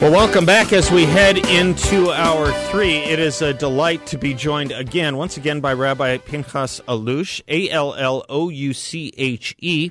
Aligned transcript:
Well, 0.00 0.12
welcome 0.12 0.46
back 0.46 0.72
as 0.72 0.90
we 0.90 1.04
head 1.04 1.36
into 1.36 2.10
hour 2.10 2.50
three. 2.70 2.96
It 2.96 3.18
is 3.18 3.42
a 3.42 3.52
delight 3.52 4.06
to 4.06 4.16
be 4.16 4.32
joined 4.32 4.72
again, 4.72 5.18
once 5.18 5.36
again, 5.36 5.60
by 5.60 5.74
Rabbi 5.74 6.16
Pinchas 6.16 6.80
Allouche, 6.88 7.42
A 7.48 7.68
L 7.68 7.94
L 7.94 8.24
O 8.30 8.48
U 8.48 8.72
C 8.72 9.12
H 9.18 9.54
E. 9.58 9.90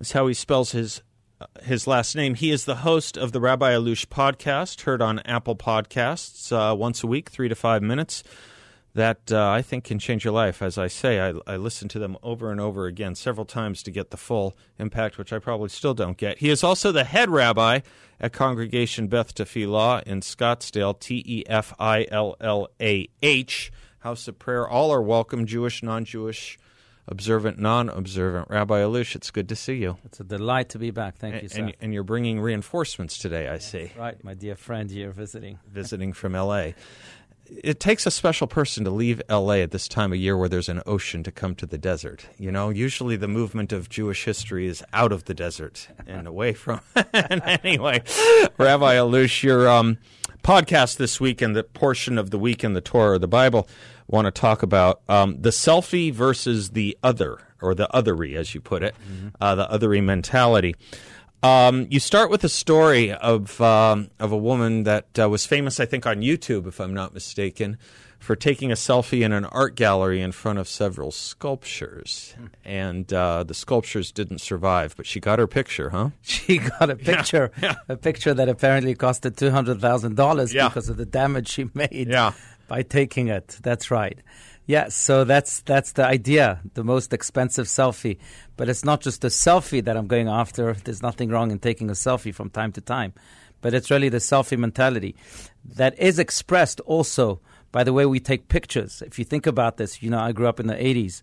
Is 0.00 0.12
how 0.12 0.26
he 0.26 0.32
spells 0.32 0.72
his 0.72 1.02
uh, 1.38 1.44
his 1.64 1.86
last 1.86 2.16
name. 2.16 2.34
He 2.34 2.50
is 2.50 2.64
the 2.64 2.76
host 2.76 3.18
of 3.18 3.32
the 3.32 3.40
Rabbi 3.40 3.74
Allouche 3.74 4.06
podcast, 4.06 4.80
heard 4.80 5.02
on 5.02 5.18
Apple 5.26 5.54
Podcasts 5.54 6.50
uh, 6.50 6.74
once 6.74 7.04
a 7.04 7.06
week, 7.06 7.28
three 7.28 7.50
to 7.50 7.54
five 7.54 7.82
minutes 7.82 8.24
that 8.94 9.32
uh, 9.32 9.48
I 9.48 9.62
think 9.62 9.84
can 9.84 9.98
change 9.98 10.24
your 10.24 10.34
life. 10.34 10.60
As 10.60 10.76
I 10.76 10.86
say, 10.86 11.20
I, 11.20 11.34
I 11.46 11.56
listen 11.56 11.88
to 11.88 11.98
them 11.98 12.16
over 12.22 12.50
and 12.50 12.60
over 12.60 12.86
again 12.86 13.14
several 13.14 13.46
times 13.46 13.82
to 13.84 13.90
get 13.90 14.10
the 14.10 14.16
full 14.16 14.56
impact, 14.78 15.18
which 15.18 15.32
I 15.32 15.38
probably 15.38 15.70
still 15.70 15.94
don't 15.94 16.16
get. 16.16 16.38
He 16.38 16.50
is 16.50 16.62
also 16.62 16.92
the 16.92 17.04
head 17.04 17.30
rabbi 17.30 17.80
at 18.20 18.32
Congregation 18.32 19.08
Beth 19.08 19.34
Tefillah 19.34 20.02
in 20.04 20.20
Scottsdale, 20.20 20.98
T 20.98 21.22
E 21.26 21.44
F 21.46 21.74
I 21.78 22.06
L 22.10 22.36
L 22.40 22.68
A 22.80 23.08
H, 23.22 23.72
House 24.00 24.28
of 24.28 24.38
Prayer. 24.38 24.68
All 24.68 24.90
are 24.90 25.02
welcome, 25.02 25.46
Jewish, 25.46 25.82
non 25.82 26.04
Jewish. 26.04 26.58
Observant, 27.08 27.58
non-observant, 27.58 28.48
Rabbi 28.48 28.80
Allouche. 28.80 29.16
It's 29.16 29.32
good 29.32 29.48
to 29.48 29.56
see 29.56 29.74
you. 29.74 29.98
It's 30.04 30.20
a 30.20 30.24
delight 30.24 30.68
to 30.68 30.78
be 30.78 30.92
back. 30.92 31.16
Thank 31.16 31.34
and, 31.34 31.42
you, 31.42 31.48
sir. 31.48 31.62
And, 31.64 31.76
and, 31.80 31.92
you're 31.92 32.04
bringing 32.04 32.40
reinforcements 32.40 33.18
today. 33.18 33.48
I 33.48 33.54
yes, 33.54 33.68
see. 33.72 33.90
Right, 33.98 34.22
my 34.22 34.34
dear 34.34 34.54
friend 34.54 34.88
here 34.88 35.10
visiting. 35.10 35.58
Visiting 35.66 36.12
from 36.12 36.36
L.A 36.36 36.76
it 37.46 37.80
takes 37.80 38.06
a 38.06 38.10
special 38.10 38.46
person 38.46 38.84
to 38.84 38.90
leave 38.90 39.20
LA 39.28 39.54
at 39.54 39.70
this 39.70 39.88
time 39.88 40.12
of 40.12 40.18
year 40.18 40.36
where 40.36 40.48
there's 40.48 40.68
an 40.68 40.82
ocean 40.86 41.22
to 41.22 41.32
come 41.32 41.54
to 41.56 41.66
the 41.66 41.78
desert. 41.78 42.26
You 42.38 42.50
know, 42.50 42.70
usually 42.70 43.16
the 43.16 43.28
movement 43.28 43.72
of 43.72 43.88
Jewish 43.88 44.24
history 44.24 44.66
is 44.66 44.82
out 44.92 45.12
of 45.12 45.24
the 45.24 45.34
desert 45.34 45.88
and 46.06 46.26
away 46.26 46.52
from. 46.52 46.80
And 47.12 47.42
anyway, 47.42 48.02
Rabbi 48.58 48.94
Allouche, 48.94 49.42
your 49.42 49.68
um, 49.68 49.98
podcast 50.42 50.96
this 50.96 51.20
week 51.20 51.42
and 51.42 51.54
the 51.54 51.62
portion 51.62 52.18
of 52.18 52.30
the 52.30 52.38
week 52.38 52.64
in 52.64 52.72
the 52.72 52.80
Torah 52.80 53.12
or 53.12 53.18
the 53.18 53.28
Bible 53.28 53.68
want 54.08 54.26
to 54.26 54.30
talk 54.30 54.62
about 54.62 55.00
um, 55.08 55.40
the 55.40 55.50
selfie 55.50 56.12
versus 56.12 56.70
the 56.70 56.96
other, 57.02 57.38
or 57.60 57.74
the 57.74 57.88
othery, 57.94 58.34
as 58.34 58.54
you 58.54 58.60
put 58.60 58.82
it, 58.82 58.94
mm-hmm. 58.94 59.28
uh, 59.40 59.54
the 59.54 59.66
othery 59.66 60.02
mentality. 60.02 60.74
Um, 61.42 61.88
you 61.90 61.98
start 61.98 62.30
with 62.30 62.44
a 62.44 62.48
story 62.48 63.12
of 63.12 63.60
um, 63.60 64.10
of 64.20 64.30
a 64.30 64.36
woman 64.36 64.84
that 64.84 65.18
uh, 65.18 65.28
was 65.28 65.44
famous, 65.44 65.80
I 65.80 65.86
think, 65.86 66.06
on 66.06 66.20
YouTube, 66.20 66.68
if 66.68 66.80
I'm 66.80 66.94
not 66.94 67.14
mistaken, 67.14 67.78
for 68.20 68.36
taking 68.36 68.70
a 68.70 68.76
selfie 68.76 69.22
in 69.22 69.32
an 69.32 69.44
art 69.46 69.74
gallery 69.74 70.20
in 70.20 70.30
front 70.30 70.60
of 70.60 70.68
several 70.68 71.10
sculptures, 71.10 72.34
hmm. 72.38 72.46
and 72.64 73.12
uh, 73.12 73.42
the 73.42 73.54
sculptures 73.54 74.12
didn't 74.12 74.38
survive, 74.38 74.94
but 74.96 75.04
she 75.04 75.18
got 75.18 75.40
her 75.40 75.48
picture, 75.48 75.90
huh? 75.90 76.10
She 76.22 76.58
got 76.58 76.90
a 76.90 76.96
picture, 76.96 77.50
yeah, 77.60 77.74
yeah. 77.88 77.94
a 77.94 77.96
picture 77.96 78.32
that 78.34 78.48
apparently 78.48 78.94
costed 78.94 79.36
two 79.36 79.50
hundred 79.50 79.80
thousand 79.80 80.12
yeah. 80.12 80.16
dollars 80.16 80.52
because 80.52 80.88
of 80.88 80.96
the 80.96 81.06
damage 81.06 81.48
she 81.48 81.68
made 81.74 82.14
by 82.68 82.82
taking 82.82 83.28
it. 83.28 83.58
That's 83.62 83.90
right. 83.90 84.18
Yeah, 84.66 84.88
so 84.88 85.24
that's 85.24 85.60
that's 85.62 85.92
the 85.92 86.06
idea, 86.06 86.60
the 86.74 86.84
most 86.84 87.12
expensive 87.12 87.66
selfie. 87.66 88.18
But 88.56 88.68
it's 88.68 88.84
not 88.84 89.00
just 89.00 89.24
a 89.24 89.28
selfie 89.28 89.84
that 89.84 89.96
I'm 89.96 90.06
going 90.06 90.28
after. 90.28 90.72
There's 90.74 91.02
nothing 91.02 91.30
wrong 91.30 91.50
in 91.50 91.58
taking 91.58 91.90
a 91.90 91.94
selfie 91.94 92.34
from 92.34 92.50
time 92.50 92.72
to 92.72 92.80
time. 92.80 93.12
But 93.60 93.74
it's 93.74 93.90
really 93.90 94.08
the 94.08 94.18
selfie 94.18 94.58
mentality 94.58 95.14
that 95.64 95.98
is 95.98 96.18
expressed 96.18 96.80
also 96.80 97.40
by 97.70 97.84
the 97.84 97.92
way 97.92 98.06
we 98.06 98.20
take 98.20 98.48
pictures. 98.48 99.02
If 99.02 99.18
you 99.18 99.24
think 99.24 99.46
about 99.46 99.78
this, 99.78 100.02
you 100.02 100.10
know, 100.10 100.18
I 100.18 100.32
grew 100.32 100.46
up 100.46 100.60
in 100.60 100.66
the 100.66 100.74
80s 100.74 101.22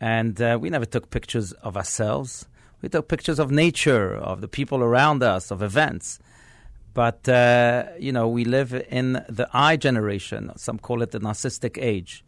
and 0.00 0.40
uh, 0.40 0.58
we 0.60 0.68
never 0.68 0.84
took 0.84 1.10
pictures 1.10 1.52
of 1.52 1.76
ourselves. 1.76 2.46
We 2.82 2.88
took 2.90 3.08
pictures 3.08 3.38
of 3.38 3.50
nature, 3.50 4.14
of 4.14 4.42
the 4.42 4.48
people 4.48 4.82
around 4.82 5.22
us, 5.22 5.50
of 5.50 5.62
events. 5.62 6.18
But, 6.92 7.26
uh, 7.28 7.86
you 7.98 8.12
know, 8.12 8.28
we 8.28 8.44
live 8.44 8.74
in 8.90 9.24
the 9.28 9.48
I 9.52 9.76
generation. 9.76 10.52
Some 10.56 10.78
call 10.78 11.02
it 11.02 11.12
the 11.12 11.20
narcissistic 11.20 11.78
age 11.80 12.24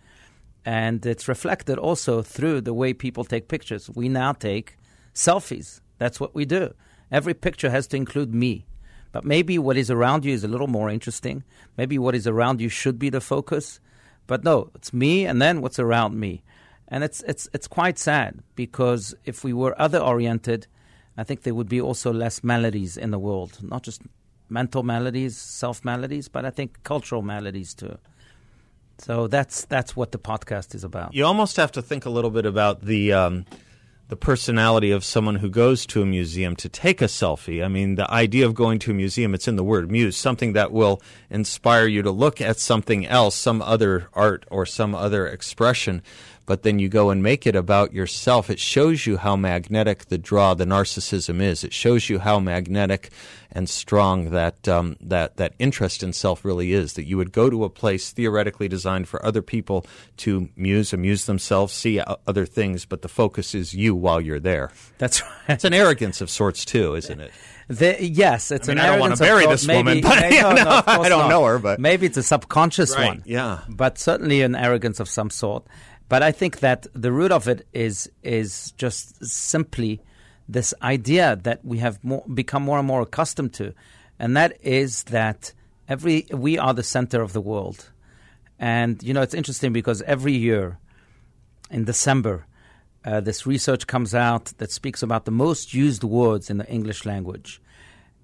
and 0.69 1.07
it's 1.07 1.29
reflected 1.29 1.79
also 1.79 2.21
through 2.21 2.61
the 2.61 2.75
way 2.75 2.93
people 2.93 3.25
take 3.25 3.49
pictures. 3.49 3.89
We 3.89 4.11
now 4.11 4.35
take 4.35 4.77
selfies. 5.15 5.81
That's 5.97 6.21
what 6.21 6.35
we 6.35 6.45
do. 6.45 6.75
Every 7.11 7.33
picture 7.33 7.71
has 7.71 7.87
to 7.87 7.97
include 7.97 8.35
me. 8.35 8.67
But 9.11 9.25
maybe 9.25 9.59
what 9.59 9.79
is 9.79 9.91
around 9.91 10.27
you 10.27 10.35
is 10.35 10.45
a 10.45 10.49
little 10.49 10.67
more 10.67 10.91
interesting. 10.91 11.43
Maybe 11.79 11.99
what 11.99 12.15
is 12.15 12.27
around 12.27 12.61
you 12.61 12.69
should 12.69 12.99
be 12.99 13.09
the 13.09 13.23
focus. 13.23 13.81
But 14.27 14.45
no, 14.45 14.71
it's 14.75 14.93
me 14.93 15.25
and 15.25 15.41
then 15.41 15.63
what's 15.63 15.79
around 15.79 16.21
me. 16.21 16.43
And 16.87 17.03
it's 17.03 17.23
it's 17.23 17.49
it's 17.55 17.67
quite 17.67 17.99
sad 17.99 18.41
because 18.55 19.15
if 19.25 19.43
we 19.43 19.55
were 19.55 19.81
other 19.81 20.01
oriented, 20.01 20.67
I 21.17 21.25
think 21.25 21.45
there 21.45 21.55
would 21.55 21.71
be 21.71 21.81
also 21.81 22.13
less 22.13 22.45
maladies 22.45 22.99
in 22.99 23.11
the 23.11 23.19
world. 23.19 23.59
Not 23.63 23.85
just 23.85 24.03
mental 24.51 24.83
maladies, 24.83 25.35
self 25.35 25.83
maladies, 25.83 26.29
but 26.29 26.45
I 26.45 26.51
think 26.51 26.83
cultural 26.83 27.23
maladies 27.23 27.73
too. 27.73 27.97
So 28.99 29.27
that's 29.27 29.65
that's 29.67 29.97
what 29.97 30.13
the 30.13 30.19
podcast 30.19 30.75
is 30.75 30.85
about. 30.85 31.15
You 31.15 31.25
almost 31.25 31.57
have 31.57 31.73
to 31.73 31.83
think 31.83 32.05
a 32.05 32.11
little 32.11 32.31
bit 32.31 32.47
about 32.47 32.83
the 32.83 33.13
um, 33.13 33.47
the 34.09 34.17
personality 34.17 34.91
of 34.91 35.05
someone 35.05 35.37
who 35.37 35.51
goes 35.51 35.85
to 35.87 36.03
a 36.03 36.07
museum 36.07 36.57
to 36.57 36.69
take 36.69 37.01
a 37.03 37.07
selfie. 37.07 37.65
I 37.65 37.69
mean, 37.69 37.95
the 37.95 38.11
idea 38.11 38.47
of 38.47 38.55
going 38.55 38.79
to 38.81 38.91
a 38.91 38.95
museum, 38.95 39.35
it's 39.35 39.47
in 39.47 39.57
the 39.57 39.65
word 39.65 39.91
muse, 39.91 40.17
something 40.17 40.55
that 40.55 40.73
will 40.73 41.03
inspire 41.31 41.87
you 41.87 42.03
to 42.03 42.11
look 42.11 42.41
at 42.41 42.59
something 42.59 43.07
else, 43.07 43.35
some 43.35 43.61
other 43.63 44.09
art 44.15 44.45
or 44.51 44.65
some 44.65 44.95
other 44.95 45.27
expression 45.27 46.03
but 46.49 46.63
then 46.63 46.79
you 46.79 46.89
go 46.89 47.11
and 47.11 47.23
make 47.23 47.47
it 47.47 47.55
about 47.55 47.93
yourself. 47.93 48.49
It 48.49 48.59
shows 48.59 49.07
you 49.07 49.19
how 49.19 49.37
magnetic 49.37 50.07
the 50.07 50.17
draw, 50.17 50.55
the 50.55 50.65
narcissism 50.65 51.43
is. 51.43 51.63
It 51.63 51.75
shows 51.75 52.09
you 52.09 52.21
how 52.21 52.41
magnetic 52.41 53.11
and 53.53 53.69
strong 53.69 54.31
that 54.31 54.67
um, 54.67 54.97
that 55.03 55.37
that 55.37 55.53
interest 55.59 56.03
in 56.03 56.15
self 56.15 56.47
really 56.47 56.73
is. 56.73 56.95
That 56.95 57.05
you 57.05 57.19
would 57.19 57.33
go 57.33 57.51
to 57.51 57.65
a 57.65 57.69
place 57.69 58.13
theoretically 58.13 58.67
designed 58.67 59.09
for 59.09 59.25
other 59.25 59.43
people 59.43 59.85
to 60.19 60.49
muse, 60.57 60.95
amuse 60.95 61.27
themselves, 61.27 61.75
see 61.75 62.01
other 62.27 62.47
things, 62.47 62.87
but 62.87 63.03
the 63.03 63.09
focus 63.09 63.55
is 63.55 63.75
you 63.75 63.95
while 63.95 64.21
you're 64.21 64.41
there. 64.41 64.71
That's 64.97 65.21
right. 65.21 65.31
It's 65.51 65.65
an 65.65 65.75
arrogance 65.75 66.23
of 66.23 66.31
sorts 66.31 66.65
too, 66.65 66.95
isn't 66.95 67.21
it? 67.21 67.31
The, 67.69 68.03
yes, 68.03 68.51
it's 68.51 68.67
I 68.67 68.73
mean, 68.73 68.79
an 68.79 68.85
I 68.85 68.89
don't 68.89 69.01
want 69.01 69.17
to 69.17 69.23
bury 69.23 69.47
this 69.47 69.67
maybe, 69.67 69.77
woman, 69.77 70.01
but 70.01 70.19
maybe, 70.21 70.41
no, 70.41 70.53
no, 70.53 70.83
I 70.87 71.09
don't 71.11 71.29
know 71.29 71.45
her. 71.45 71.59
But 71.59 71.79
maybe 71.79 72.07
it's 72.07 72.17
a 72.17 72.23
subconscious 72.23 72.97
right, 72.97 73.09
one. 73.09 73.23
Yeah, 73.27 73.61
but 73.69 73.99
certainly 73.99 74.41
an 74.41 74.55
arrogance 74.55 75.01
of 75.01 75.09
some 75.09 75.29
sort. 75.29 75.67
But 76.09 76.23
I 76.23 76.33
think 76.33 76.61
that 76.61 76.87
the 76.95 77.13
root 77.13 77.33
of 77.33 77.49
it 77.49 77.67
is 77.73 78.11
is 78.23 78.73
just 78.73 79.25
simply 79.25 80.01
this 80.49 80.73
idea 80.81 81.37
that 81.43 81.65
we 81.65 81.79
have 81.79 82.03
more, 82.03 82.25
become 82.33 82.63
more 82.63 82.79
and 82.79 82.87
more 82.87 83.03
accustomed 83.03 83.53
to, 83.55 83.75
and 84.19 84.37
that 84.37 84.57
is 84.63 85.05
that 85.05 85.53
every 85.87 86.27
we 86.33 86.59
are 86.59 86.73
the 86.73 86.83
center 86.83 87.21
of 87.21 87.33
the 87.33 87.41
world. 87.41 87.91
And 88.59 89.03
you 89.03 89.13
know, 89.13 89.23
it's 89.23 89.35
interesting 89.35 89.73
because 89.73 90.03
every 90.03 90.33
year 90.33 90.79
in 91.71 91.85
December, 91.85 92.47
uh, 93.05 93.21
this 93.21 93.47
research 93.47 93.87
comes 93.87 94.15
out 94.15 94.47
that 94.59 94.73
speaks 94.73 95.03
about 95.03 95.27
the 95.27 95.31
most 95.31 95.75
used 95.75 96.03
words 96.03 96.51
in 96.51 96.57
the 96.57 96.67
English 96.69 97.05
language. 97.05 97.61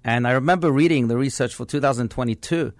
And 0.03 0.27
I 0.27 0.31
remember 0.31 0.71
reading 0.71 1.07
the 1.07 1.17
research 1.17 1.55
for 1.55 1.65
2022 1.65 2.73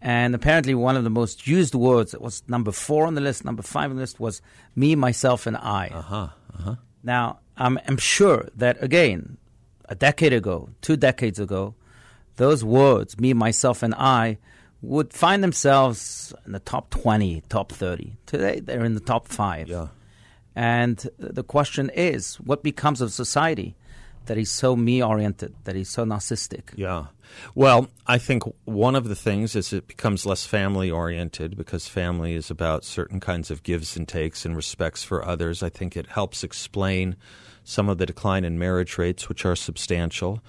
and 0.00 0.34
apparently, 0.34 0.74
one 0.74 0.96
of 0.96 1.04
the 1.04 1.10
most 1.10 1.46
used 1.46 1.74
words 1.74 2.12
that 2.12 2.20
was 2.20 2.42
number 2.48 2.72
four 2.72 3.06
on 3.06 3.14
the 3.14 3.20
list, 3.20 3.44
number 3.44 3.62
five 3.62 3.90
on 3.90 3.96
the 3.96 4.02
list 4.02 4.20
was 4.20 4.42
me, 4.74 4.94
myself, 4.94 5.46
and 5.46 5.56
I. 5.56 5.88
Uh-huh, 5.88 6.28
uh-huh. 6.54 6.74
Now, 7.02 7.40
I'm, 7.56 7.78
I'm 7.88 7.96
sure 7.96 8.48
that, 8.56 8.82
again, 8.82 9.38
a 9.88 9.94
decade 9.94 10.32
ago, 10.32 10.68
two 10.82 10.96
decades 10.96 11.38
ago, 11.38 11.74
those 12.36 12.62
words, 12.64 13.18
me, 13.18 13.32
myself, 13.32 13.82
and 13.82 13.94
I, 13.94 14.38
would 14.82 15.12
find 15.12 15.42
themselves 15.42 16.34
in 16.44 16.52
the 16.52 16.60
top 16.60 16.90
20, 16.90 17.42
top 17.48 17.72
30. 17.72 18.16
Today, 18.26 18.60
they're 18.60 18.84
in 18.84 18.94
the 18.94 19.00
top 19.00 19.26
five. 19.26 19.68
Yeah. 19.68 19.88
And 20.54 21.06
the 21.18 21.42
question 21.42 21.90
is 21.94 22.36
what 22.36 22.62
becomes 22.62 23.00
of 23.00 23.12
society 23.12 23.76
that 24.26 24.38
is 24.38 24.50
so 24.50 24.76
me 24.76 25.02
oriented, 25.02 25.54
that 25.64 25.74
he's 25.74 25.88
so 25.88 26.04
narcissistic? 26.04 26.72
Yeah. 26.76 27.06
Well, 27.54 27.88
I 28.06 28.18
think 28.18 28.44
one 28.64 28.94
of 28.94 29.08
the 29.08 29.16
things 29.16 29.56
is 29.56 29.72
it 29.72 29.88
becomes 29.88 30.24
less 30.26 30.46
family 30.46 30.90
oriented 30.90 31.56
because 31.56 31.88
family 31.88 32.34
is 32.34 32.50
about 32.50 32.84
certain 32.84 33.18
kinds 33.20 33.50
of 33.50 33.62
gives 33.62 33.96
and 33.96 34.06
takes 34.06 34.44
and 34.44 34.54
respects 34.54 35.02
for 35.02 35.24
others. 35.24 35.62
I 35.62 35.68
think 35.68 35.96
it 35.96 36.06
helps 36.06 36.44
explain 36.44 37.16
some 37.64 37.88
of 37.88 37.98
the 37.98 38.06
decline 38.06 38.44
in 38.44 38.58
marriage 38.58 38.96
rates, 38.98 39.28
which 39.28 39.44
are 39.44 39.56
substantial. 39.56 40.40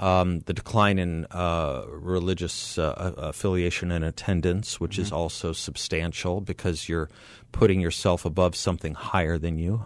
um, 0.00 0.40
the 0.40 0.54
decline 0.54 0.98
in 0.98 1.26
uh, 1.30 1.84
religious 1.88 2.78
uh, 2.78 3.12
affiliation 3.18 3.92
and 3.92 4.02
attendance, 4.02 4.80
which 4.80 4.92
mm-hmm. 4.92 5.02
is 5.02 5.12
also 5.12 5.52
substantial 5.52 6.40
because 6.40 6.88
you're 6.88 7.10
putting 7.52 7.80
yourself 7.80 8.24
above 8.24 8.56
something 8.56 8.94
higher 8.94 9.36
than 9.36 9.58
you. 9.58 9.84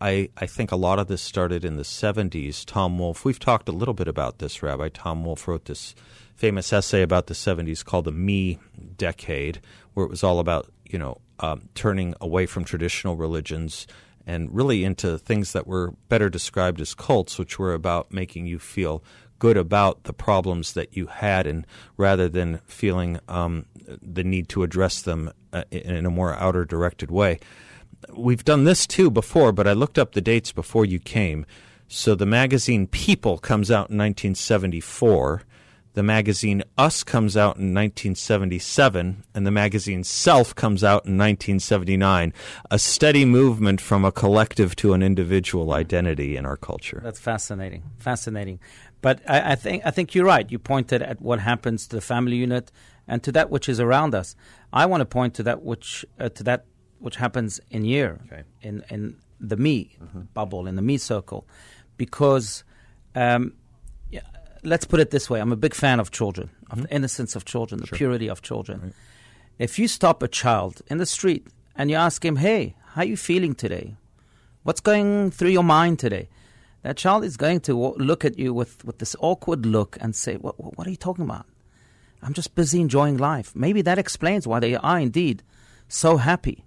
I, 0.00 0.28
I 0.36 0.46
think 0.46 0.72
a 0.72 0.76
lot 0.76 0.98
of 0.98 1.08
this 1.08 1.22
started 1.22 1.64
in 1.64 1.76
the 1.76 1.82
70s. 1.82 2.64
Tom 2.64 2.98
Wolfe, 2.98 3.24
we've 3.24 3.38
talked 3.38 3.68
a 3.68 3.72
little 3.72 3.94
bit 3.94 4.08
about 4.08 4.38
this, 4.38 4.62
Rabbi. 4.62 4.90
Tom 4.92 5.24
Wolfe 5.24 5.48
wrote 5.48 5.64
this 5.64 5.94
famous 6.34 6.72
essay 6.72 7.02
about 7.02 7.26
the 7.26 7.34
70s 7.34 7.84
called 7.84 8.04
the 8.04 8.12
Me 8.12 8.58
Decade, 8.96 9.60
where 9.94 10.04
it 10.04 10.10
was 10.10 10.22
all 10.22 10.38
about, 10.38 10.70
you 10.84 10.98
know, 10.98 11.20
um, 11.40 11.68
turning 11.74 12.14
away 12.20 12.46
from 12.46 12.64
traditional 12.64 13.16
religions 13.16 13.86
and 14.26 14.54
really 14.54 14.84
into 14.84 15.18
things 15.18 15.52
that 15.52 15.66
were 15.66 15.92
better 16.08 16.28
described 16.28 16.80
as 16.80 16.94
cults, 16.94 17.38
which 17.38 17.58
were 17.58 17.72
about 17.72 18.12
making 18.12 18.46
you 18.46 18.58
feel 18.58 19.02
good 19.38 19.56
about 19.56 20.04
the 20.04 20.12
problems 20.12 20.72
that 20.72 20.96
you 20.96 21.06
had, 21.06 21.46
and 21.46 21.66
rather 21.96 22.28
than 22.28 22.58
feeling 22.66 23.20
um, 23.28 23.66
the 24.02 24.24
need 24.24 24.48
to 24.48 24.62
address 24.62 25.02
them 25.02 25.30
uh, 25.52 25.62
in 25.70 26.06
a 26.06 26.10
more 26.10 26.34
outer 26.34 26.64
directed 26.64 27.10
way. 27.10 27.38
We've 28.14 28.44
done 28.44 28.64
this 28.64 28.86
too 28.86 29.10
before, 29.10 29.52
but 29.52 29.66
I 29.66 29.72
looked 29.72 29.98
up 29.98 30.12
the 30.12 30.20
dates 30.20 30.52
before 30.52 30.84
you 30.84 30.98
came. 30.98 31.46
So 31.88 32.14
the 32.14 32.26
magazine 32.26 32.86
People 32.86 33.38
comes 33.38 33.70
out 33.70 33.90
in 33.90 33.98
1974. 33.98 35.42
The 35.94 36.02
magazine 36.02 36.62
Us 36.76 37.02
comes 37.02 37.38
out 37.38 37.56
in 37.56 37.72
1977, 37.72 39.24
and 39.34 39.46
the 39.46 39.50
magazine 39.50 40.04
Self 40.04 40.54
comes 40.54 40.84
out 40.84 41.06
in 41.06 41.16
1979. 41.16 42.34
A 42.70 42.78
steady 42.78 43.24
movement 43.24 43.80
from 43.80 44.04
a 44.04 44.12
collective 44.12 44.76
to 44.76 44.92
an 44.92 45.02
individual 45.02 45.72
identity 45.72 46.36
in 46.36 46.44
our 46.44 46.58
culture. 46.58 47.00
That's 47.02 47.18
fascinating. 47.18 47.82
Fascinating. 47.98 48.60
But 49.00 49.22
I, 49.26 49.52
I, 49.52 49.54
think 49.54 49.86
I 49.86 49.90
think 49.90 50.14
you're 50.14 50.26
right. 50.26 50.50
You 50.50 50.58
pointed 50.58 51.00
at 51.00 51.22
what 51.22 51.40
happens 51.40 51.86
to 51.86 51.96
the 51.96 52.02
family 52.02 52.36
unit 52.36 52.70
and 53.08 53.22
to 53.22 53.32
that 53.32 53.48
which 53.48 53.66
is 53.66 53.80
around 53.80 54.14
us. 54.14 54.36
I 54.74 54.84
want 54.84 55.00
to 55.00 55.06
point 55.06 55.32
to 55.36 55.42
that 55.44 55.62
which 55.62 56.04
uh, 56.20 56.28
to 56.28 56.42
that 56.42 56.66
which 56.98 57.16
happens 57.16 57.60
in 57.70 57.84
here, 57.84 58.20
okay. 58.26 58.42
in 58.62 58.84
in 58.90 59.16
the 59.40 59.56
me 59.56 59.96
mm-hmm. 60.02 60.22
bubble, 60.34 60.66
in 60.66 60.76
the 60.76 60.82
me 60.82 60.98
circle, 60.98 61.46
because. 61.96 62.64
Um, 63.14 63.54
yeah, 64.10 64.20
let's 64.62 64.84
put 64.84 65.00
it 65.00 65.10
this 65.10 65.30
way: 65.30 65.40
I'm 65.40 65.52
a 65.52 65.56
big 65.56 65.74
fan 65.74 66.00
of 66.00 66.10
children, 66.10 66.50
of 66.70 66.78
mm-hmm. 66.78 66.82
the 66.82 66.94
innocence 66.94 67.34
of 67.34 67.46
children, 67.46 67.80
the 67.80 67.86
sure. 67.86 67.96
purity 67.96 68.28
of 68.28 68.42
children. 68.42 68.80
Right. 68.80 68.92
If 69.58 69.78
you 69.78 69.88
stop 69.88 70.22
a 70.22 70.28
child 70.28 70.82
in 70.88 70.98
the 70.98 71.06
street 71.06 71.46
and 71.76 71.90
you 71.90 71.96
ask 71.96 72.22
him, 72.22 72.36
"Hey, 72.36 72.76
how 72.92 73.00
are 73.00 73.06
you 73.06 73.16
feeling 73.16 73.54
today? 73.54 73.96
What's 74.64 74.80
going 74.80 75.30
through 75.30 75.50
your 75.50 75.64
mind 75.64 75.98
today?" 75.98 76.28
That 76.86 76.96
child 76.96 77.24
is 77.24 77.36
going 77.36 77.62
to 77.62 77.94
look 77.96 78.24
at 78.24 78.38
you 78.38 78.54
with, 78.54 78.84
with 78.84 78.98
this 78.98 79.16
awkward 79.18 79.66
look 79.66 79.98
and 80.00 80.14
say, 80.14 80.36
what, 80.36 80.54
what 80.78 80.86
are 80.86 80.90
you 80.90 80.96
talking 80.96 81.24
about? 81.24 81.44
I'm 82.22 82.32
just 82.32 82.54
busy 82.54 82.80
enjoying 82.80 83.16
life. 83.16 83.56
Maybe 83.56 83.82
that 83.82 83.98
explains 83.98 84.46
why 84.46 84.60
they 84.60 84.76
are 84.76 85.00
indeed 85.00 85.42
so 85.88 86.16
happy 86.16 86.62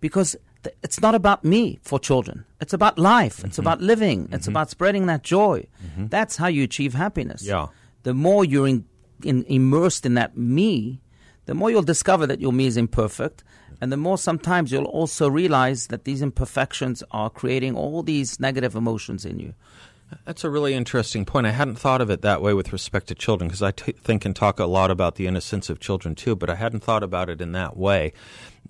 because 0.00 0.36
th- 0.62 0.74
it's 0.82 1.00
not 1.00 1.14
about 1.14 1.44
me 1.44 1.78
for 1.82 1.98
children. 1.98 2.44
It's 2.60 2.72
about 2.72 2.98
life. 2.98 3.38
Mm-hmm. 3.38 3.46
It's 3.46 3.58
about 3.58 3.80
living. 3.80 4.24
Mm-hmm. 4.24 4.34
It's 4.34 4.46
about 4.48 4.70
spreading 4.70 5.06
that 5.06 5.22
joy. 5.22 5.66
Mm-hmm. 5.84 6.08
That's 6.08 6.36
how 6.36 6.48
you 6.48 6.64
achieve 6.64 6.94
happiness. 6.94 7.42
Yeah. 7.42 7.68
The 8.02 8.14
more 8.14 8.44
you're 8.44 8.68
in, 8.68 8.84
in, 9.22 9.44
immersed 9.44 10.06
in 10.06 10.14
that 10.14 10.36
me, 10.36 11.00
the 11.46 11.54
more 11.54 11.70
you'll 11.70 11.82
discover 11.82 12.26
that 12.26 12.40
your 12.40 12.52
me 12.52 12.66
is 12.66 12.76
imperfect. 12.76 13.44
And 13.80 13.90
the 13.90 13.96
more 13.96 14.18
sometimes 14.18 14.72
you'll 14.72 14.84
also 14.84 15.28
realize 15.28 15.86
that 15.86 16.04
these 16.04 16.20
imperfections 16.20 17.02
are 17.12 17.30
creating 17.30 17.76
all 17.76 18.02
these 18.02 18.38
negative 18.38 18.74
emotions 18.74 19.24
in 19.24 19.38
you. 19.38 19.54
That's 20.24 20.44
a 20.44 20.50
really 20.50 20.74
interesting 20.74 21.24
point. 21.24 21.46
I 21.46 21.52
hadn't 21.52 21.76
thought 21.76 22.00
of 22.00 22.10
it 22.10 22.20
that 22.22 22.42
way 22.42 22.52
with 22.52 22.72
respect 22.72 23.06
to 23.08 23.14
children 23.14 23.48
because 23.48 23.62
I 23.62 23.70
t- 23.70 23.92
think 23.92 24.24
and 24.24 24.34
talk 24.34 24.58
a 24.58 24.66
lot 24.66 24.90
about 24.90 25.14
the 25.14 25.26
innocence 25.26 25.70
of 25.70 25.78
children 25.78 26.14
too, 26.14 26.34
but 26.34 26.50
I 26.50 26.56
hadn't 26.56 26.80
thought 26.80 27.04
about 27.04 27.30
it 27.30 27.40
in 27.40 27.52
that 27.52 27.76
way 27.76 28.12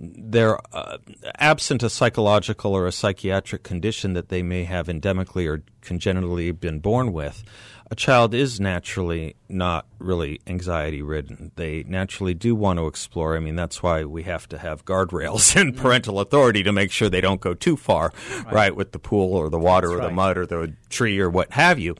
they're 0.00 0.58
uh, 0.75 0.97
absent 1.38 1.82
a 1.82 1.91
psychological 1.91 2.75
or 2.75 2.87
a 2.87 2.93
psychiatric 2.93 3.62
condition 3.62 4.14
that 4.14 4.31
they 4.31 4.43
may 4.43 4.64
have 4.64 4.87
endemically 4.87 5.47
or 5.47 5.62
congenitally 5.82 6.52
been 6.52 6.79
born 6.79 7.12
with, 7.12 7.44
a 7.91 7.94
child 7.94 8.32
is 8.35 8.61
naturally 8.61 9.35
not 9.49 9.85
really 9.99 10.41
anxiety 10.47 11.02
ridden. 11.02 11.50
They 11.56 11.82
naturally 11.82 12.35
do 12.35 12.55
want 12.55 12.79
to 12.79 12.87
explore. 12.87 13.37
I 13.37 13.41
mean, 13.41 13.56
that's 13.56 13.82
why 13.82 14.05
we 14.05 14.23
have 14.23 14.49
to 14.50 14.58
have 14.58 14.85
guardrails 14.85 15.56
and 15.61 15.73
mm-hmm. 15.73 15.82
parental 15.82 16.20
authority 16.20 16.62
to 16.62 16.73
make 16.73 16.93
sure 16.93 17.11
they 17.11 17.20
don't 17.20 17.41
go 17.41 17.52
too 17.52 17.76
far, 17.76 18.12
right, 18.44 18.52
right 18.52 18.76
with 18.76 18.93
the 18.93 18.99
pool 18.99 19.35
or 19.35 19.50
the 19.50 19.58
water 19.58 19.88
that's 19.88 19.97
or 19.97 19.99
right. 19.99 20.08
the 20.08 20.14
mud 20.14 20.38
or 20.38 20.47
the 20.47 20.73
tree 20.88 21.19
or 21.19 21.29
what 21.29 21.52
have 21.52 21.79
you. 21.79 21.97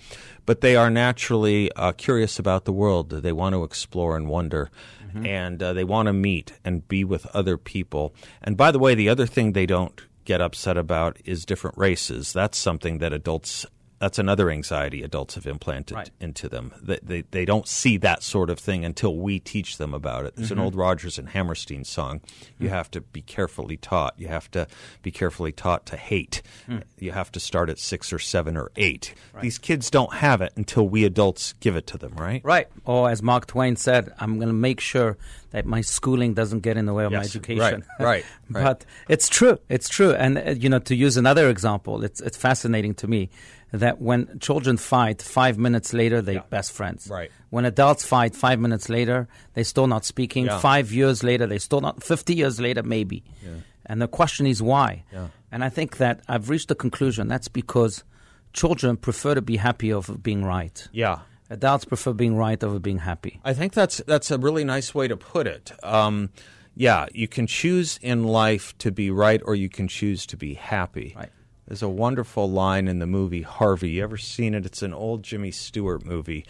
But 0.47 0.62
they 0.62 0.75
are 0.75 0.91
naturally 0.91 1.70
uh, 1.73 1.93
curious 1.93 2.38
about 2.38 2.64
the 2.64 2.73
world. 2.73 3.11
They 3.11 3.32
want 3.32 3.55
to 3.55 3.64
explore 3.64 4.17
and 4.17 4.26
wonder 4.29 4.70
mm-hmm. 5.15 5.27
and 5.27 5.62
uh, 5.62 5.73
they 5.73 5.85
want 5.85 6.07
to 6.07 6.12
meet 6.12 6.53
and 6.65 6.87
be 6.89 7.05
with 7.05 7.27
other 7.27 7.57
people. 7.57 8.15
And 8.43 8.57
by 8.57 8.71
the 8.71 8.79
way, 8.79 8.95
the 8.95 9.09
other 9.09 9.27
thing 9.27 9.53
they 9.53 9.67
don't 9.67 10.01
get 10.25 10.41
upset 10.41 10.77
about 10.77 11.19
is 11.25 11.45
different 11.45 11.77
races. 11.77 12.33
That's 12.33 12.59
something 12.59 12.99
that 12.99 13.12
adults 13.12 13.67
that's 14.00 14.19
another 14.19 14.50
anxiety 14.50 15.02
adults 15.02 15.35
have 15.35 15.47
implanted 15.47 15.94
right. 15.94 16.11
into 16.20 16.49
them. 16.49 16.73
They, 16.82 16.99
they, 17.02 17.20
they 17.31 17.44
don't 17.44 17.69
see 17.69 17.99
that 17.99 18.23
sort 18.23 18.49
of 18.49 18.58
thing 18.58 18.82
until 18.82 19.14
we 19.14 19.38
teach 19.38 19.76
them 19.76 19.93
about 19.93 20.25
it. 20.25 20.37
There's 20.37 20.49
mm-hmm. 20.49 20.58
an 20.58 20.64
old 20.64 20.75
Rodgers 20.75 21.19
and 21.19 21.29
Hammerstein 21.29 21.85
song. 21.85 22.23
You 22.58 22.67
mm-hmm. 22.67 22.75
have 22.75 22.91
to 22.93 23.02
be 23.02 23.20
carefully 23.20 23.76
taught. 23.76 24.14
You 24.17 24.29
have 24.29 24.50
to 24.52 24.67
be 25.02 25.11
carefully 25.11 25.52
taught 25.52 25.85
to 25.87 25.99
hate. 25.99 26.41
Mm. 26.67 26.82
You 26.99 27.12
have 27.12 27.31
to 27.32 27.41
start 27.41 27.69
at 27.69 27.79
six 27.79 28.11
or 28.11 28.19
seven 28.19 28.56
or 28.56 28.73
eight. 28.76 29.14
Right. 29.35 29.43
These 29.43 29.58
kids 29.58 29.91
don't 29.91 30.14
have 30.14 30.41
it 30.41 30.55
until 30.56 30.88
we 30.88 31.05
adults 31.05 31.52
give 31.61 31.76
it 31.76 31.87
to 31.88 31.99
them, 31.99 32.14
right? 32.17 32.43
Right. 32.43 32.69
Or 32.87 33.11
as 33.11 33.23
Mark 33.23 33.49
Twain 33.49 33.76
said, 33.76 34.14
I'm 34.19 34.37
going 34.37 34.49
to 34.49 34.55
make 34.55 34.81
sure 34.81 35.19
that 35.50 35.67
my 35.67 35.82
schooling 35.82 36.32
doesn't 36.32 36.61
get 36.61 36.76
in 36.76 36.87
the 36.87 36.94
way 36.94 37.05
of 37.05 37.12
yes. 37.12 37.19
my 37.19 37.25
education. 37.25 37.85
Right. 37.99 38.00
right. 38.00 38.25
right. 38.50 38.64
but 38.64 38.87
it's 39.08 39.29
true. 39.29 39.58
It's 39.69 39.88
true. 39.88 40.12
And 40.12 40.38
uh, 40.38 40.50
you 40.52 40.69
know, 40.69 40.79
to 40.79 40.94
use 40.94 41.17
another 41.17 41.50
example, 41.50 42.02
it's 42.02 42.20
it's 42.20 42.37
fascinating 42.37 42.94
to 42.94 43.08
me 43.08 43.31
that 43.73 44.01
when 44.01 44.39
children 44.41 44.77
fight, 44.77 45.23
five 45.23 45.59
minutes 45.59 45.93
later 45.93 46.21
they're 46.23 46.37
yeah. 46.37 46.43
best 46.51 46.73
friends. 46.73 47.09
Right. 47.11 47.31
When 47.51 47.65
adults 47.65 48.05
fight, 48.05 48.35
five 48.35 48.59
minutes 48.59 48.89
later 48.89 49.29
they're 49.55 49.65
still 49.65 49.87
not 49.87 50.05
speaking. 50.05 50.47
Yeah. 50.47 50.59
Five 50.59 50.93
years 50.93 51.23
later 51.23 51.47
they're 51.47 51.59
still 51.59 51.81
not. 51.81 52.03
Fifty 52.03 52.35
years 52.35 52.61
later 52.61 52.83
maybe. 52.83 53.25
Yeah. 53.45 53.51
And 53.87 54.01
the 54.01 54.09
question 54.09 54.47
is 54.47 54.63
why. 54.63 55.05
Yeah. 55.13 55.29
And 55.53 55.65
I 55.65 55.69
think 55.69 55.97
that 55.99 56.21
I've 56.29 56.49
reached 56.49 56.69
the 56.69 56.75
conclusion 56.75 57.29
that's 57.29 57.49
because 57.49 58.05
children 58.53 58.97
prefer 58.97 59.35
to 59.35 59.43
be 59.43 59.57
happy 59.57 59.93
over 59.93 60.17
being 60.17 60.45
right. 60.45 60.87
Yeah. 60.93 61.21
Adults 61.49 61.85
prefer 61.85 62.13
being 62.13 62.37
right 62.37 62.63
over 62.63 62.79
being 62.79 62.99
happy. 62.99 63.41
I 63.45 63.55
think 63.55 63.73
that's 63.73 63.99
that's 64.07 64.31
a 64.31 64.39
really 64.39 64.63
nice 64.65 64.95
way 64.95 65.09
to 65.09 65.17
put 65.17 65.49
it. 65.49 65.73
Um, 65.83 66.31
yeah, 66.77 67.07
you 67.12 67.27
can 67.27 67.49
choose 67.49 67.99
in 68.00 68.23
life 68.25 68.77
to 68.79 68.93
be 68.93 69.11
right, 69.11 69.43
or 69.45 69.57
you 69.57 69.69
can 69.69 69.89
choose 69.89 70.25
to 70.27 70.37
be 70.37 70.55
happy. 70.55 71.15
Right. 71.17 71.29
There's 71.71 71.83
a 71.83 71.89
wonderful 71.89 72.50
line 72.50 72.89
in 72.89 72.99
the 72.99 73.07
movie 73.07 73.43
Harvey. 73.43 73.91
You 73.91 74.03
ever 74.03 74.17
seen 74.17 74.55
it? 74.55 74.67
It's 74.67 74.83
an 74.83 74.93
old 74.93 75.23
Jimmy 75.23 75.53
Stewart 75.53 76.05
movie 76.05 76.45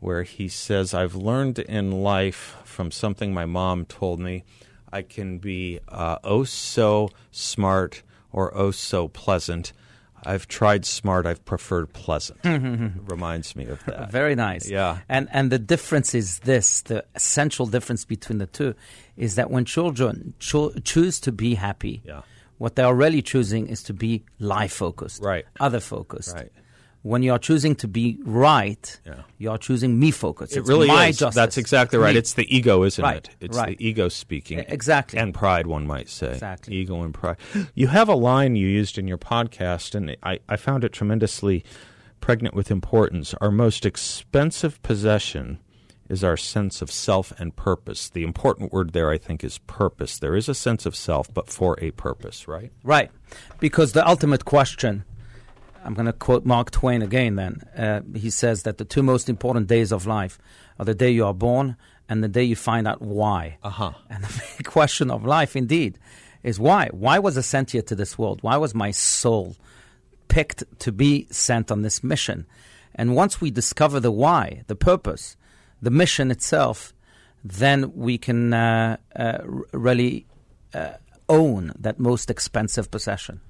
where 0.00 0.22
he 0.22 0.48
says, 0.48 0.92
I've 0.92 1.14
learned 1.14 1.58
in 1.60 2.02
life 2.02 2.58
from 2.64 2.90
something 2.90 3.32
my 3.32 3.46
mom 3.46 3.86
told 3.86 4.20
me. 4.20 4.44
I 4.92 5.00
can 5.00 5.38
be 5.38 5.80
uh, 5.88 6.18
oh 6.22 6.44
so 6.44 7.08
smart 7.30 8.02
or 8.32 8.54
oh 8.54 8.70
so 8.70 9.08
pleasant. 9.08 9.72
I've 10.26 10.46
tried 10.46 10.84
smart. 10.84 11.24
I've 11.24 11.46
preferred 11.46 11.94
pleasant. 11.94 12.40
Reminds 12.44 13.56
me 13.56 13.64
of 13.64 13.82
that. 13.86 14.12
Very 14.12 14.34
nice. 14.34 14.68
Yeah. 14.68 14.98
And 15.08 15.26
and 15.32 15.50
the 15.50 15.58
difference 15.58 16.14
is 16.14 16.40
this: 16.40 16.82
the 16.82 17.02
essential 17.14 17.64
difference 17.64 18.04
between 18.04 18.38
the 18.38 18.46
two 18.46 18.74
is 19.16 19.36
that 19.36 19.50
when 19.50 19.64
children 19.64 20.34
cho- 20.38 20.74
choose 20.84 21.18
to 21.20 21.32
be 21.32 21.54
happy, 21.54 22.02
yeah 22.04 22.20
what 22.58 22.76
they 22.76 22.82
are 22.82 22.94
really 22.94 23.22
choosing 23.22 23.66
is 23.66 23.82
to 23.84 23.92
be 23.94 24.24
life 24.38 24.72
focused, 24.72 25.22
right? 25.22 25.44
Other 25.60 25.80
focused. 25.80 26.34
Right. 26.34 26.52
When 27.02 27.22
you 27.22 27.32
are 27.32 27.38
choosing 27.38 27.76
to 27.76 27.88
be 27.88 28.18
right, 28.24 28.98
yeah. 29.06 29.22
you 29.38 29.48
are 29.52 29.58
choosing 29.58 29.96
me 29.96 30.10
focused. 30.10 30.56
It 30.56 30.60
it's 30.60 30.68
really 30.68 30.88
my 30.88 31.06
is. 31.06 31.18
Justice. 31.18 31.36
That's 31.36 31.56
exactly 31.56 32.00
right. 32.00 32.14
Me. 32.14 32.18
It's 32.18 32.32
the 32.32 32.52
ego, 32.54 32.82
isn't 32.82 33.00
right. 33.00 33.18
it? 33.18 33.30
It's 33.38 33.56
right. 33.56 33.78
the 33.78 33.86
ego 33.86 34.08
speaking. 34.08 34.58
Exactly. 34.58 35.20
And 35.20 35.32
pride, 35.32 35.68
one 35.68 35.86
might 35.86 36.08
say. 36.08 36.32
Exactly. 36.32 36.74
Ego 36.74 37.02
and 37.02 37.14
pride. 37.14 37.36
You 37.74 37.86
have 37.88 38.08
a 38.08 38.16
line 38.16 38.56
you 38.56 38.66
used 38.66 38.98
in 38.98 39.06
your 39.06 39.18
podcast, 39.18 39.94
and 39.94 40.16
I, 40.24 40.40
I 40.48 40.56
found 40.56 40.82
it 40.82 40.92
tremendously 40.92 41.64
pregnant 42.20 42.56
with 42.56 42.72
importance. 42.72 43.34
Our 43.34 43.52
most 43.52 43.86
expensive 43.86 44.82
possession 44.82 45.60
is 46.08 46.22
our 46.22 46.36
sense 46.36 46.82
of 46.82 46.90
self 46.90 47.32
and 47.38 47.54
purpose. 47.56 48.08
The 48.08 48.22
important 48.22 48.72
word 48.72 48.92
there, 48.92 49.10
I 49.10 49.18
think, 49.18 49.42
is 49.42 49.58
purpose. 49.58 50.18
There 50.18 50.36
is 50.36 50.48
a 50.48 50.54
sense 50.54 50.86
of 50.86 50.94
self, 50.94 51.32
but 51.32 51.48
for 51.48 51.78
a 51.80 51.90
purpose, 51.92 52.46
right? 52.46 52.72
Right. 52.82 53.10
Because 53.58 53.92
the 53.92 54.06
ultimate 54.06 54.44
question, 54.44 55.04
I'm 55.84 55.94
going 55.94 56.06
to 56.06 56.12
quote 56.12 56.44
Mark 56.44 56.70
Twain 56.70 57.02
again 57.02 57.36
then. 57.36 57.62
Uh, 57.76 58.00
he 58.16 58.30
says 58.30 58.62
that 58.62 58.78
the 58.78 58.84
two 58.84 59.02
most 59.02 59.28
important 59.28 59.66
days 59.66 59.92
of 59.92 60.06
life 60.06 60.38
are 60.78 60.84
the 60.84 60.94
day 60.94 61.10
you 61.10 61.26
are 61.26 61.34
born 61.34 61.76
and 62.08 62.22
the 62.22 62.28
day 62.28 62.44
you 62.44 62.56
find 62.56 62.86
out 62.86 63.02
why. 63.02 63.58
Uh-huh. 63.62 63.92
And 64.08 64.24
the 64.24 64.42
big 64.58 64.66
question 64.66 65.10
of 65.10 65.24
life, 65.24 65.56
indeed, 65.56 65.98
is 66.42 66.60
why? 66.60 66.88
Why 66.92 67.18
was 67.18 67.36
I 67.36 67.40
sent 67.40 67.72
here 67.72 67.82
to 67.82 67.94
this 67.94 68.16
world? 68.16 68.42
Why 68.42 68.56
was 68.56 68.74
my 68.74 68.90
soul 68.92 69.56
picked 70.28 70.64
to 70.80 70.92
be 70.92 71.26
sent 71.30 71.70
on 71.70 71.82
this 71.82 72.04
mission? 72.04 72.46
And 72.94 73.14
once 73.14 73.40
we 73.40 73.50
discover 73.50 74.00
the 74.00 74.12
why, 74.12 74.62
the 74.68 74.76
purpose, 74.76 75.36
the 75.80 75.90
mission 75.90 76.30
itself, 76.30 76.92
then 77.44 77.92
we 77.94 78.18
can 78.18 78.52
uh, 78.52 78.96
uh, 79.14 79.38
really 79.72 80.26
uh, 80.74 80.94
own 81.28 81.72
that 81.78 81.98
most 81.98 82.30
expensive 82.30 82.90
possession. 82.90 83.40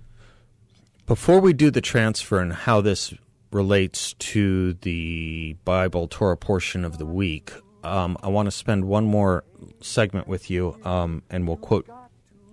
Before 1.07 1.41
we 1.41 1.53
do 1.53 1.71
the 1.71 1.81
transfer 1.81 2.41
and 2.41 2.53
how 2.53 2.81
this 2.81 3.15
relates 3.53 4.15
to 4.15 4.75
the 4.75 5.57
Bible 5.65 6.09
Torah 6.09 6.37
portion 6.37 6.85
of 6.85 6.99
the 6.99 7.07
week, 7.07 7.53
um, 7.85 8.17
I 8.23 8.29
want 8.29 8.47
to 8.47 8.51
spend 8.51 8.85
one 8.85 9.05
more 9.05 9.45
segment 9.81 10.27
with 10.27 10.51
you, 10.51 10.77
um, 10.85 11.23
and 11.31 11.47
we'll 11.47 11.57
quote 11.57 11.89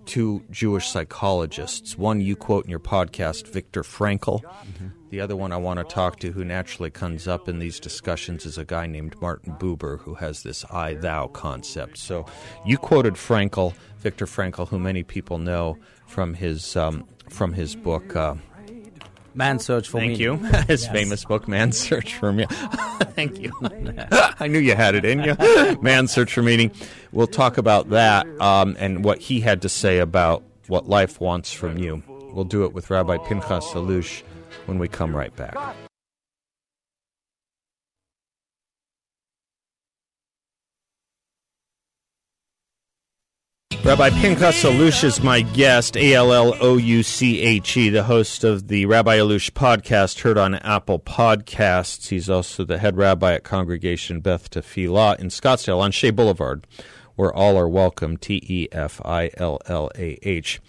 two 0.06 0.44
Jewish 0.50 0.88
psychologists. 0.88 1.98
One 1.98 2.20
you 2.20 2.36
quote 2.36 2.64
in 2.64 2.70
your 2.70 2.78
podcast, 2.78 3.48
Viktor 3.48 3.82
Frankl. 3.82 4.42
Mm-hmm. 4.42 4.88
The 5.14 5.20
other 5.20 5.36
one 5.36 5.52
I 5.52 5.58
want 5.58 5.78
to 5.78 5.84
talk 5.84 6.18
to, 6.18 6.32
who 6.32 6.44
naturally 6.44 6.90
comes 6.90 7.28
up 7.28 7.48
in 7.48 7.60
these 7.60 7.78
discussions, 7.78 8.44
is 8.44 8.58
a 8.58 8.64
guy 8.64 8.88
named 8.88 9.14
Martin 9.20 9.52
Buber, 9.52 10.00
who 10.00 10.14
has 10.14 10.42
this 10.42 10.64
I 10.72 10.94
thou 10.94 11.28
concept. 11.28 11.98
So 11.98 12.26
you 12.66 12.78
quoted 12.78 13.14
Frankl, 13.14 13.74
Viktor 13.98 14.26
Frankl, 14.26 14.66
who 14.66 14.80
many 14.80 15.04
people 15.04 15.38
know 15.38 15.78
from 16.08 16.34
his, 16.34 16.74
um, 16.74 17.06
from 17.30 17.52
his 17.52 17.76
book. 17.76 18.16
Uh, 18.16 18.34
Man's 19.34 19.64
Search 19.64 19.88
for 19.88 20.00
Thank 20.00 20.18
Meaning. 20.18 20.20
you. 20.20 20.36
His 20.66 20.82
yes. 20.82 20.88
famous 20.92 21.24
book, 21.24 21.46
Man's 21.46 21.78
Search 21.78 22.16
for 22.16 22.32
Meaning. 22.32 22.48
Thank 23.14 23.38
you. 23.38 23.52
I 24.40 24.48
knew 24.48 24.58
you 24.58 24.74
had 24.74 24.96
it 24.96 25.04
in 25.04 25.22
you. 25.22 25.36
Man's 25.80 26.10
Search 26.10 26.32
for 26.32 26.42
Meaning. 26.42 26.72
We'll 27.12 27.28
talk 27.28 27.56
about 27.56 27.90
that 27.90 28.26
um, 28.40 28.74
and 28.80 29.04
what 29.04 29.20
he 29.20 29.42
had 29.42 29.62
to 29.62 29.68
say 29.68 30.00
about 30.00 30.42
what 30.66 30.88
life 30.88 31.20
wants 31.20 31.52
from 31.52 31.78
you. 31.78 32.02
We'll 32.08 32.42
do 32.42 32.64
it 32.64 32.72
with 32.72 32.90
Rabbi 32.90 33.18
Pinchas 33.18 33.66
Allouche 33.74 34.24
when 34.66 34.78
we 34.78 34.88
come 34.88 35.14
right 35.14 35.34
back. 35.36 35.54
Rabbi 43.84 44.08
Pinchas 44.08 44.64
Allouche 44.64 45.04
is 45.04 45.22
my 45.22 45.42
guest, 45.42 45.94
A 45.98 46.14
L 46.14 46.32
L 46.32 46.56
O 46.58 46.78
U 46.78 47.02
C 47.02 47.42
H 47.42 47.76
E, 47.76 47.90
the 47.90 48.04
host 48.04 48.42
of 48.42 48.68
the 48.68 48.86
Rabbi 48.86 49.18
Allouche 49.18 49.50
podcast, 49.50 50.22
heard 50.22 50.38
on 50.38 50.54
Apple 50.54 50.98
Podcasts. 50.98 52.08
He's 52.08 52.30
also 52.30 52.64
the 52.64 52.78
head 52.78 52.96
rabbi 52.96 53.34
at 53.34 53.44
Congregation 53.44 54.22
Beth 54.22 54.48
Tefillah 54.48 55.20
in 55.20 55.28
Scottsdale 55.28 55.80
on 55.80 55.90
Shea 55.90 56.10
Boulevard, 56.10 56.66
where 57.16 57.30
all 57.30 57.58
are 57.58 57.68
welcome, 57.68 58.16
T 58.16 58.42
E 58.48 58.68
F 58.72 59.02
I 59.04 59.30
L 59.36 59.60
L 59.66 59.90
A 59.98 60.18
H. 60.22 60.62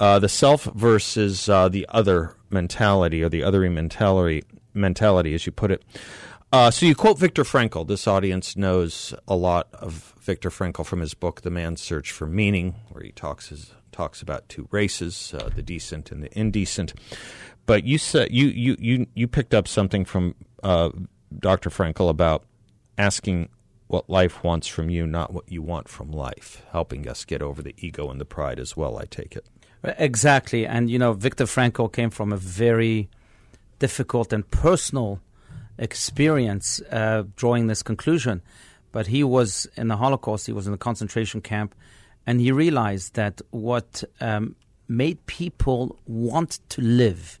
Uh, 0.00 0.18
the 0.18 0.30
self 0.30 0.64
versus 0.64 1.46
uh, 1.50 1.68
the 1.68 1.86
other 1.90 2.34
mentality, 2.48 3.22
or 3.22 3.28
the 3.28 3.42
othering 3.42 3.74
mentality, 3.74 4.42
mentality, 4.72 5.34
as 5.34 5.44
you 5.44 5.52
put 5.52 5.70
it. 5.70 5.84
Uh, 6.52 6.70
so 6.70 6.86
you 6.86 6.94
quote 6.94 7.18
Viktor 7.18 7.44
Frankl. 7.44 7.86
This 7.86 8.08
audience 8.08 8.56
knows 8.56 9.14
a 9.28 9.36
lot 9.36 9.68
of 9.74 10.14
Viktor 10.18 10.48
Frankl 10.48 10.86
from 10.86 11.00
his 11.00 11.12
book 11.12 11.42
*The 11.42 11.50
Man's 11.50 11.82
Search 11.82 12.12
for 12.12 12.26
Meaning*, 12.26 12.74
where 12.88 13.04
he 13.04 13.12
talks 13.12 13.50
his, 13.50 13.74
talks 13.92 14.22
about 14.22 14.48
two 14.48 14.68
races, 14.70 15.34
uh, 15.38 15.50
the 15.54 15.62
decent 15.62 16.10
and 16.10 16.22
the 16.22 16.38
indecent. 16.38 16.94
But 17.66 17.84
you 17.84 17.98
said 17.98 18.32
you 18.32 18.46
you 18.46 18.76
you 18.80 19.06
you 19.14 19.28
picked 19.28 19.52
up 19.52 19.68
something 19.68 20.06
from 20.06 20.34
uh, 20.62 20.90
Dr. 21.38 21.68
Frankl 21.68 22.08
about 22.08 22.44
asking 22.96 23.50
what 23.86 24.08
life 24.08 24.42
wants 24.42 24.66
from 24.66 24.88
you, 24.88 25.06
not 25.06 25.34
what 25.34 25.52
you 25.52 25.60
want 25.60 25.88
from 25.88 26.10
life, 26.10 26.62
helping 26.72 27.06
us 27.06 27.26
get 27.26 27.42
over 27.42 27.60
the 27.60 27.74
ego 27.76 28.10
and 28.10 28.18
the 28.18 28.24
pride 28.24 28.58
as 28.58 28.76
well. 28.78 28.98
I 28.98 29.04
take 29.04 29.36
it 29.36 29.46
exactly, 29.84 30.66
and 30.66 30.90
you 30.90 30.98
know, 30.98 31.12
Viktor 31.12 31.44
Frankl 31.44 31.92
came 31.92 32.10
from 32.10 32.32
a 32.32 32.36
very 32.36 33.08
difficult 33.78 34.32
and 34.32 34.48
personal 34.50 35.20
experience 35.78 36.80
uh, 36.90 37.24
drawing 37.36 37.66
this 37.66 37.82
conclusion. 37.82 38.42
But 38.92 39.06
he 39.06 39.24
was 39.24 39.66
in 39.76 39.88
the 39.88 39.96
Holocaust, 39.96 40.46
he 40.46 40.52
was 40.52 40.66
in 40.66 40.72
the 40.72 40.78
concentration 40.78 41.40
camp, 41.40 41.74
and 42.26 42.40
he 42.40 42.52
realized 42.52 43.14
that 43.14 43.40
what 43.50 44.04
um, 44.20 44.56
made 44.88 45.24
people 45.26 45.96
want 46.06 46.58
to 46.70 46.82
live, 46.82 47.38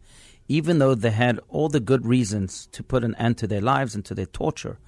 even 0.48 0.78
though 0.78 0.94
they 0.94 1.10
had 1.10 1.40
all 1.48 1.68
the 1.68 1.80
good 1.80 2.06
reasons 2.06 2.68
to 2.72 2.82
put 2.82 3.04
an 3.04 3.14
end 3.16 3.36
to 3.38 3.46
their 3.46 3.60
lives 3.60 3.94
and 3.94 4.04
to 4.04 4.14
their 4.14 4.26
torture, 4.26 4.78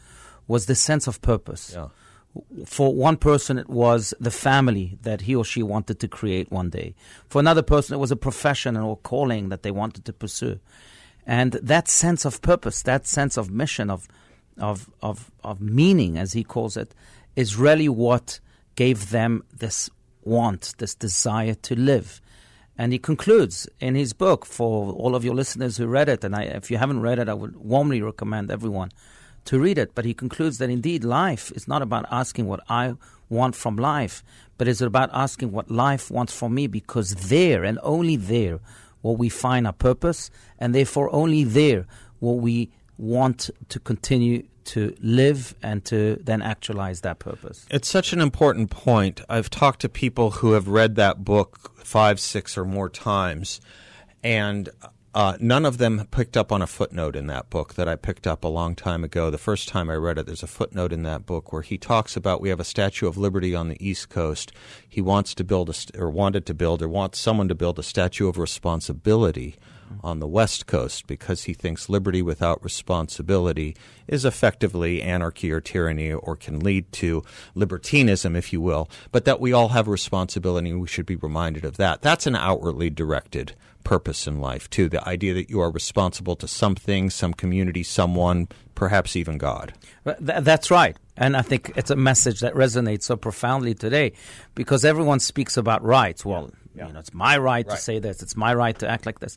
was 0.46 0.66
the 0.66 0.74
sense 0.74 1.06
of 1.06 1.20
purpose. 1.20 1.72
Yeah. 1.74 1.88
For 2.64 2.94
one 2.94 3.18
person, 3.18 3.58
it 3.58 3.68
was 3.68 4.14
the 4.18 4.30
family 4.30 4.98
that 5.02 5.22
he 5.22 5.34
or 5.34 5.44
she 5.44 5.62
wanted 5.62 6.00
to 6.00 6.08
create 6.08 6.50
one 6.50 6.70
day. 6.70 6.94
For 7.28 7.38
another 7.38 7.62
person, 7.62 7.94
it 7.94 7.98
was 7.98 8.10
a 8.10 8.16
profession 8.16 8.76
or 8.76 8.96
calling 8.96 9.50
that 9.50 9.62
they 9.62 9.70
wanted 9.70 10.04
to 10.06 10.12
pursue. 10.12 10.58
And 11.26 11.52
that 11.52 11.88
sense 11.88 12.24
of 12.24 12.40
purpose, 12.42 12.82
that 12.82 13.06
sense 13.06 13.36
of 13.36 13.50
mission, 13.50 13.90
of, 13.90 14.08
of, 14.58 14.90
of, 15.02 15.30
of 15.44 15.60
meaning, 15.60 16.16
as 16.16 16.32
he 16.32 16.42
calls 16.42 16.76
it, 16.76 16.94
is 17.36 17.56
really 17.56 17.88
what 17.88 18.40
gave 18.74 19.10
them 19.10 19.44
this 19.52 19.90
want, 20.22 20.74
this 20.78 20.94
desire 20.94 21.54
to 21.54 21.74
live. 21.74 22.20
And 22.78 22.92
he 22.92 22.98
concludes 22.98 23.68
in 23.80 23.94
his 23.94 24.12
book 24.12 24.46
for 24.46 24.92
all 24.92 25.14
of 25.14 25.24
your 25.24 25.34
listeners 25.34 25.76
who 25.76 25.86
read 25.86 26.08
it, 26.08 26.24
and 26.24 26.34
I, 26.34 26.44
if 26.44 26.70
you 26.70 26.78
haven't 26.78 27.02
read 27.02 27.18
it, 27.18 27.28
I 27.28 27.34
would 27.34 27.56
warmly 27.56 28.00
recommend 28.00 28.50
everyone 28.50 28.90
to 29.46 29.58
read 29.58 29.78
it. 29.78 29.94
But 29.94 30.04
he 30.04 30.14
concludes 30.14 30.58
that 30.58 30.70
indeed 30.70 31.04
life 31.04 31.52
is 31.52 31.66
not 31.66 31.82
about 31.82 32.06
asking 32.10 32.46
what 32.46 32.60
I 32.68 32.94
want 33.28 33.54
from 33.54 33.76
life, 33.76 34.22
but 34.58 34.68
it's 34.68 34.80
about 34.80 35.10
asking 35.12 35.52
what 35.52 35.70
life 35.70 36.10
wants 36.10 36.36
from 36.36 36.54
me 36.54 36.66
because 36.66 37.14
there 37.14 37.64
and 37.64 37.78
only 37.82 38.16
there 38.16 38.60
will 39.02 39.16
we 39.16 39.28
find 39.28 39.66
our 39.66 39.72
purpose, 39.72 40.30
and 40.58 40.74
therefore 40.74 41.12
only 41.12 41.44
there 41.44 41.86
will 42.20 42.38
we 42.38 42.70
want 42.98 43.50
to 43.68 43.80
continue 43.80 44.44
to 44.64 44.94
live 45.00 45.56
and 45.62 45.84
to 45.84 46.16
then 46.22 46.40
actualize 46.40 47.00
that 47.00 47.18
purpose. 47.18 47.66
It's 47.68 47.88
such 47.88 48.12
an 48.12 48.20
important 48.20 48.70
point. 48.70 49.20
I've 49.28 49.50
talked 49.50 49.80
to 49.80 49.88
people 49.88 50.30
who 50.30 50.52
have 50.52 50.68
read 50.68 50.94
that 50.96 51.24
book 51.24 51.72
five, 51.78 52.20
six, 52.20 52.56
or 52.56 52.64
more 52.64 52.88
times, 52.88 53.60
and 54.22 54.68
uh, 55.14 55.36
none 55.40 55.66
of 55.66 55.78
them 55.78 56.06
picked 56.10 56.36
up 56.36 56.50
on 56.50 56.62
a 56.62 56.66
footnote 56.66 57.16
in 57.16 57.26
that 57.26 57.50
book 57.50 57.74
that 57.74 57.86
I 57.86 57.96
picked 57.96 58.26
up 58.26 58.44
a 58.44 58.48
long 58.48 58.74
time 58.74 59.04
ago. 59.04 59.30
The 59.30 59.36
first 59.36 59.68
time 59.68 59.90
I 59.90 59.94
read 59.94 60.16
it, 60.16 60.24
there's 60.24 60.42
a 60.42 60.46
footnote 60.46 60.92
in 60.92 61.02
that 61.02 61.26
book 61.26 61.52
where 61.52 61.62
he 61.62 61.76
talks 61.76 62.16
about 62.16 62.40
we 62.40 62.48
have 62.48 62.60
a 62.60 62.64
Statue 62.64 63.06
of 63.06 63.18
Liberty 63.18 63.54
on 63.54 63.68
the 63.68 63.86
East 63.86 64.08
Coast. 64.08 64.52
He 64.88 65.02
wants 65.02 65.34
to 65.34 65.44
build 65.44 65.68
a, 65.68 65.74
or 66.00 66.08
wanted 66.08 66.46
to 66.46 66.54
build, 66.54 66.80
or 66.80 66.88
wants 66.88 67.18
someone 67.18 67.48
to 67.48 67.54
build 67.54 67.78
a 67.78 67.82
Statue 67.82 68.28
of 68.28 68.38
Responsibility 68.38 69.56
on 70.02 70.20
the 70.20 70.26
West 70.26 70.66
Coast 70.66 71.06
because 71.06 71.44
he 71.44 71.54
thinks 71.54 71.88
liberty 71.88 72.22
without 72.22 72.62
responsibility 72.62 73.76
is 74.06 74.24
effectively 74.24 75.02
anarchy 75.02 75.50
or 75.50 75.60
tyranny 75.60 76.12
or 76.12 76.36
can 76.36 76.60
lead 76.60 76.90
to 76.92 77.22
libertinism, 77.54 78.36
if 78.36 78.52
you 78.52 78.60
will, 78.60 78.88
but 79.10 79.24
that 79.24 79.40
we 79.40 79.52
all 79.52 79.68
have 79.68 79.88
responsibility 79.88 80.70
and 80.70 80.80
we 80.80 80.88
should 80.88 81.06
be 81.06 81.16
reminded 81.16 81.64
of 81.64 81.76
that. 81.76 82.02
That's 82.02 82.26
an 82.26 82.36
outwardly 82.36 82.90
directed 82.90 83.54
purpose 83.84 84.26
in 84.26 84.40
life, 84.40 84.70
too. 84.70 84.88
The 84.88 85.06
idea 85.06 85.34
that 85.34 85.50
you 85.50 85.60
are 85.60 85.70
responsible 85.70 86.36
to 86.36 86.48
something, 86.48 87.10
some 87.10 87.34
community, 87.34 87.82
someone, 87.82 88.48
perhaps 88.74 89.16
even 89.16 89.38
God. 89.38 89.74
That's 90.04 90.70
right. 90.70 90.96
And 91.16 91.36
I 91.36 91.42
think 91.42 91.72
it's 91.76 91.90
a 91.90 91.96
message 91.96 92.40
that 92.40 92.54
resonates 92.54 93.02
so 93.02 93.16
profoundly 93.16 93.74
today 93.74 94.12
because 94.54 94.84
everyone 94.84 95.20
speaks 95.20 95.56
about 95.56 95.82
rights. 95.82 96.24
Well, 96.24 96.50
yeah. 96.74 96.86
you 96.86 96.92
know, 96.92 97.00
it's 97.00 97.12
my 97.12 97.36
right, 97.36 97.66
right, 97.66 97.76
to 97.76 97.76
say 97.76 97.98
this, 97.98 98.22
it's 98.22 98.36
my 98.36 98.54
right 98.54 98.78
to 98.78 98.88
act 98.88 99.04
like 99.04 99.20
this 99.20 99.36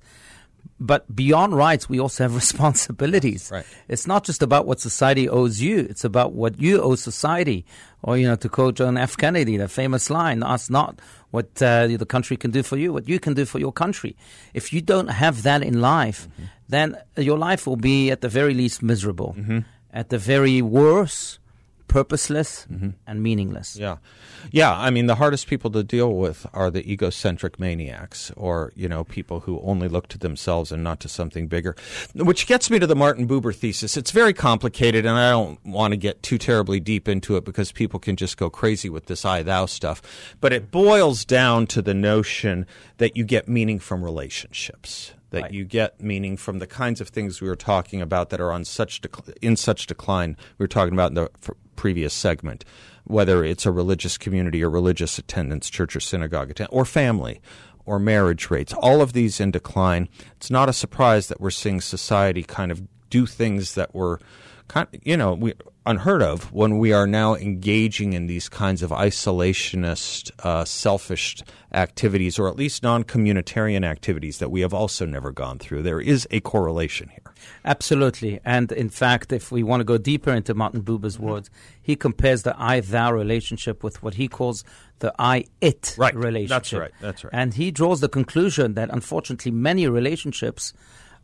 but 0.79 1.13
beyond 1.15 1.55
rights, 1.55 1.87
we 1.89 1.99
also 1.99 2.23
have 2.23 2.35
responsibilities. 2.43 3.49
Right. 3.51 3.65
It's 3.87 4.07
not 4.07 4.23
just 4.23 4.41
about 4.41 4.65
what 4.65 4.79
society 4.79 5.29
owes 5.29 5.61
you; 5.61 5.79
it's 5.79 6.03
about 6.03 6.33
what 6.33 6.59
you 6.59 6.81
owe 6.81 6.95
society. 6.95 7.65
Or, 8.03 8.17
you 8.17 8.27
know, 8.27 8.35
to 8.35 8.49
quote 8.49 8.75
John 8.75 8.97
F. 8.97 9.17
Kennedy, 9.17 9.57
the 9.57 9.67
famous 9.67 10.09
line: 10.09 10.43
"Ask 10.43 10.69
not 10.69 10.99
what 11.31 11.61
uh, 11.61 11.87
the 11.87 12.05
country 12.05 12.37
can 12.37 12.51
do 12.51 12.63
for 12.63 12.77
you; 12.77 12.93
what 12.93 13.07
you 13.07 13.19
can 13.19 13.33
do 13.33 13.45
for 13.45 13.59
your 13.59 13.71
country." 13.71 14.15
If 14.53 14.73
you 14.73 14.81
don't 14.81 15.09
have 15.09 15.43
that 15.43 15.63
in 15.63 15.81
life, 15.81 16.27
mm-hmm. 16.27 16.43
then 16.69 16.97
your 17.17 17.37
life 17.37 17.65
will 17.65 17.77
be, 17.77 18.11
at 18.11 18.21
the 18.21 18.29
very 18.29 18.53
least, 18.53 18.83
miserable. 18.83 19.35
Mm-hmm. 19.37 19.59
At 19.93 20.09
the 20.09 20.17
very 20.17 20.61
worst, 20.61 21.39
purposeless 21.87 22.67
mm-hmm. 22.71 22.89
and 23.07 23.23
meaningless. 23.23 23.77
Yeah. 23.77 23.97
Yeah, 24.51 24.77
I 24.77 24.89
mean 24.89 25.07
the 25.07 25.15
hardest 25.15 25.47
people 25.47 25.71
to 25.71 25.83
deal 25.83 26.13
with 26.13 26.45
are 26.53 26.69
the 26.69 26.89
egocentric 26.89 27.59
maniacs 27.59 28.31
or, 28.35 28.71
you 28.75 28.87
know, 28.87 29.03
people 29.03 29.41
who 29.41 29.59
only 29.61 29.87
look 29.87 30.07
to 30.09 30.17
themselves 30.17 30.71
and 30.71 30.83
not 30.83 30.99
to 31.01 31.09
something 31.09 31.47
bigger. 31.47 31.75
Which 32.13 32.47
gets 32.47 32.69
me 32.69 32.79
to 32.79 32.87
the 32.87 32.95
Martin 32.95 33.27
Buber 33.27 33.55
thesis. 33.55 33.97
It's 33.97 34.11
very 34.11 34.33
complicated 34.33 35.05
and 35.05 35.17
I 35.17 35.31
don't 35.31 35.63
want 35.65 35.91
to 35.93 35.97
get 35.97 36.21
too 36.21 36.37
terribly 36.37 36.79
deep 36.79 37.07
into 37.07 37.37
it 37.37 37.45
because 37.45 37.71
people 37.71 37.99
can 37.99 38.15
just 38.15 38.37
go 38.37 38.49
crazy 38.49 38.89
with 38.89 39.05
this 39.07 39.25
I 39.25 39.43
thou 39.43 39.65
stuff. 39.65 40.01
But 40.41 40.53
it 40.53 40.71
boils 40.71 41.25
down 41.25 41.67
to 41.67 41.81
the 41.81 41.93
notion 41.93 42.65
that 42.97 43.15
you 43.17 43.23
get 43.23 43.47
meaning 43.47 43.79
from 43.79 44.03
relationships 44.03 45.13
that 45.35 45.43
right. 45.43 45.51
you 45.51 45.65
get 45.65 46.01
meaning 46.01 46.37
from 46.37 46.59
the 46.59 46.67
kinds 46.67 47.01
of 47.01 47.09
things 47.09 47.41
we 47.41 47.47
were 47.47 47.55
talking 47.55 48.01
about 48.01 48.29
that 48.29 48.39
are 48.39 48.51
on 48.51 48.63
such 48.63 49.01
dec- 49.01 49.37
in 49.41 49.55
such 49.55 49.85
decline. 49.85 50.37
We 50.57 50.63
were 50.63 50.67
talking 50.67 50.93
about 50.93 51.11
in 51.11 51.15
the 51.15 51.29
previous 51.75 52.13
segment, 52.13 52.65
whether 53.03 53.43
it's 53.43 53.65
a 53.65 53.71
religious 53.71 54.17
community 54.17 54.63
or 54.63 54.69
religious 54.69 55.17
attendance, 55.17 55.69
church 55.69 55.95
or 55.95 55.99
synagogue 55.99 56.51
attendance, 56.51 56.75
or 56.75 56.85
family 56.85 57.41
or 57.85 57.99
marriage 57.99 58.49
rates. 58.49 58.73
All 58.73 59.01
of 59.01 59.13
these 59.13 59.39
in 59.39 59.51
decline. 59.51 60.09
It's 60.37 60.49
not 60.49 60.69
a 60.69 60.73
surprise 60.73 61.27
that 61.27 61.39
we're 61.39 61.51
seeing 61.51 61.81
society 61.81 62.43
kind 62.43 62.71
of 62.71 62.81
do 63.09 63.25
things 63.25 63.75
that 63.75 63.93
were 63.93 64.19
kind 64.67 64.87
you 65.03 65.15
know, 65.15 65.33
we, 65.33 65.53
unheard 65.85 66.21
of 66.21 66.51
when 66.51 66.77
we 66.77 66.91
are 66.91 67.07
now 67.07 67.35
engaging 67.35 68.13
in 68.13 68.27
these 68.27 68.49
kinds 68.49 68.81
of 68.81 68.89
isolationist, 68.91 70.31
uh, 70.43 70.65
selfish 70.65 71.37
activities, 71.73 72.39
or 72.39 72.47
at 72.47 72.55
least 72.55 72.83
non 72.83 73.03
communitarian 73.03 73.85
activities 73.85 74.39
that 74.39 74.49
we 74.49 74.61
have 74.61 74.73
also 74.73 75.05
never 75.05 75.31
gone 75.31 75.59
through. 75.59 75.83
There 75.83 76.01
is 76.01 76.27
a 76.31 76.39
correlation 76.39 77.09
here. 77.09 77.33
Absolutely. 77.63 78.39
And 78.43 78.71
in 78.71 78.89
fact, 78.89 79.31
if 79.31 79.51
we 79.51 79.63
want 79.63 79.81
to 79.81 79.85
go 79.85 79.97
deeper 79.97 80.31
into 80.31 80.53
Martin 80.53 80.81
Buber's 80.81 81.17
mm-hmm. 81.17 81.27
words, 81.27 81.49
he 81.81 81.95
compares 81.95 82.43
the 82.43 82.55
I 82.57 82.79
thou 82.79 83.11
relationship 83.11 83.83
with 83.83 84.01
what 84.01 84.15
he 84.15 84.27
calls 84.27 84.63
the 84.99 85.13
I 85.19 85.45
it 85.61 85.95
right. 85.97 86.15
relationship. 86.15 86.49
That's 86.49 86.73
right. 86.73 86.91
That's 87.01 87.23
right. 87.23 87.33
And 87.33 87.53
he 87.53 87.71
draws 87.71 87.99
the 87.99 88.09
conclusion 88.09 88.73
that 88.75 88.89
unfortunately 88.89 89.51
many 89.51 89.87
relationships 89.87 90.73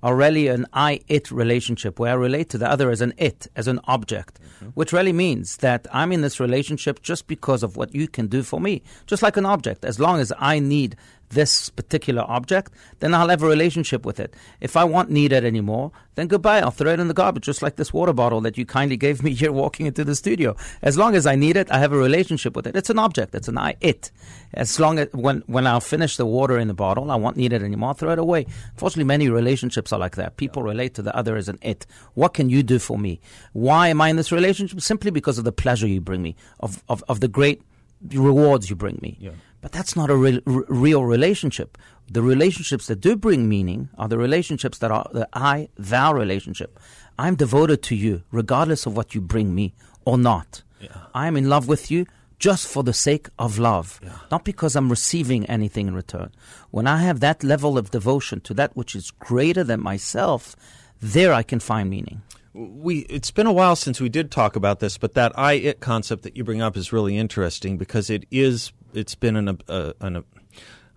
are 0.03 0.15
really 0.15 0.47
an 0.47 0.65
I 0.73 1.01
it 1.07 1.31
relationship 1.31 1.99
where 1.99 2.11
I 2.11 2.15
relate 2.15 2.49
to 2.49 2.57
the 2.57 2.69
other 2.69 2.89
as 2.89 3.01
an 3.01 3.13
it, 3.17 3.47
as 3.55 3.67
an 3.67 3.79
object, 3.85 4.39
mm-hmm. 4.41 4.67
which 4.69 4.93
really 4.93 5.13
means 5.13 5.57
that 5.57 5.87
I'm 5.91 6.11
in 6.11 6.21
this 6.21 6.39
relationship 6.39 7.01
just 7.01 7.27
because 7.27 7.63
of 7.63 7.77
what 7.77 7.93
you 7.93 8.07
can 8.07 8.27
do 8.27 8.43
for 8.43 8.59
me, 8.59 8.81
just 9.05 9.23
like 9.23 9.37
an 9.37 9.45
object. 9.45 9.85
As 9.85 9.99
long 9.99 10.19
as 10.19 10.33
I 10.37 10.59
need 10.59 10.95
this 11.31 11.69
particular 11.69 12.23
object, 12.27 12.71
then 12.99 13.13
I'll 13.13 13.29
have 13.29 13.43
a 13.43 13.47
relationship 13.47 14.05
with 14.05 14.19
it. 14.19 14.35
If 14.59 14.77
I 14.77 14.83
won't 14.83 15.09
need 15.09 15.31
it 15.31 15.43
anymore, 15.43 15.91
then 16.15 16.27
goodbye. 16.27 16.59
I'll 16.59 16.71
throw 16.71 16.93
it 16.93 16.99
in 16.99 17.07
the 17.07 17.13
garbage, 17.13 17.43
just 17.43 17.61
like 17.61 17.77
this 17.77 17.93
water 17.93 18.13
bottle 18.13 18.41
that 18.41 18.57
you 18.57 18.65
kindly 18.65 18.97
gave 18.97 19.23
me 19.23 19.33
here 19.41 19.51
walking 19.51 19.85
into 19.85 20.03
the 20.03 20.15
studio. 20.15 20.55
As 20.81 20.97
long 20.97 21.15
as 21.15 21.25
I 21.25 21.35
need 21.35 21.57
it, 21.57 21.71
I 21.71 21.79
have 21.79 21.93
a 21.93 21.97
relationship 21.97 22.55
with 22.55 22.67
it. 22.67 22.75
It's 22.75 22.89
an 22.89 22.99
object. 22.99 23.33
It's 23.33 23.47
an 23.47 23.57
I, 23.57 23.75
it. 23.81 24.11
As 24.53 24.79
long 24.79 24.99
as 24.99 25.07
when, 25.13 25.43
when 25.47 25.65
I'll 25.65 25.79
finish 25.79 26.17
the 26.17 26.25
water 26.25 26.57
in 26.57 26.67
the 26.67 26.73
bottle, 26.73 27.09
I 27.09 27.15
won't 27.15 27.37
need 27.37 27.53
it 27.53 27.63
anymore. 27.63 27.89
I'll 27.89 27.95
throw 27.95 28.11
it 28.11 28.19
away. 28.19 28.45
Fortunately, 28.75 29.05
many 29.05 29.29
relationships 29.29 29.93
are 29.93 29.99
like 29.99 30.17
that. 30.17 30.37
People 30.37 30.63
relate 30.63 30.93
to 30.95 31.01
the 31.01 31.15
other 31.15 31.35
as 31.35 31.47
an 31.47 31.57
it. 31.61 31.85
What 32.13 32.33
can 32.33 32.49
you 32.49 32.63
do 32.63 32.79
for 32.79 32.97
me? 32.97 33.21
Why 33.53 33.87
am 33.87 34.01
I 34.01 34.09
in 34.09 34.17
this 34.17 34.31
relationship? 34.31 34.81
Simply 34.81 35.11
because 35.11 35.37
of 35.37 35.45
the 35.45 35.51
pleasure 35.51 35.87
you 35.87 36.01
bring 36.01 36.21
me, 36.21 36.35
of, 36.59 36.83
of, 36.89 37.03
of 37.07 37.21
the 37.21 37.27
great 37.27 37.61
rewards 38.09 38.69
you 38.69 38.75
bring 38.75 38.99
me. 39.01 39.17
Yeah. 39.19 39.31
But 39.61 39.71
that's 39.71 39.95
not 39.95 40.09
a 40.09 40.15
re- 40.15 40.41
real 40.45 41.05
relationship. 41.05 41.77
The 42.11 42.21
relationships 42.21 42.87
that 42.87 42.99
do 42.99 43.15
bring 43.15 43.47
meaning 43.47 43.89
are 43.97 44.07
the 44.07 44.17
relationships 44.17 44.79
that 44.79 44.91
are 44.91 45.09
the 45.13 45.29
I 45.33 45.69
thou 45.77 46.13
relationship. 46.13 46.79
I'm 47.17 47.35
devoted 47.35 47.83
to 47.83 47.95
you 47.95 48.23
regardless 48.31 48.85
of 48.85 48.97
what 48.97 49.15
you 49.15 49.21
bring 49.21 49.55
me 49.55 49.73
or 50.03 50.17
not. 50.17 50.63
Yeah. 50.79 50.89
I 51.13 51.27
am 51.27 51.37
in 51.37 51.47
love 51.47 51.67
with 51.67 51.91
you 51.91 52.07
just 52.39 52.67
for 52.67 52.81
the 52.83 52.93
sake 52.93 53.29
of 53.37 53.59
love, 53.59 53.99
yeah. 54.03 54.17
not 54.31 54.43
because 54.43 54.75
I'm 54.75 54.89
receiving 54.89 55.45
anything 55.45 55.87
in 55.87 55.93
return. 55.93 56.31
When 56.71 56.87
I 56.87 57.03
have 57.03 57.19
that 57.19 57.43
level 57.43 57.77
of 57.77 57.91
devotion 57.91 58.41
to 58.41 58.55
that 58.55 58.75
which 58.75 58.95
is 58.95 59.11
greater 59.11 59.63
than 59.63 59.79
myself, 59.79 60.55
there 60.99 61.33
I 61.33 61.43
can 61.43 61.59
find 61.59 61.87
meaning 61.87 62.23
we 62.53 62.99
it's 63.01 63.31
been 63.31 63.47
a 63.47 63.53
while 63.53 63.75
since 63.75 64.01
we 64.01 64.09
did 64.09 64.29
talk 64.29 64.55
about 64.55 64.79
this, 64.79 64.97
but 64.97 65.13
that 65.13 65.37
I 65.37 65.53
it 65.53 65.79
concept 65.79 66.23
that 66.23 66.35
you 66.35 66.43
bring 66.43 66.61
up 66.61 66.75
is 66.75 66.91
really 66.91 67.17
interesting 67.17 67.77
because 67.77 68.09
it 68.09 68.25
is 68.29 68.71
it's 68.93 69.15
been 69.15 69.35
an, 69.35 69.59
a, 69.67 70.23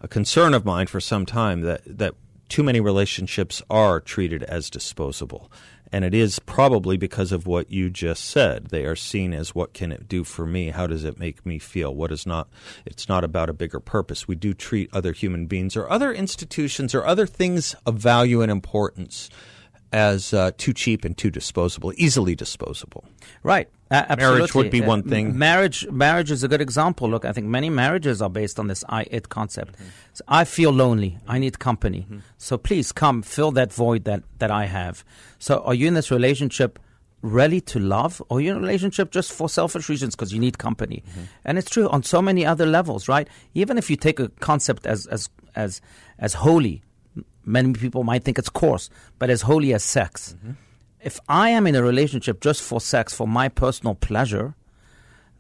a 0.00 0.08
concern 0.08 0.54
of 0.54 0.64
mine 0.64 0.86
for 0.86 1.00
some 1.00 1.26
time 1.26 1.62
that 1.62 1.82
that 1.86 2.14
too 2.48 2.62
many 2.62 2.80
relationships 2.80 3.62
are 3.70 4.00
treated 4.00 4.42
as 4.44 4.70
disposable. 4.70 5.50
And 5.92 6.04
it 6.04 6.12
is 6.12 6.40
probably 6.40 6.96
because 6.96 7.30
of 7.30 7.46
what 7.46 7.70
you 7.70 7.88
just 7.88 8.24
said. 8.24 8.66
They 8.66 8.84
are 8.84 8.96
seen 8.96 9.32
as 9.32 9.54
what 9.54 9.74
can 9.74 9.92
it 9.92 10.08
do 10.08 10.24
for 10.24 10.44
me? 10.44 10.70
How 10.70 10.88
does 10.88 11.04
it 11.04 11.20
make 11.20 11.46
me 11.46 11.58
feel? 11.58 11.94
What 11.94 12.10
is 12.10 12.26
not, 12.26 12.48
it's 12.84 13.08
not 13.08 13.22
about 13.22 13.48
a 13.48 13.52
bigger 13.52 13.78
purpose. 13.78 14.26
We 14.26 14.34
do 14.34 14.54
treat 14.54 14.90
other 14.92 15.12
human 15.12 15.46
beings 15.46 15.76
or 15.76 15.88
other 15.88 16.12
institutions 16.12 16.96
or 16.96 17.06
other 17.06 17.26
things 17.26 17.76
of 17.86 17.96
value 17.96 18.42
and 18.42 18.50
importance 18.50 19.30
as 19.92 20.34
uh, 20.34 20.50
too 20.58 20.72
cheap 20.72 21.04
and 21.04 21.16
too 21.16 21.30
disposable, 21.30 21.92
easily 21.96 22.34
disposable. 22.34 23.04
Right. 23.44 23.68
Uh, 23.94 24.16
marriage 24.16 24.54
would 24.54 24.70
be 24.70 24.80
one 24.80 25.02
thing. 25.02 25.38
marriage, 25.38 25.86
marriage 25.90 26.30
is 26.30 26.42
a 26.42 26.48
good 26.48 26.60
example. 26.60 27.08
Look, 27.08 27.24
I 27.24 27.32
think 27.32 27.46
many 27.46 27.70
marriages 27.70 28.20
are 28.20 28.30
based 28.30 28.58
on 28.58 28.66
this 28.66 28.84
"I-it" 28.88 29.28
concept. 29.28 29.74
Mm-hmm. 29.74 29.84
So 30.14 30.24
I 30.28 30.44
feel 30.44 30.70
lonely. 30.70 31.18
I 31.26 31.38
need 31.38 31.58
company. 31.58 32.02
Mm-hmm. 32.02 32.18
So 32.38 32.58
please 32.58 32.92
come 32.92 33.22
fill 33.22 33.52
that 33.52 33.72
void 33.72 34.04
that 34.04 34.22
that 34.38 34.50
I 34.50 34.66
have. 34.66 35.04
So 35.38 35.60
are 35.60 35.74
you 35.74 35.88
in 35.88 35.94
this 35.94 36.10
relationship? 36.10 36.78
really 37.22 37.58
to 37.58 37.78
love 37.78 38.22
or 38.28 38.38
a 38.38 38.50
relationship 38.50 39.10
just 39.10 39.32
for 39.32 39.48
selfish 39.48 39.88
reasons 39.88 40.14
because 40.14 40.30
you 40.30 40.38
need 40.38 40.58
company 40.58 41.02
mm-hmm. 41.08 41.22
and 41.46 41.56
it's 41.56 41.70
true 41.70 41.88
on 41.88 42.02
so 42.02 42.20
many 42.20 42.44
other 42.44 42.66
levels 42.66 43.08
right 43.08 43.28
even 43.54 43.78
if 43.78 43.88
you 43.88 43.96
take 43.96 44.20
a 44.20 44.28
concept 44.40 44.86
as 44.86 45.06
as 45.06 45.30
as 45.56 45.80
as 46.18 46.34
holy 46.34 46.82
many 47.46 47.72
people 47.74 48.04
might 48.04 48.24
think 48.24 48.38
it's 48.38 48.48
coarse, 48.48 48.90
but 49.18 49.30
as 49.30 49.42
holy 49.42 49.72
as 49.74 49.82
sex. 49.82 50.34
Mm-hmm. 50.38 50.52
If 51.04 51.20
I 51.28 51.50
am 51.50 51.66
in 51.66 51.74
a 51.74 51.82
relationship 51.82 52.40
just 52.40 52.62
for 52.62 52.80
sex, 52.80 53.12
for 53.14 53.28
my 53.28 53.48
personal 53.48 53.94
pleasure, 53.94 54.54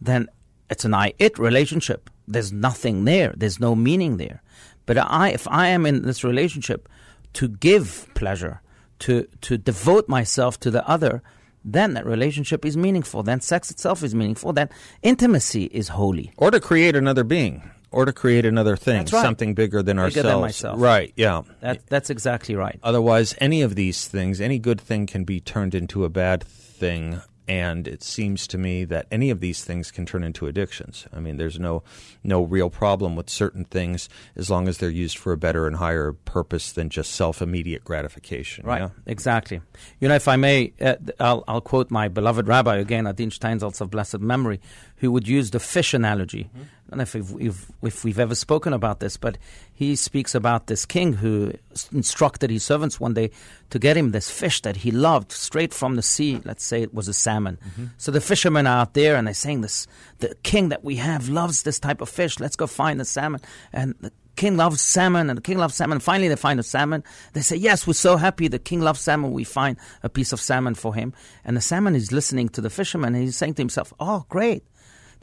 then 0.00 0.28
it's 0.68 0.84
an 0.84 0.92
I 0.94 1.14
it 1.18 1.38
relationship. 1.38 2.10
There's 2.28 2.52
nothing 2.52 3.04
there. 3.04 3.32
There's 3.36 3.58
no 3.58 3.74
meaning 3.74 4.18
there. 4.18 4.42
But 4.86 4.98
I, 4.98 5.30
if 5.30 5.48
I 5.48 5.68
am 5.68 5.86
in 5.86 6.02
this 6.02 6.22
relationship 6.22 6.88
to 7.34 7.48
give 7.48 8.06
pleasure, 8.14 8.60
to, 9.00 9.26
to 9.40 9.56
devote 9.56 10.08
myself 10.08 10.60
to 10.60 10.70
the 10.70 10.86
other, 10.88 11.22
then 11.64 11.94
that 11.94 12.04
relationship 12.04 12.64
is 12.64 12.76
meaningful. 12.76 13.22
Then 13.22 13.40
sex 13.40 13.70
itself 13.70 14.02
is 14.02 14.14
meaningful. 14.14 14.52
Then 14.52 14.68
intimacy 15.02 15.64
is 15.64 15.88
holy. 15.88 16.32
Or 16.36 16.50
to 16.50 16.60
create 16.60 16.94
another 16.94 17.24
being 17.24 17.62
or 17.94 18.04
to 18.04 18.12
create 18.12 18.44
another 18.44 18.76
thing, 18.76 18.98
right. 18.98 19.08
something 19.08 19.54
bigger 19.54 19.82
than 19.82 19.96
bigger 19.96 20.04
ourselves. 20.04 20.28
Than 20.28 20.40
myself. 20.40 20.80
Right, 20.80 21.12
yeah. 21.16 21.42
That, 21.60 21.86
that's 21.86 22.10
exactly 22.10 22.56
right. 22.56 22.78
Otherwise, 22.82 23.34
any 23.38 23.62
of 23.62 23.76
these 23.76 24.08
things, 24.08 24.40
any 24.40 24.58
good 24.58 24.80
thing 24.80 25.06
can 25.06 25.24
be 25.24 25.40
turned 25.40 25.74
into 25.74 26.04
a 26.04 26.08
bad 26.08 26.42
thing 26.42 27.22
and 27.46 27.86
it 27.86 28.02
seems 28.02 28.46
to 28.48 28.58
me 28.58 28.84
that 28.84 29.06
any 29.10 29.30
of 29.30 29.40
these 29.40 29.64
things 29.64 29.90
can 29.90 30.06
turn 30.06 30.24
into 30.24 30.46
addictions. 30.46 31.06
I 31.12 31.20
mean, 31.20 31.36
there's 31.36 31.58
no 31.58 31.82
no 32.22 32.42
real 32.42 32.70
problem 32.70 33.16
with 33.16 33.28
certain 33.28 33.64
things 33.64 34.08
as 34.36 34.48
long 34.50 34.68
as 34.68 34.78
they're 34.78 34.88
used 34.88 35.18
for 35.18 35.32
a 35.32 35.36
better 35.36 35.66
and 35.66 35.76
higher 35.76 36.12
purpose 36.12 36.72
than 36.72 36.88
just 36.88 37.12
self 37.12 37.42
immediate 37.42 37.84
gratification. 37.84 38.66
Right, 38.66 38.82
yeah? 38.82 38.88
exactly. 39.06 39.60
You 40.00 40.08
know, 40.08 40.14
if 40.14 40.28
I 40.28 40.36
may, 40.36 40.72
uh, 40.80 40.96
I'll, 41.20 41.44
I'll 41.46 41.60
quote 41.60 41.90
my 41.90 42.08
beloved 42.08 42.48
rabbi 42.48 42.76
again, 42.76 43.06
Adin 43.06 43.30
Steinsaltz 43.30 43.80
of 43.80 43.90
blessed 43.90 44.20
memory, 44.20 44.60
who 44.96 45.12
would 45.12 45.28
use 45.28 45.50
the 45.50 45.60
fish 45.60 45.92
analogy. 45.92 46.44
Mm-hmm. 46.44 46.62
I 46.62 46.90
don't 46.90 46.98
know 46.98 47.20
if 47.20 47.30
we've, 47.32 47.66
if 47.82 48.04
we've 48.04 48.18
ever 48.18 48.34
spoken 48.34 48.72
about 48.72 49.00
this, 49.00 49.16
but 49.16 49.38
he 49.72 49.96
speaks 49.96 50.34
about 50.34 50.66
this 50.66 50.84
king 50.84 51.14
who 51.14 51.52
instructed 51.92 52.50
his 52.50 52.62
servants 52.62 53.00
one 53.00 53.14
day 53.14 53.30
to 53.70 53.78
get 53.78 53.96
him 53.96 54.12
this 54.12 54.30
fish 54.30 54.60
that 54.62 54.76
he 54.76 54.90
loved 54.90 55.32
straight 55.32 55.74
from 55.74 55.96
the 55.96 56.02
sea. 56.02 56.40
Let's 56.44 56.64
say 56.64 56.82
it 56.82 56.94
was 56.94 57.08
a 57.08 57.14
salmon. 57.14 57.33
Mm-hmm. 57.42 57.86
So 57.98 58.12
the 58.12 58.20
fishermen 58.20 58.66
are 58.66 58.80
out 58.80 58.94
there 58.94 59.16
and 59.16 59.26
they're 59.26 59.34
saying, 59.34 59.60
"This 59.62 59.86
the 60.18 60.34
king 60.42 60.68
that 60.70 60.84
we 60.84 60.96
have 60.96 61.28
loves 61.28 61.62
this 61.62 61.78
type 61.78 62.00
of 62.00 62.08
fish. 62.08 62.40
Let's 62.40 62.56
go 62.56 62.66
find 62.66 63.00
the 63.00 63.04
salmon." 63.04 63.40
And 63.72 63.94
the 64.00 64.12
king 64.36 64.56
loves 64.56 64.80
salmon, 64.80 65.30
and 65.30 65.36
the 65.36 65.42
king 65.42 65.58
loves 65.58 65.74
salmon. 65.74 66.00
Finally, 66.00 66.28
they 66.28 66.36
find 66.36 66.60
a 66.60 66.62
salmon. 66.62 67.02
They 67.32 67.40
say, 67.42 67.56
"Yes, 67.56 67.86
we're 67.86 67.94
so 67.94 68.16
happy. 68.16 68.48
The 68.48 68.58
king 68.58 68.80
loves 68.80 69.00
salmon. 69.00 69.32
We 69.32 69.44
find 69.44 69.76
a 70.02 70.08
piece 70.08 70.32
of 70.32 70.40
salmon 70.40 70.74
for 70.74 70.94
him." 70.94 71.12
And 71.44 71.56
the 71.56 71.60
salmon 71.60 71.94
is 71.94 72.12
listening 72.12 72.48
to 72.50 72.60
the 72.60 72.70
fisherman, 72.70 73.14
and 73.14 73.24
he's 73.24 73.36
saying 73.36 73.54
to 73.54 73.62
himself, 73.62 73.92
"Oh, 74.00 74.26
great." 74.28 74.64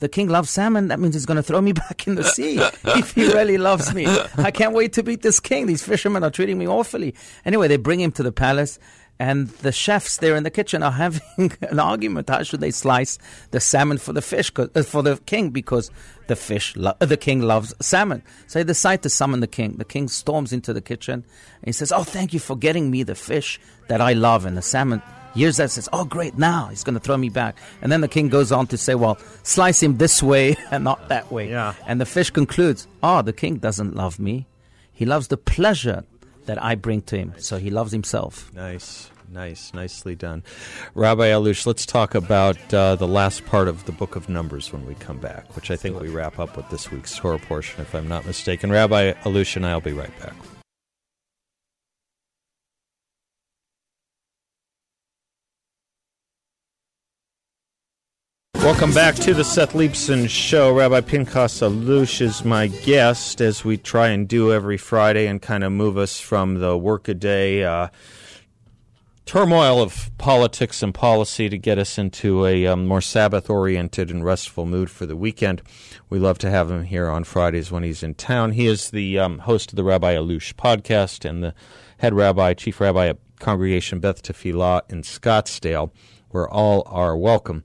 the 0.02 0.10
king 0.10 0.28
loves 0.28 0.50
salmon, 0.50 0.89
that 0.89 1.00
means 1.00 1.13
he's 1.13 1.28
going 1.28 1.38
to 1.38 1.43
throw 1.43 1.62
me 1.62 1.71
back 1.86 2.08
in 2.08 2.15
the 2.15 2.24
sea 2.24 2.60
if 2.84 3.13
he 3.13 3.28
really 3.28 3.58
loves 3.58 3.93
me. 3.93 4.08
I 4.36 4.52
can't 4.52 4.74
wait 4.74 4.93
to 4.93 5.04
beat 5.04 5.21
this 5.21 5.39
king. 5.39 5.67
These 5.67 5.84
fishermen 5.84 6.24
are 6.24 6.32
treating 6.32 6.58
me 6.58 6.67
awfully. 6.67 7.15
Anyway, 7.45 7.67
they 7.67 7.78
bring 7.78 8.02
him 8.02 8.12
to 8.13 8.24
the 8.24 8.32
palace, 8.32 8.80
and 9.21 9.49
the 9.62 9.71
chefs 9.71 10.17
there 10.17 10.36
in 10.36 10.41
the 10.41 10.49
kitchen 10.49 10.81
are 10.81 10.91
having 11.05 11.51
an 11.62 11.79
argument. 11.79 12.27
How 12.27 12.41
should 12.41 12.60
they 12.60 12.71
slice 12.71 13.19
the 13.51 13.60
salmon 13.60 13.99
for 13.99 14.13
the 14.13 14.21
fish, 14.21 14.51
uh, 14.55 14.81
for 14.81 15.03
the 15.03 15.17
king, 15.27 15.51
because 15.51 15.91
the 16.25 16.36
fish, 16.36 16.75
lo- 16.75 16.95
uh, 16.99 17.05
the 17.05 17.17
king 17.17 17.41
loves 17.41 17.75
salmon. 17.79 18.23
So 18.47 18.57
they 18.57 18.63
decide 18.63 19.03
to 19.03 19.10
summon 19.10 19.39
the 19.39 19.47
king. 19.47 19.73
The 19.77 19.86
king 19.86 20.07
storms 20.07 20.51
into 20.51 20.73
the 20.73 20.81
kitchen, 20.81 21.13
and 21.13 21.65
he 21.65 21.71
says, 21.71 21.91
"Oh, 21.91 22.03
thank 22.03 22.34
you 22.34 22.39
for 22.39 22.57
getting 22.57 22.89
me 22.89 23.03
the 23.03 23.13
fish 23.13 23.60
that 23.89 24.01
I 24.01 24.13
love 24.13 24.45
and 24.47 24.57
the 24.57 24.63
salmon." 24.63 25.03
Years 25.34 25.57
that 25.57 25.71
says, 25.71 25.88
oh, 25.93 26.03
great, 26.03 26.38
now 26.38 26.67
he's 26.67 26.84
going 26.84 26.95
to 26.95 26.99
throw 26.99 27.15
me 27.15 27.29
back. 27.29 27.55
And 27.81 27.89
then 27.89 28.01
the 28.01 28.10
king 28.10 28.27
goes 28.27 28.51
on 28.51 28.67
to 28.67 28.75
say, 28.77 28.95
well, 28.95 29.17
slice 29.43 29.81
him 29.81 29.95
this 29.97 30.21
way 30.21 30.57
and 30.71 30.84
not 30.84 31.07
that 31.07 31.31
way. 31.31 31.49
Yeah. 31.49 31.73
And 31.88 32.01
the 32.01 32.05
fish 32.05 32.31
concludes, 32.31 32.86
oh, 33.01 33.21
the 33.21 33.31
king 33.31 33.55
doesn't 33.55 33.95
love 33.95 34.19
me. 34.19 34.45
He 34.91 35.05
loves 35.05 35.29
the 35.29 35.38
pleasure 35.38 36.03
that 36.45 36.62
I 36.62 36.75
bring 36.75 37.01
to 37.03 37.17
him. 37.17 37.34
So 37.38 37.57
he 37.57 37.69
loves 37.69 37.91
himself. 37.91 38.51
Nice. 38.53 39.11
Nice, 39.32 39.74
nicely 39.74 40.13
done. 40.13 40.44
Rabbi 40.94 41.30
Allouche, 41.30 41.65
let's 41.65 41.86
talk 41.86 42.15
about 42.15 42.74
uh, 42.74 42.98
the 42.98 43.08
last 43.08 43.46
part 43.46 43.70
of 43.70 43.86
the 43.86 43.94
book 43.94 44.17
of 44.17 44.28
Numbers 44.28 44.74
when 44.74 44.86
we 44.86 44.94
come 44.96 45.20
back, 45.20 45.56
which 45.56 45.72
I 45.72 45.78
think 45.78 46.02
we 46.02 46.10
wrap 46.10 46.38
up 46.38 46.58
with 46.58 46.70
this 46.70 46.91
week's 46.91 47.15
Torah 47.15 47.39
portion, 47.39 47.80
if 47.80 47.96
I'm 47.96 48.10
not 48.10 48.26
mistaken. 48.26 48.70
Rabbi 48.74 49.13
Allouche 49.24 49.56
and 49.56 49.65
I 49.65 49.74
will 49.74 49.82
be 49.82 49.94
right 49.94 50.12
back. 50.20 50.34
Welcome 58.56 58.94
back 58.94 59.15
to 59.15 59.34
the 59.34 59.46
Seth 59.46 59.72
Leibsohn 59.72 60.30
Show. 60.30 60.76
Rabbi 60.76 61.00
Pinchas 61.00 61.62
Allouche 61.62 62.20
is 62.20 62.44
my 62.44 62.67
guest 62.67 63.39
as 63.39 63.63
we 63.63 63.78
try 63.78 64.10
and 64.10 64.28
do 64.28 64.52
every 64.52 64.78
Friday 64.78 65.28
and 65.28 65.41
kind 65.41 65.63
of 65.63 65.72
move 65.72 65.98
us 65.98 66.20
from 66.20 66.60
the 66.60 66.78
workaday 66.78 67.63
uh, 67.63 67.88
turmoil 69.32 69.82
of 69.82 70.12
politics 70.17 70.84
and 70.84 70.94
policy 70.94 71.48
to 71.48 71.58
get 71.58 71.80
us 71.80 71.98
into 71.98 72.46
a 72.46 72.67
um, 72.67 72.86
more 72.86 73.00
Sabbath 73.00 73.50
oriented 73.50 74.12
and 74.12 74.26
restful 74.26 74.65
mood 74.65 74.89
for 74.89 75.06
the 75.06 75.15
weekend. 75.15 75.62
We 76.10 76.20
love 76.20 76.38
to 76.39 76.50
have 76.50 76.70
him 76.70 76.84
here 76.84 77.10
on 77.10 77.24
Fridays 77.24 77.72
when 77.72 77.82
he's 77.82 78.04
in 78.04 78.15
town. 78.15 78.52
He 78.52 78.67
is 78.67 78.89
the 78.89 79.20
um, 79.20 79.39
host 79.39 79.72
of 79.72 79.78
the 79.78 79.86
Rabbi 79.86 80.15
Allouche 80.15 80.56
podcast 80.56 81.24
and 81.24 81.41
the 81.41 81.54
head 82.00 82.13
rabbi, 82.13 82.54
chief 82.56 82.82
rabbi 82.82 83.08
at 83.08 83.20
Congregation 83.39 84.02
Beth 84.02 84.22
Tefillah 84.22 84.82
in 84.89 85.02
Scottsdale, 85.02 85.91
where 86.32 86.50
all 86.50 86.84
are 86.88 87.15
welcome. 87.15 87.63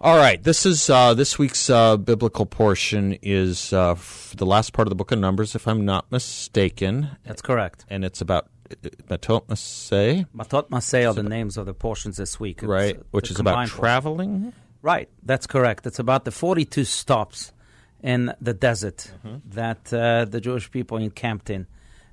All 0.00 0.16
right, 0.16 0.42
this 0.42 0.64
is 0.64 0.88
uh, 0.88 1.12
this 1.12 1.38
week's 1.38 1.68
uh, 1.68 1.98
biblical 1.98 2.46
portion 2.46 3.18
is 3.20 3.70
uh, 3.74 3.96
the 4.34 4.46
last 4.46 4.72
part 4.72 4.88
of 4.88 4.90
the 4.90 4.96
book 4.96 5.12
of 5.12 5.18
Numbers, 5.18 5.54
if 5.54 5.68
I'm 5.68 5.84
not 5.84 6.10
mistaken. 6.10 7.10
That's 7.26 7.42
correct, 7.42 7.84
and 7.90 8.02
it's 8.02 8.22
about 8.22 8.48
Matot 9.08 9.46
Masei. 9.46 10.26
Matot 10.34 10.68
Masei 10.70 11.08
are 11.08 11.14
the 11.14 11.22
names 11.22 11.56
of 11.56 11.66
the 11.66 11.74
portions 11.74 12.16
this 12.16 12.38
week. 12.40 12.58
It's, 12.58 12.66
right, 12.66 13.00
which 13.10 13.30
is 13.30 13.38
about 13.38 13.68
traveling. 13.68 14.42
Portion. 14.42 14.52
Right, 14.82 15.08
that's 15.22 15.46
correct. 15.46 15.86
It's 15.86 15.98
about 15.98 16.24
the 16.24 16.32
42 16.32 16.84
stops 16.84 17.52
in 18.02 18.34
the 18.40 18.52
desert 18.52 19.12
mm-hmm. 19.24 19.36
that 19.50 19.92
uh, 19.92 20.24
the 20.24 20.40
Jewish 20.40 20.70
people 20.70 20.98
encamped 20.98 21.50
in 21.50 21.66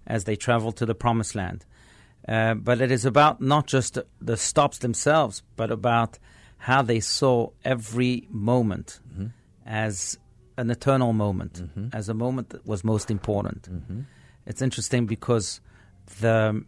as 0.06 0.26
they 0.26 0.36
traveled 0.36 0.78
to 0.78 0.86
the 0.86 0.96
Promised 0.96 1.36
Land. 1.36 1.66
Uh, 2.28 2.54
but 2.54 2.80
it 2.80 2.92
is 2.92 3.06
about 3.06 3.42
not 3.42 3.66
just 3.66 3.98
the 4.22 4.38
stops 4.38 4.80
themselves, 4.80 5.42
but 5.56 5.72
about 5.72 6.20
how 6.58 6.82
they 6.82 7.00
saw 7.00 7.50
every 7.64 8.28
moment 8.30 9.00
mm-hmm. 9.12 9.28
as 9.66 10.20
an 10.58 10.70
eternal 10.70 11.14
moment, 11.14 11.54
mm-hmm. 11.54 11.88
as 11.94 12.10
a 12.10 12.14
moment 12.14 12.50
that 12.50 12.66
was 12.68 12.84
most 12.84 13.10
important. 13.10 13.64
Mm-hmm. 13.64 14.02
It's 14.46 14.62
interesting 14.62 15.06
because 15.06 15.62
the 16.20 16.64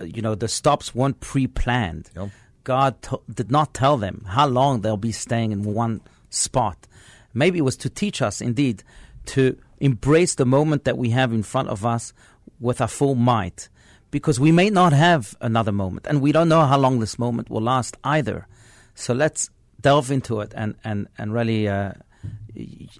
you 0.00 0.22
know 0.22 0.34
the 0.34 0.48
stops 0.48 0.94
weren't 0.94 1.20
pre-planned. 1.20 2.10
Yep. 2.16 2.30
God 2.64 3.02
t- 3.02 3.16
did 3.32 3.50
not 3.50 3.72
tell 3.72 3.96
them 3.96 4.24
how 4.28 4.46
long 4.46 4.80
they'll 4.80 4.96
be 4.96 5.12
staying 5.12 5.52
in 5.52 5.64
one 5.64 6.00
spot. 6.28 6.86
Maybe 7.32 7.58
it 7.58 7.62
was 7.62 7.76
to 7.78 7.88
teach 7.88 8.20
us, 8.20 8.40
indeed, 8.40 8.82
to 9.26 9.56
embrace 9.78 10.34
the 10.34 10.44
moment 10.44 10.84
that 10.84 10.98
we 10.98 11.10
have 11.10 11.32
in 11.32 11.42
front 11.42 11.68
of 11.68 11.86
us 11.86 12.12
with 12.58 12.80
our 12.80 12.88
full 12.88 13.14
might, 13.14 13.68
because 14.10 14.38
we 14.38 14.52
may 14.52 14.68
not 14.68 14.92
have 14.92 15.36
another 15.40 15.72
moment, 15.72 16.06
and 16.06 16.20
we 16.20 16.32
don't 16.32 16.48
know 16.48 16.66
how 16.66 16.78
long 16.78 17.00
this 17.00 17.18
moment 17.18 17.48
will 17.48 17.62
last 17.62 17.96
either. 18.04 18.46
So 18.94 19.14
let's 19.14 19.50
delve 19.80 20.10
into 20.10 20.40
it 20.40 20.52
and 20.54 20.74
and 20.84 21.08
and 21.16 21.32
really 21.32 21.68
uh, 21.68 21.92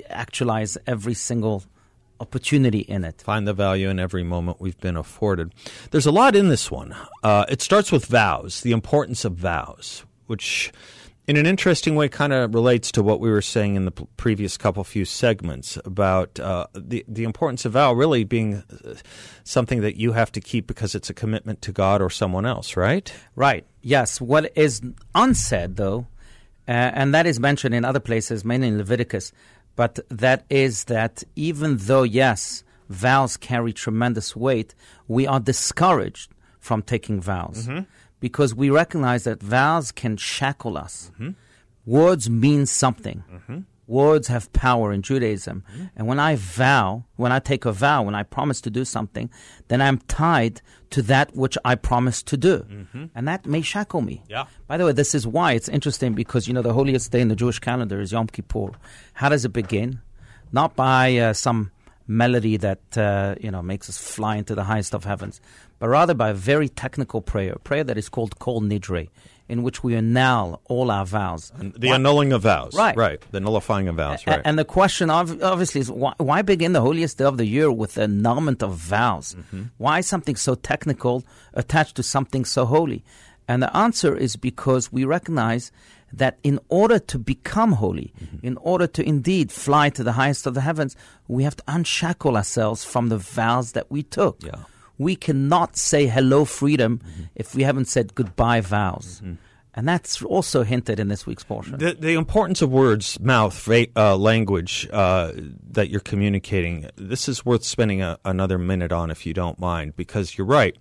actualize 0.09 0.79
every 0.87 1.15
single 1.15 1.65
opportunity 2.21 2.81
in 2.81 3.05
it. 3.05 3.23
Find 3.23 3.49
the 3.49 3.55
value 3.55 3.89
in 3.89 3.99
every 3.99 4.23
moment 4.23 4.61
we've 4.61 4.79
been 4.79 4.97
afforded. 4.97 5.53
There's 5.91 6.07
a 6.07 6.13
lot 6.13 6.37
in 6.37 6.49
this 6.49 6.71
one. 6.71 6.95
Uh, 7.23 7.47
it 7.49 7.63
starts 7.63 7.91
with 7.91 8.07
vows, 8.07 8.61
the 8.61 8.73
importance 8.73 9.25
of 9.25 9.33
vows, 9.35 10.05
which 10.27 10.73
in 11.27 11.37
an 11.37 11.47
interesting 11.47 11.95
way 11.95 12.09
kind 12.09 12.33
of 12.33 12.53
relates 12.55 12.91
to 12.91 13.03
what 13.03 13.21
we 13.21 13.31
were 13.31 13.43
saying 13.43 13.77
in 13.77 13.85
the 13.85 13.93
previous 13.93 14.57
couple 14.57 14.83
few 14.83 15.05
segments 15.05 15.79
about 15.85 16.41
uh, 16.41 16.67
the 16.75 17.05
the 17.07 17.23
importance 17.25 17.65
of 17.65 17.73
vow 17.73 17.93
really 17.93 18.25
being 18.25 18.55
uh, 18.57 18.95
something 19.45 19.81
that 19.81 19.97
you 19.97 20.13
have 20.13 20.33
to 20.33 20.41
keep 20.41 20.67
because 20.67 20.95
it's 20.97 21.09
a 21.09 21.15
commitment 21.15 21.63
to 21.63 21.73
God 21.73 22.03
or 22.03 22.11
someone 22.11 22.47
else, 22.47 22.77
right? 22.77 23.13
Right. 23.37 23.65
Yes. 23.81 24.21
What 24.21 24.51
is 24.57 24.83
unsaid 25.15 25.77
though, 25.77 26.09
uh, 26.67 26.73
and 26.73 27.15
that 27.15 27.27
is 27.27 27.39
mentioned 27.39 27.77
in 27.77 27.85
other 27.85 28.01
places, 28.01 28.45
mainly 28.45 28.67
in 28.67 28.79
Leviticus, 28.79 29.33
but 29.77 29.99
that 30.09 30.45
is 30.51 30.85
that 30.85 31.25
even 31.37 31.77
though, 31.79 32.03
yes, 32.03 32.65
vows 32.89 33.37
carry 33.37 33.73
tremendous 33.73 34.35
weight, 34.37 34.75
we 35.09 35.27
are 35.27 35.41
discouraged 35.41 36.33
from 36.59 36.83
taking 36.83 37.21
vows 37.21 37.67
mm-hmm. 37.67 37.85
because 38.19 38.55
we 38.55 38.69
recognize 38.71 39.25
that 39.25 39.43
vows 39.43 39.93
can 39.93 40.17
shackle 40.17 40.77
us. 40.77 41.11
Mm-hmm. 41.15 41.31
Words 41.87 42.29
mean 42.29 42.67
something. 42.67 43.25
Mm-hmm. 43.33 43.59
Words 43.91 44.29
have 44.29 44.53
power 44.53 44.93
in 44.93 45.03
Judaism. 45.03 45.65
Mm-hmm. 45.73 45.85
And 45.97 46.07
when 46.07 46.21
I 46.21 46.37
vow, 46.37 47.07
when 47.17 47.33
I 47.33 47.41
take 47.41 47.65
a 47.65 47.73
vow, 47.73 48.05
when 48.05 48.15
I 48.15 48.23
promise 48.23 48.61
to 48.61 48.71
do 48.71 48.85
something, 48.85 49.29
then 49.67 49.83
I'm 49.83 49.99
tied 49.99 50.63
to 50.91 51.03
that 51.03 51.35
which 51.35 51.59
I 51.65 51.75
promise 51.75 52.23
to 52.23 52.37
do. 52.37 52.59
Mm-hmm. 52.59 53.07
And 53.17 53.27
that 53.27 53.47
may 53.47 53.63
shackle 53.63 54.01
me. 54.01 54.23
Yeah. 54.29 54.45
By 54.69 54.77
the 54.77 54.87
way, 54.87 54.93
this 54.93 55.13
is 55.13 55.27
why 55.27 55.55
it's 55.55 55.69
interesting 55.69 56.15
because, 56.15 56.47
you 56.47 56.55
know, 56.55 56.63
the 56.63 56.73
holiest 56.73 57.11
day 57.11 57.21
in 57.21 57.27
the 57.27 57.35
Jewish 57.35 57.59
calendar 57.59 58.01
is 58.01 58.13
Yom 58.13 58.29
Kippur. 58.29 58.71
How 59.15 59.29
does 59.29 59.45
it 59.45 59.53
begin? 59.53 60.01
Not 60.53 60.77
by 60.77 61.17
uh, 61.17 61.33
some 61.33 61.73
melody 62.07 62.59
that, 62.59 62.97
uh, 62.97 63.35
you 63.41 63.51
know, 63.51 63.61
makes 63.61 63.89
us 63.89 63.99
fly 63.99 64.37
into 64.37 64.55
the 64.55 64.65
highest 64.65 64.95
of 64.95 65.03
heavens, 65.03 65.41
but 65.81 65.89
rather 65.89 66.15
by 66.15 66.31
a 66.31 66.35
very 66.35 66.69
technical 66.69 67.21
prayer, 67.21 67.55
a 67.55 67.59
prayer 67.59 67.83
that 67.83 67.99
is 67.99 68.09
called 68.09 68.39
Kol 68.39 68.61
Nidre 68.61 69.09
in 69.51 69.65
which 69.65 69.83
we 69.83 69.97
annul 69.97 70.61
all 70.67 70.91
our 70.91 71.05
vows. 71.05 71.53
And 71.59 71.75
the 71.75 71.89
why? 71.89 71.95
annulling 71.97 72.33
of 72.33 72.43
vows. 72.43 72.73
Right. 72.75 72.97
Right. 72.97 73.21
The 73.33 73.41
nullifying 73.41 73.89
of 73.89 73.97
vows. 73.97 74.25
Right. 74.27 74.41
And 74.45 74.57
the 74.57 74.65
question 74.65 75.11
obviously 75.11 75.81
is 75.81 75.91
why, 75.91 76.15
why, 76.19 76.43
begin 76.43 76.73
the 76.73 76.81
holiest 76.81 77.19
day 77.19 77.25
of 77.25 77.37
the 77.37 77.47
year 77.47 77.71
with 77.71 77.95
the 77.95 78.05
annulment 78.05 78.63
of 78.63 78.77
vows? 78.77 79.35
Mm-hmm. 79.35 79.63
Why 79.79 80.01
something 80.03 80.37
so 80.37 80.55
technical 80.55 81.25
attached 81.53 81.97
to 81.97 82.05
something 82.05 82.45
so 82.45 82.65
holy? 82.65 83.05
And 83.49 83.61
the 83.61 83.77
answer 83.77 84.17
is 84.17 84.37
because 84.37 84.93
we 84.93 85.05
recognize 85.05 85.73
that 86.13 86.39
in 86.45 86.61
order 86.69 87.01
to 87.01 87.19
become 87.19 87.73
holy, 87.73 88.13
mm-hmm. 88.23 88.47
in 88.47 88.57
order 88.59 88.87
to 88.87 89.03
indeed 89.03 89.51
fly 89.51 89.91
to 89.91 90.05
the 90.05 90.13
highest 90.13 90.47
of 90.47 90.55
the 90.55 90.61
heavens, 90.61 90.95
we 91.27 91.43
have 91.43 91.57
to 91.57 91.65
unshackle 91.67 92.37
ourselves 92.37 92.85
from 92.85 93.09
the 93.09 93.19
vows 93.19 93.73
that 93.73 93.91
we 93.91 94.05
took. 94.05 94.37
Yeah 94.45 94.63
we 95.01 95.17
cannot 95.17 95.79
say 95.79 96.07
hello 96.07 96.45
freedom 96.45 96.99
mm-hmm. 96.99 97.23
if 97.35 97.55
we 97.55 97.63
haven't 97.63 97.87
said 97.87 98.15
goodbye 98.15 98.61
vows. 98.61 99.23
Mm-hmm. 99.25 99.37
And 99.73 99.89
that's 99.89 100.21
also 100.23 100.63
hinted 100.63 101.01
in 101.01 101.09
this 101.09 101.27
week's 101.27 101.45
portion. 101.45 101.79
The, 101.79 101.93
the 101.93 102.13
importance 102.15 102.61
of 102.61 102.71
words, 102.71 103.19
mouth, 103.19 103.67
uh, 103.97 104.17
language 104.17 104.87
uh, 104.93 105.33
that 105.71 105.89
you're 105.89 106.01
communicating, 106.01 106.91
this 106.97 107.31
is 107.31 107.47
worth 107.47 107.65
spending 107.65 108.03
a, 108.03 108.19
another 108.27 108.59
minute 108.59 108.93
on 108.93 109.11
if 109.11 109.25
you 109.25 109.33
don't 109.33 109.59
mind, 109.59 109.97
because 109.97 110.37
you're 110.37 110.47
right. 110.47 110.77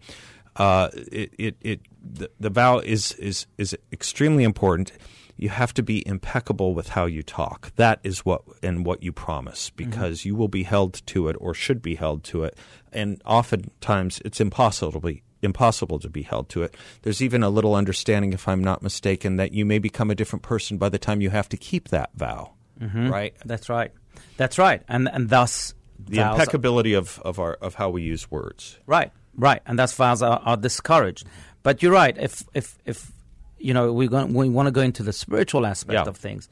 Uh, 0.58 0.90
it, 0.94 1.32
it, 1.38 1.56
it, 1.62 1.80
the, 2.04 2.30
the 2.42 2.50
vow 2.50 2.80
is, 2.80 3.14
is, 3.14 3.48
is 3.58 3.78
extremely 3.94 4.44
important 4.44 4.92
you 5.40 5.48
have 5.48 5.74
to 5.74 5.82
be 5.82 6.06
impeccable 6.06 6.74
with 6.74 6.90
how 6.90 7.06
you 7.06 7.24
talk. 7.24 7.72
That 7.78 8.02
is 8.04 8.26
what 8.26 8.42
and 8.62 8.86
what 8.86 9.02
you 9.02 9.14
promise 9.14 9.70
mm-hmm. 9.70 9.90
because 9.90 10.20
mm-hmm. 10.20 10.30
you 10.30 10.36
will 10.36 10.50
be 10.50 10.64
held 10.64 11.02
to 11.08 11.30
it 11.30 11.38
or 11.40 11.54
should 11.54 11.82
be 11.82 11.96
held 11.96 12.26
to 12.26 12.44
it. 12.44 12.58
And 12.92 13.22
oftentimes 13.26 14.22
it's 14.26 14.42
impossible 14.42 14.92
to 14.92 15.00
be 15.00 15.24
impossible 15.42 15.98
to 16.00 16.10
be 16.10 16.24
held 16.24 16.50
to 16.50 16.64
it. 16.64 16.76
There's 17.04 17.22
even 17.22 17.44
a 17.44 17.50
little 17.50 17.74
understanding, 17.74 18.34
if 18.34 18.50
I'm 18.50 18.62
not 18.62 18.84
mistaken, 18.84 19.38
that 19.38 19.54
you 19.54 19.66
may 19.66 19.80
become 19.80 20.12
a 20.12 20.16
different 20.16 20.44
person 20.44 20.78
by 20.78 20.90
the 20.90 21.00
time 21.00 21.22
you 21.22 21.30
have 21.30 21.48
to 21.50 21.58
keep 21.58 21.88
that 21.88 22.10
vow. 22.16 22.56
Mm-hmm. 22.78 23.10
Right? 23.10 23.34
That's 23.46 23.70
right. 23.70 23.94
That's 24.36 24.58
right. 24.58 24.82
And 24.90 25.08
and 25.08 25.30
thus 25.30 25.74
the 25.98 26.20
impeccability 26.20 26.94
of, 26.94 27.22
of 27.24 27.40
our 27.40 27.54
of 27.54 27.76
how 27.76 27.90
we 27.90 28.02
use 28.02 28.30
words. 28.30 28.78
Right. 28.86 29.14
Right. 29.36 29.62
And 29.66 29.80
thus 29.80 29.94
vows 29.94 30.22
are, 30.22 30.42
are 30.44 30.58
discouraged. 30.58 31.26
But 31.64 31.82
you're 31.82 31.94
right. 31.94 32.18
If 32.18 32.44
if 32.54 32.78
if 32.86 33.12
you 33.60 33.74
know, 33.74 33.92
we 33.92 34.08
we 34.08 34.50
want 34.50 34.68
to 34.68 34.72
go 34.72 34.82
into 34.82 35.04
the 35.04 35.14
spiritual 35.14 35.66
aspect 35.66 36.06
yeah. 36.06 36.10
of 36.10 36.18
things. 36.18 36.50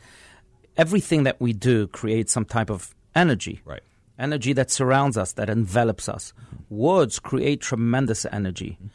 Everything 0.76 1.24
that 1.24 1.42
we 1.42 1.54
do 1.54 1.88
creates 1.88 2.32
some 2.32 2.46
type 2.46 2.70
of 2.70 2.94
energy. 3.16 3.62
Right. 3.66 3.82
Energy 4.20 4.54
that 4.54 4.72
surrounds 4.72 5.18
us, 5.18 5.34
that 5.34 5.50
envelops 5.50 6.10
us. 6.10 6.34
Mm-hmm. 6.34 6.76
Words 6.76 7.20
create 7.20 7.62
tremendous 7.62 8.26
energy. 8.32 8.78
Mm-hmm. 8.80 8.88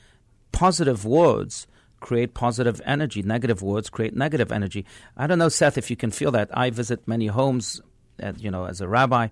Positive 0.53 1.05
words 1.05 1.67
create 2.01 2.35
positive 2.35 2.81
energy. 2.85 3.23
Negative 3.23 3.63
words 3.63 3.89
create 3.89 4.15
negative 4.15 4.53
energy. 4.53 4.85
I 5.17 5.27
don't 5.27 5.39
know, 5.39 5.49
Seth, 5.49 5.79
if 5.79 5.91
you 5.91 5.97
can 5.97 6.11
feel 6.11 6.33
that. 6.33 6.51
I 6.57 6.71
visit 6.71 7.07
many 7.07 7.29
homes, 7.29 7.81
uh, 8.23 8.33
you 8.37 8.51
know, 8.51 8.67
as 8.67 8.81
a 8.81 8.89
rabbi, 8.89 9.29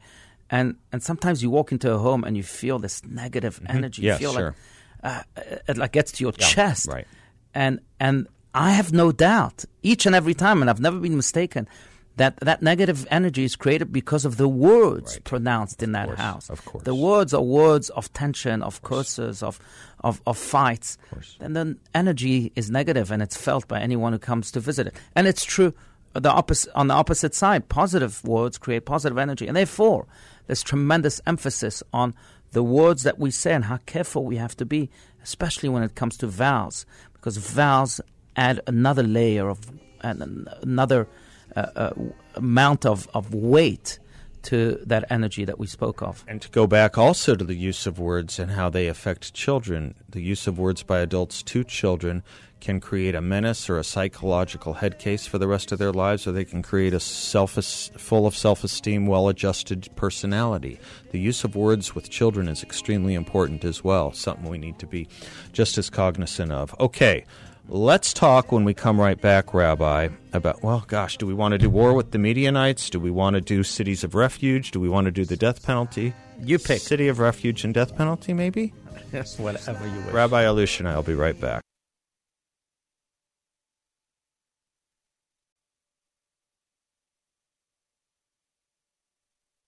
and 0.49 0.77
and 0.93 1.03
sometimes 1.03 1.43
you 1.43 1.51
walk 1.51 1.73
into 1.73 1.93
a 1.93 1.99
home 1.99 2.25
and 2.25 2.37
you 2.37 2.43
feel 2.43 2.79
this 2.79 3.05
negative 3.05 3.57
mm-hmm. 3.57 3.77
energy. 3.77 4.03
Yeah, 4.03 4.13
you 4.13 4.19
feel 4.19 4.33
sure. 4.33 4.55
like 5.03 5.27
uh, 5.37 5.53
it 5.69 5.77
like 5.77 5.93
gets 5.93 6.13
to 6.13 6.25
your 6.25 6.33
yeah, 6.39 6.47
chest. 6.47 6.89
Right. 6.89 7.07
And 7.53 7.81
and 7.99 8.29
I 8.55 8.73
have 8.73 8.93
no 8.93 9.13
doubt 9.13 9.65
each 9.83 10.07
and 10.07 10.15
every 10.15 10.35
time, 10.35 10.61
and 10.61 10.71
I've 10.71 10.81
never 10.81 10.99
been 10.99 11.17
mistaken, 11.17 11.69
that 12.17 12.37
that 12.41 12.61
negative 12.61 13.07
energy 13.11 13.45
is 13.45 13.57
created 13.57 13.93
because 13.93 14.25
of 14.25 14.37
the 14.37 14.49
words 14.49 15.15
right. 15.15 15.25
pronounced 15.25 15.83
in 15.83 15.93
that 15.93 16.07
course, 16.07 16.19
house. 16.19 16.51
Of 16.51 16.65
course. 16.65 16.85
The 16.85 16.95
words 16.95 17.33
are 17.33 17.43
words 17.43 17.89
of 17.91 18.13
tension, 18.13 18.63
of, 18.63 18.75
of 18.75 18.83
curses, 18.83 19.43
of, 19.43 19.59
of, 20.01 20.21
of 20.27 20.37
fights. 20.37 20.99
Of 21.13 21.25
and 21.41 21.57
the 21.57 21.79
energy 21.95 22.53
is 22.57 22.71
negative 22.71 23.11
and 23.11 23.23
it's 23.23 23.37
felt 23.37 23.69
by 23.69 23.81
anyone 23.81 24.13
who 24.13 24.19
comes 24.19 24.51
to 24.53 24.61
visit 24.61 24.89
it. 24.89 24.95
And 25.15 25.27
it's 25.27 25.45
true 25.45 25.73
the 26.13 26.31
opposite, 26.31 26.73
on 26.75 26.89
the 26.89 26.95
opposite 26.95 27.35
side. 27.35 27.69
Positive 27.69 28.23
words 28.25 28.59
create 28.59 28.85
positive 28.85 29.17
energy. 29.17 29.47
And 29.47 29.57
therefore, 29.57 30.07
there's 30.47 30.63
tremendous 30.63 31.21
emphasis 31.27 31.83
on 31.93 32.15
the 32.53 32.63
words 32.63 33.05
that 33.05 33.19
we 33.19 33.31
say 33.31 33.55
and 33.55 33.65
how 33.65 33.79
careful 33.87 34.25
we 34.25 34.37
have 34.37 34.57
to 34.57 34.67
be, 34.67 34.91
especially 35.23 35.69
when 35.69 35.85
it 35.85 35.95
comes 35.95 36.17
to 36.19 36.27
vows, 36.27 36.85
because 37.13 37.37
vows 37.37 38.01
add 38.41 38.61
another 38.67 39.03
layer 39.03 39.49
of 39.49 39.59
and 40.03 40.49
another 40.63 41.07
uh, 41.55 41.67
uh, 41.77 41.93
amount 42.35 42.87
of, 42.87 43.07
of 43.13 43.35
weight 43.35 43.99
to 44.43 44.81
that 44.87 45.05
energy 45.11 45.45
that 45.45 45.59
we 45.59 45.67
spoke 45.67 46.01
of. 46.01 46.25
And 46.27 46.41
to 46.41 46.49
go 46.49 46.67
back 46.67 46.97
also 46.97 47.37
to 47.37 47.45
the 47.45 47.55
use 47.55 47.87
of 47.87 47.99
words 47.99 48.39
and 48.39 48.53
how 48.53 48.71
they 48.71 48.89
affect 48.89 49.35
children, 49.35 49.95
the 50.09 50.23
use 50.23 50.47
of 50.47 50.59
words 50.59 50.83
by 50.83 51.01
adults 51.01 51.43
to 51.43 51.63
children 51.63 52.23
can 52.61 52.81
create 52.81 53.15
a 53.15 53.21
menace 53.21 53.69
or 53.69 53.79
a 53.79 53.85
psychological 53.85 54.75
head 54.75 54.99
case 54.99 55.27
for 55.27 55.39
the 55.39 55.49
rest 55.49 55.73
of 55.73 55.79
their 55.79 55.93
lives, 55.93 56.27
or 56.27 56.33
they 56.33 56.45
can 56.45 56.63
create 56.63 56.95
a 56.95 57.01
self 57.01 57.53
full 57.53 58.27
of 58.27 58.37
self 58.37 58.65
esteem, 58.65 59.07
well 59.07 59.29
adjusted 59.29 59.89
personality. 59.97 60.79
The 61.11 61.19
use 61.19 61.43
of 61.45 61.57
words 61.57 61.95
with 61.95 62.11
children 62.11 62.49
is 62.49 62.63
extremely 62.63 63.15
important 63.15 63.65
as 63.65 63.83
well, 63.83 64.13
something 64.13 64.49
we 64.49 64.59
need 64.59 64.79
to 64.79 64.87
be 64.87 65.09
just 65.53 65.79
as 65.79 65.91
cognizant 65.91 66.53
of. 66.53 66.75
Okay. 66.81 67.25
Let's 67.73 68.13
talk 68.13 68.51
when 68.51 68.65
we 68.65 68.75
come 68.75 69.01
right 69.01 69.21
back, 69.21 69.55
Rabbi, 69.55 70.09
about, 70.33 70.61
well, 70.65 70.85
gosh, 70.89 71.19
do 71.19 71.25
we 71.25 71.35
want 71.35 71.53
to 71.53 71.59
do 71.59 71.71
war 71.71 71.95
with 71.95 72.11
the 72.11 72.19
Midianites? 72.19 72.91
Do 72.91 72.99
we 72.99 73.13
want 73.13 73.35
to 73.35 73.41
do 73.41 73.63
cities 73.63 74.03
of 74.03 74.17
refuge? 74.17 74.73
Do 74.73 74.81
we 74.81 74.89
want 74.89 75.05
to 75.05 75.13
do 75.13 75.25
the 75.25 75.37
death 75.37 75.65
penalty? 75.65 76.13
You 76.43 76.59
pick. 76.59 76.81
City 76.81 77.07
of 77.07 77.21
refuge 77.21 77.63
and 77.63 77.73
death 77.73 77.97
penalty, 77.97 78.35
maybe? 78.35 78.73
Yes, 79.13 79.39
whatever 79.39 79.87
you 79.87 80.01
wish. 80.03 80.13
Rabbi 80.13 80.45
Allouche 80.45 80.81
and 80.81 80.89
I 80.89 80.95
will 80.95 81.03
be 81.03 81.15
right 81.15 81.41
back. 81.41 81.63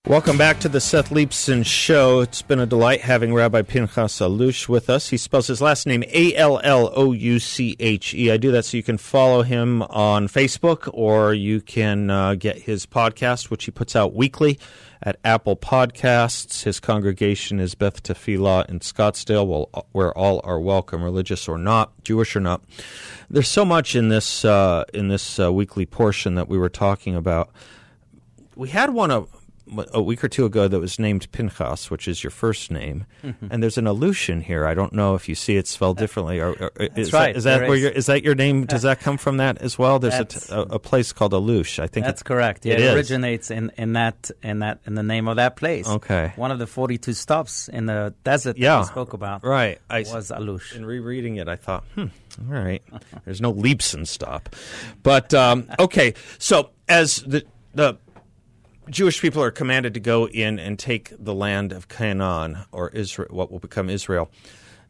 Welcome 0.09 0.37
back 0.37 0.59
to 0.59 0.69
the 0.69 0.81
Seth 0.81 1.11
Leibsohn 1.11 1.65
Show. 1.65 2.23
It's 2.23 2.43
been 2.43 2.59
a 2.59 2.67
delight 2.67 3.03
having 3.03 3.33
Rabbi 3.33 3.63
Pinchas 3.63 4.19
Allouche 4.19 4.69
with 4.69 4.91
us. 4.91 5.11
He 5.11 5.17
spells 5.17 5.47
his 5.47 5.61
last 5.61 5.87
name 5.87 6.03
A 6.09 6.35
L 6.35 6.61
L 6.65 6.91
O 6.97 7.13
U 7.13 7.39
C 7.39 7.77
H 7.79 8.13
E. 8.13 8.29
I 8.29 8.37
do 8.37 8.51
that 8.51 8.65
so 8.65 8.77
you 8.77 8.83
can 8.83 8.99
follow 8.99 9.43
him 9.43 9.81
on 9.83 10.27
Facebook 10.27 10.91
or 10.93 11.33
you 11.33 11.61
can 11.61 12.11
uh, 12.11 12.35
get 12.35 12.63
his 12.63 12.85
podcast, 12.85 13.49
which 13.49 13.67
he 13.67 13.71
puts 13.71 13.95
out 13.95 14.13
weekly 14.13 14.59
at 15.01 15.21
Apple 15.25 15.55
Podcasts. 15.55 16.65
His 16.65 16.81
congregation 16.81 17.61
is 17.61 17.77
Beth 17.77 18.03
Tefillah 18.03 18.69
in 18.69 18.81
Scottsdale, 18.81 19.85
where 19.93 20.19
all 20.19 20.41
are 20.43 20.59
welcome, 20.59 21.05
religious 21.05 21.47
or 21.47 21.59
not, 21.59 21.93
Jewish 22.03 22.35
or 22.35 22.41
not. 22.41 22.61
There's 23.31 23.47
so 23.47 23.65
much 23.65 23.95
in 23.95 24.09
this 24.09 24.45
uh, 24.45 24.83
in 24.93 25.07
this 25.07 25.39
uh, 25.39 25.53
weekly 25.53 25.87
portion 25.87 26.35
that 26.35 26.49
we 26.49 26.59
were 26.59 26.69
talking 26.69 27.15
about. 27.15 27.51
We 28.57 28.69
had 28.69 28.91
one 28.91 29.13
of 29.13 29.42
a 29.93 30.03
week 30.03 30.23
or 30.23 30.29
two 30.29 30.45
ago 30.45 30.69
that 30.69 30.81
was 30.81 30.99
named 30.99 31.31
Pinchas, 31.33 31.91
which 31.91 32.09
is 32.09 32.23
your 32.23 32.31
first 32.31 32.71
name, 32.71 33.07
mm-hmm. 33.23 33.47
and 33.51 33.63
there's 33.63 33.79
an 33.79 33.87
Alouche 33.87 34.43
here. 34.43 34.67
I 34.67 34.75
don't 34.75 34.93
know 34.93 35.15
if 35.15 35.29
you 35.29 35.35
see 35.35 35.57
it 35.57 35.67
spelled 35.67 35.99
differently. 35.99 36.41
Or, 36.41 36.53
or 36.53 36.73
is 36.97 37.13
right. 37.13 37.33
That, 37.33 37.37
is 37.37 37.45
that 37.45 37.63
where 37.63 37.75
is. 37.75 37.83
Your, 37.83 37.91
is 37.91 38.07
that 38.07 38.23
your 38.23 38.35
name? 38.35 38.67
Does 38.67 38.83
that 38.83 39.01
come 39.01 39.19
from 39.19 39.39
that 39.39 39.59
as 39.59 39.79
well? 39.79 39.99
There's 39.99 40.51
a, 40.51 40.61
a, 40.61 40.79
place 40.79 41.13
called 41.13 41.33
Alouche. 41.33 41.79
I 41.79 41.87
think 41.87 42.07
that's 42.07 42.21
it, 42.21 42.25
correct. 42.25 42.65
Yeah, 42.65 42.75
it, 42.75 42.81
it 42.81 42.95
originates 42.95 43.51
in, 43.51 43.73
in 43.77 43.95
that 43.95 44.31
in 44.43 44.61
that 44.61 44.81
in 44.87 44.95
the 44.95 45.03
name 45.03 45.29
of 45.29 45.37
that 45.37 45.57
place. 45.57 45.89
Okay, 45.89 46.33
one 46.37 46.51
of 46.51 46.59
the 46.59 46.67
42 46.67 47.13
stops 47.13 47.69
in 47.69 47.87
the 47.87 48.15
desert 48.25 48.57
yeah. 48.59 48.77
that 48.77 48.81
we 48.81 48.87
spoke 48.87 49.13
about. 49.13 49.45
Right, 49.45 49.79
I 49.89 50.01
was 50.01 50.31
Alouche. 50.31 50.75
In 50.75 50.87
rereading 50.87 51.37
it, 51.37 51.49
I 51.49 51.57
thought, 51.57 51.85
hmm, 51.95 52.07
all 52.49 52.55
right. 52.55 52.83
There's 53.25 53.41
no 53.41 53.51
leaps 53.51 53.95
and 53.95 54.07
stop, 54.07 54.55
but 55.03 55.35
um, 55.35 55.69
okay. 55.79 56.15
So 56.39 56.71
as 56.89 57.23
the 57.23 57.45
the 57.75 57.97
Jewish 58.91 59.21
people 59.21 59.43
are 59.43 59.51
commanded 59.51 59.95
to 59.95 60.01
go 60.01 60.29
in 60.29 60.59
and 60.59 60.79
take 60.79 61.13
the 61.19 61.35
land 61.35 61.73
of 61.73 61.89
Canaan, 61.89 62.65
or 62.73 62.91
Israel, 62.91 63.29
what 63.31 63.51
will 63.51 63.61
become 63.61 63.89
Israel. 63.89 64.31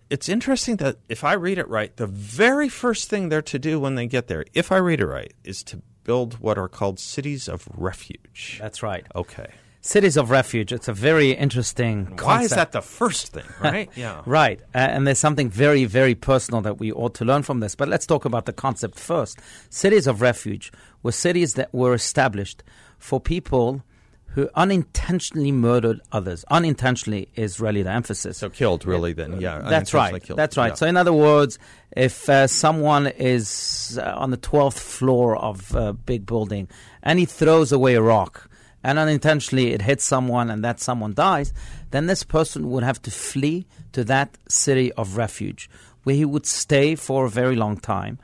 It's 0.08 0.28
interesting 0.28 0.76
that 0.76 0.98
if 1.08 1.24
I 1.24 1.34
read 1.34 1.58
it 1.58 1.68
right, 1.68 1.94
the 1.96 2.06
very 2.06 2.68
first 2.68 3.08
thing 3.08 3.28
they're 3.28 3.42
to 3.42 3.58
do 3.58 3.80
when 3.80 3.94
they 3.94 4.06
get 4.06 4.28
there, 4.28 4.44
if 4.52 4.72
I 4.72 4.76
read 4.76 5.00
it 5.00 5.06
right, 5.06 5.32
is 5.44 5.62
to 5.64 5.82
build 6.04 6.34
what 6.34 6.58
are 6.58 6.68
called 6.68 6.98
cities 6.98 7.48
of 7.48 7.68
refuge. 7.74 8.58
That's 8.60 8.82
right. 8.82 9.06
Okay. 9.14 9.50
Cities 9.80 10.16
of 10.16 10.30
refuge. 10.30 10.72
It's 10.72 10.86
a 10.86 10.92
very 10.92 11.32
interesting. 11.32 12.06
Concept. 12.06 12.26
Why 12.26 12.42
is 12.42 12.50
that 12.50 12.72
the 12.72 12.82
first 12.82 13.32
thing, 13.32 13.44
right? 13.60 13.90
yeah. 13.96 14.22
Right. 14.26 14.60
Uh, 14.74 14.78
and 14.78 15.06
there's 15.06 15.18
something 15.18 15.50
very, 15.50 15.86
very 15.86 16.14
personal 16.14 16.60
that 16.62 16.78
we 16.78 16.92
ought 16.92 17.14
to 17.14 17.24
learn 17.24 17.42
from 17.42 17.60
this. 17.60 17.74
But 17.74 17.88
let's 17.88 18.06
talk 18.06 18.24
about 18.24 18.46
the 18.46 18.52
concept 18.52 18.98
first. 18.98 19.40
Cities 19.70 20.06
of 20.06 20.20
refuge 20.20 20.72
were 21.02 21.10
cities 21.10 21.54
that 21.54 21.72
were 21.74 21.94
established 21.94 22.62
for 23.02 23.20
people 23.20 23.82
who 24.28 24.48
unintentionally 24.54 25.52
murdered 25.52 26.00
others. 26.10 26.44
Unintentionally 26.50 27.28
is 27.34 27.60
really 27.60 27.82
the 27.82 27.90
emphasis. 27.90 28.38
So 28.38 28.48
killed, 28.48 28.86
really, 28.86 29.12
then, 29.12 29.40
yeah. 29.40 29.58
That's 29.58 29.92
right. 29.92 30.22
Killed. 30.22 30.38
That's 30.38 30.56
right. 30.56 30.68
Yeah. 30.68 30.74
So, 30.74 30.86
in 30.86 30.96
other 30.96 31.12
words, 31.12 31.58
if 31.94 32.28
uh, 32.30 32.46
someone 32.46 33.08
is 33.08 33.98
uh, 34.00 34.14
on 34.16 34.30
the 34.30 34.38
12th 34.38 34.78
floor 34.78 35.36
of 35.36 35.74
a 35.74 35.92
big 35.92 36.24
building 36.24 36.68
and 37.02 37.18
he 37.18 37.26
throws 37.26 37.72
away 37.72 37.94
a 37.94 38.00
rock 38.00 38.48
and 38.82 38.98
unintentionally 38.98 39.72
it 39.72 39.82
hits 39.82 40.04
someone 40.04 40.48
and 40.48 40.64
that 40.64 40.80
someone 40.80 41.12
dies, 41.12 41.52
then 41.90 42.06
this 42.06 42.22
person 42.22 42.70
would 42.70 42.84
have 42.84 43.02
to 43.02 43.10
flee 43.10 43.66
to 43.92 44.02
that 44.04 44.38
city 44.48 44.92
of 44.92 45.18
refuge 45.18 45.68
where 46.04 46.16
he 46.16 46.24
would 46.24 46.46
stay 46.46 46.94
for 46.94 47.26
a 47.26 47.30
very 47.30 47.56
long 47.56 47.76
time. 47.76 48.18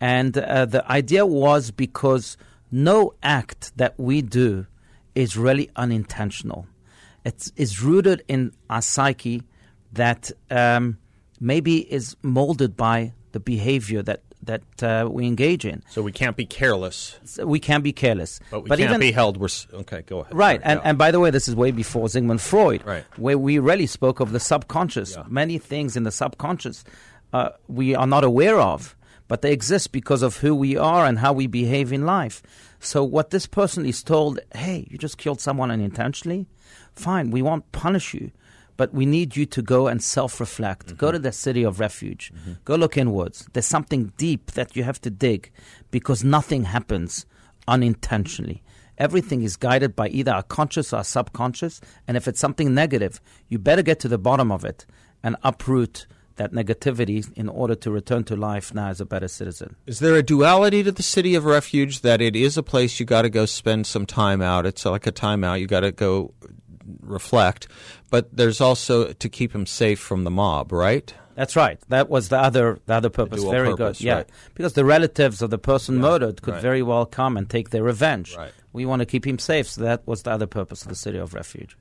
And 0.00 0.36
uh, 0.36 0.64
the 0.64 0.90
idea 0.90 1.24
was 1.24 1.70
because 1.70 2.36
no 2.72 3.14
act 3.22 3.76
that 3.76 3.98
we 3.98 4.22
do 4.22 4.66
is 5.14 5.36
really 5.36 5.70
unintentional. 5.76 6.66
It's, 7.24 7.52
it's 7.56 7.80
rooted 7.80 8.24
in 8.26 8.52
our 8.68 8.82
psyche 8.82 9.42
that 9.92 10.32
um, 10.50 10.98
maybe 11.38 11.92
is 11.92 12.16
molded 12.22 12.76
by 12.76 13.12
the 13.32 13.40
behavior 13.40 14.02
that 14.02 14.22
that 14.44 14.82
uh, 14.82 15.08
we 15.08 15.24
engage 15.28 15.64
in. 15.64 15.84
So 15.88 16.02
we 16.02 16.10
can't 16.10 16.36
be 16.36 16.44
careless. 16.44 17.16
So 17.24 17.46
we 17.46 17.60
can't 17.60 17.84
be 17.84 17.92
careless. 17.92 18.40
But 18.50 18.64
we 18.64 18.68
but 18.70 18.78
can't 18.78 18.90
even, 18.90 19.00
be 19.00 19.12
held. 19.12 19.36
We're 19.36 19.48
okay. 19.72 20.02
Go 20.02 20.20
ahead. 20.20 20.34
Right, 20.34 20.60
and 20.64 20.80
and 20.82 20.98
by 20.98 21.12
the 21.12 21.20
way, 21.20 21.30
this 21.30 21.46
is 21.46 21.54
way 21.54 21.70
before 21.70 22.08
Sigmund 22.08 22.40
Freud, 22.40 22.84
right. 22.84 23.04
where 23.16 23.38
we 23.38 23.60
really 23.60 23.86
spoke 23.86 24.18
of 24.18 24.32
the 24.32 24.40
subconscious. 24.40 25.14
Yeah. 25.16 25.24
Many 25.28 25.58
things 25.58 25.96
in 25.96 26.02
the 26.02 26.10
subconscious 26.10 26.82
uh, 27.32 27.50
we 27.68 27.94
are 27.94 28.06
not 28.06 28.24
aware 28.24 28.60
of, 28.60 28.96
but 29.32 29.40
they 29.40 29.50
exist 29.50 29.92
because 29.92 30.20
of 30.20 30.36
who 30.36 30.54
we 30.54 30.76
are 30.76 31.06
and 31.06 31.18
how 31.18 31.32
we 31.32 31.46
behave 31.46 31.90
in 31.90 32.04
life. 32.04 32.42
So 32.80 33.02
what 33.02 33.30
this 33.30 33.46
person 33.46 33.86
is 33.86 34.02
told, 34.02 34.40
hey, 34.54 34.86
you 34.90 34.98
just 34.98 35.16
killed 35.16 35.40
someone 35.40 35.70
unintentionally, 35.70 36.44
fine, 36.94 37.30
we 37.30 37.40
won't 37.40 37.72
punish 37.72 38.12
you, 38.12 38.30
but 38.76 38.92
we 38.92 39.06
need 39.06 39.34
you 39.34 39.46
to 39.46 39.62
go 39.62 39.86
and 39.86 40.02
self-reflect. 40.02 40.88
Mm-hmm. 40.88 40.96
Go 40.96 41.12
to 41.12 41.18
the 41.18 41.32
city 41.32 41.62
of 41.62 41.80
refuge. 41.80 42.30
Mm-hmm. 42.30 42.52
Go 42.66 42.74
look 42.74 42.98
inwards. 42.98 43.48
There's 43.54 43.64
something 43.64 44.12
deep 44.18 44.50
that 44.50 44.76
you 44.76 44.84
have 44.84 45.00
to 45.00 45.08
dig 45.08 45.50
because 45.90 46.22
nothing 46.22 46.64
happens 46.64 47.24
unintentionally. 47.66 48.62
Everything 48.98 49.42
is 49.44 49.56
guided 49.56 49.96
by 49.96 50.08
either 50.08 50.32
our 50.32 50.42
conscious 50.42 50.92
or 50.92 50.98
our 50.98 51.04
subconscious, 51.04 51.80
and 52.06 52.18
if 52.18 52.28
it's 52.28 52.38
something 52.38 52.74
negative, 52.74 53.18
you 53.48 53.58
better 53.58 53.80
get 53.80 53.98
to 54.00 54.08
the 54.08 54.18
bottom 54.18 54.52
of 54.52 54.62
it 54.62 54.84
and 55.22 55.36
uproot 55.42 56.06
that 56.36 56.52
negativity 56.52 57.30
in 57.36 57.48
order 57.48 57.74
to 57.74 57.90
return 57.90 58.24
to 58.24 58.36
life 58.36 58.74
now 58.74 58.88
as 58.88 59.00
a 59.00 59.04
better 59.04 59.28
citizen. 59.28 59.76
Is 59.86 59.98
there 59.98 60.16
a 60.16 60.22
duality 60.22 60.82
to 60.82 60.92
the 60.92 61.02
city 61.02 61.34
of 61.34 61.44
refuge 61.44 62.00
that 62.00 62.20
it 62.20 62.36
is 62.36 62.56
a 62.56 62.62
place 62.62 62.98
you 62.98 63.06
got 63.06 63.22
to 63.22 63.30
go 63.30 63.46
spend 63.46 63.86
some 63.86 64.06
time 64.06 64.42
out? 64.42 64.66
It's 64.66 64.84
like 64.84 65.06
a 65.06 65.12
timeout. 65.12 65.60
You 65.60 65.66
got 65.66 65.80
to 65.80 65.92
go 65.92 66.34
reflect, 67.00 67.68
but 68.10 68.34
there's 68.36 68.60
also 68.60 69.12
to 69.12 69.28
keep 69.28 69.54
him 69.54 69.66
safe 69.66 70.00
from 70.00 70.24
the 70.24 70.30
mob, 70.30 70.72
right? 70.72 71.12
That's 71.34 71.56
right. 71.56 71.80
That 71.88 72.10
was 72.10 72.28
the 72.28 72.38
other 72.38 72.78
the 72.86 72.94
other 72.94 73.10
purpose. 73.10 73.42
The 73.42 73.50
very 73.50 73.70
purpose, 73.70 73.98
good. 73.98 74.04
Yeah, 74.04 74.14
right. 74.16 74.30
because 74.54 74.74
the 74.74 74.84
relatives 74.84 75.40
of 75.42 75.50
the 75.50 75.58
person 75.58 75.96
yeah, 75.96 76.02
murdered 76.02 76.42
could 76.42 76.54
right. 76.54 76.62
very 76.62 76.82
well 76.82 77.06
come 77.06 77.36
and 77.36 77.48
take 77.48 77.70
their 77.70 77.82
revenge. 77.82 78.36
Right. 78.36 78.52
We 78.72 78.86
want 78.86 79.00
to 79.00 79.06
keep 79.06 79.26
him 79.26 79.38
safe, 79.38 79.68
so 79.68 79.82
that 79.82 80.06
was 80.06 80.22
the 80.22 80.30
other 80.30 80.46
purpose 80.46 80.82
of 80.82 80.88
the 80.88 80.94
city 80.94 81.18
of 81.18 81.34
refuge. 81.34 81.76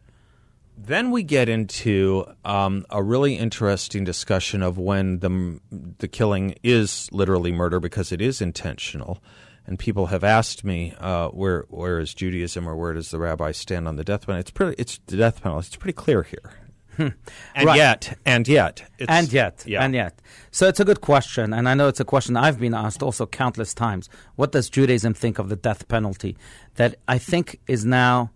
Then 0.78 1.12
we 1.12 1.24
get 1.24 1.48
into 1.48 2.26
um, 2.44 2.86
a 2.90 3.04
really 3.04 3.36
interesting 3.36 4.04
discussion 4.04 4.64
of 4.64 4.78
when 4.78 5.20
the 5.20 5.60
the 6.00 6.08
killing 6.08 6.56
is 6.64 7.10
literally 7.12 7.52
murder 7.52 7.80
because 7.80 8.12
it 8.12 8.22
is 8.22 8.42
intentional, 8.42 9.22
and 9.68 9.78
people 9.78 10.08
have 10.08 10.24
asked 10.24 10.64
me 10.64 10.94
uh, 11.00 11.30
where 11.30 11.66
where 11.70 12.00
is 12.00 12.14
Judaism 12.14 12.68
or 12.68 12.76
where 12.76 12.94
does 12.94 13.12
the 13.12 13.20
rabbi 13.20 13.52
stand 13.52 13.88
on 13.88 13.96
the 13.96 14.04
death 14.04 14.26
penalty? 14.26 14.42
It's 14.42 14.52
pretty 14.52 14.76
it's 14.80 15.00
the 15.06 15.18
death 15.18 15.42
penalty. 15.44 15.68
It's 15.68 15.76
pretty 15.76 15.96
clear 15.96 16.24
here. 16.24 16.54
Hmm. 16.98 17.08
And 17.56 17.68
right. 17.68 17.78
yet, 17.78 18.18
and 18.26 18.48
yet, 18.48 18.84
and 19.08 19.32
yet, 19.32 19.64
yeah. 19.66 19.84
and 19.84 19.94
yet. 19.94 20.22
So 20.52 20.68
it's 20.68 20.80
a 20.80 20.86
good 20.86 21.00
question, 21.00 21.54
and 21.54 21.70
I 21.70 21.74
know 21.74 21.88
it's 21.88 22.02
a 22.02 22.06
question 22.06 22.36
I've 22.36 22.60
been 22.60 22.74
asked 22.74 23.02
also 23.02 23.26
countless 23.26 23.74
times. 23.74 24.10
What 24.36 24.52
does 24.52 24.70
Judaism 24.70 25.14
think 25.14 25.40
of 25.40 25.48
the 25.48 25.56
death 25.56 25.88
penalty? 25.88 26.38
That 26.76 26.96
I 27.08 27.18
think 27.18 27.60
is 27.68 27.86
now 27.86 28.32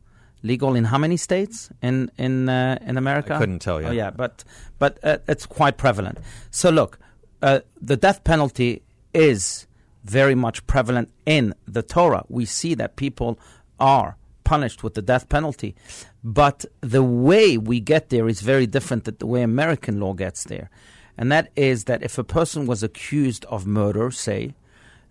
legal 0.46 0.76
in 0.76 0.86
how 0.86 0.98
many 0.98 1.18
states 1.18 1.70
in 1.82 2.10
in 2.18 2.48
uh, 2.48 2.78
in 2.82 2.98
America? 2.98 3.36
I 3.36 3.38
couldn't 3.38 3.60
tell 3.60 3.82
you. 3.82 3.88
Oh 3.88 3.92
yeah, 3.92 4.12
but 4.12 4.44
but 4.80 5.00
uh, 5.04 5.18
it's 5.28 5.46
quite 5.46 5.78
prevalent. 5.78 6.20
So 6.52 6.70
look, 6.70 7.00
uh, 7.42 7.60
the 7.82 7.98
death 7.98 8.24
penalty 8.24 8.84
is 9.14 9.68
very 10.04 10.36
much 10.36 10.66
prevalent 10.68 11.10
in 11.26 11.54
the 11.68 11.82
Torah. 11.82 12.24
We 12.30 12.46
see 12.46 12.76
that 12.76 12.96
people 12.96 13.40
are 13.80 14.18
punished 14.44 14.84
with 14.84 14.94
the 14.94 15.02
death 15.02 15.28
penalty, 15.28 15.76
but 16.24 16.66
the 16.82 17.04
way 17.04 17.58
we 17.58 17.80
get 17.80 18.10
there 18.10 18.28
is 18.28 18.42
very 18.42 18.68
different 18.68 19.06
than 19.06 19.16
the 19.18 19.26
way 19.26 19.42
American 19.42 20.00
law 20.00 20.14
gets 20.14 20.44
there, 20.44 20.70
and 21.18 21.32
that 21.32 21.52
is 21.56 21.86
that 21.86 22.04
if 22.04 22.18
a 22.18 22.24
person 22.24 22.68
was 22.68 22.84
accused 22.84 23.46
of 23.46 23.66
murder, 23.66 24.12
say, 24.12 24.54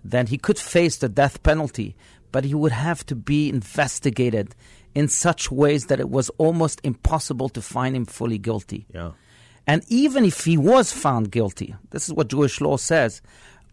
then 0.04 0.26
he 0.28 0.38
could 0.38 0.58
face 0.58 0.96
the 0.98 1.08
death 1.08 1.42
penalty, 1.42 1.96
but 2.30 2.44
he 2.44 2.54
would 2.54 2.72
have 2.72 3.04
to 3.06 3.16
be 3.16 3.48
investigated 3.48 4.54
in 4.94 5.08
such 5.08 5.50
ways 5.50 5.86
that 5.86 6.00
it 6.00 6.08
was 6.08 6.30
almost 6.38 6.80
impossible 6.84 7.48
to 7.50 7.60
find 7.60 7.96
him 7.96 8.04
fully 8.04 8.38
guilty. 8.38 8.86
Yeah. 8.94 9.12
And 9.66 9.82
even 9.88 10.24
if 10.24 10.44
he 10.44 10.56
was 10.56 10.92
found 10.92 11.30
guilty, 11.30 11.74
this 11.90 12.06
is 12.06 12.14
what 12.14 12.28
Jewish 12.28 12.60
law 12.60 12.76
says, 12.76 13.22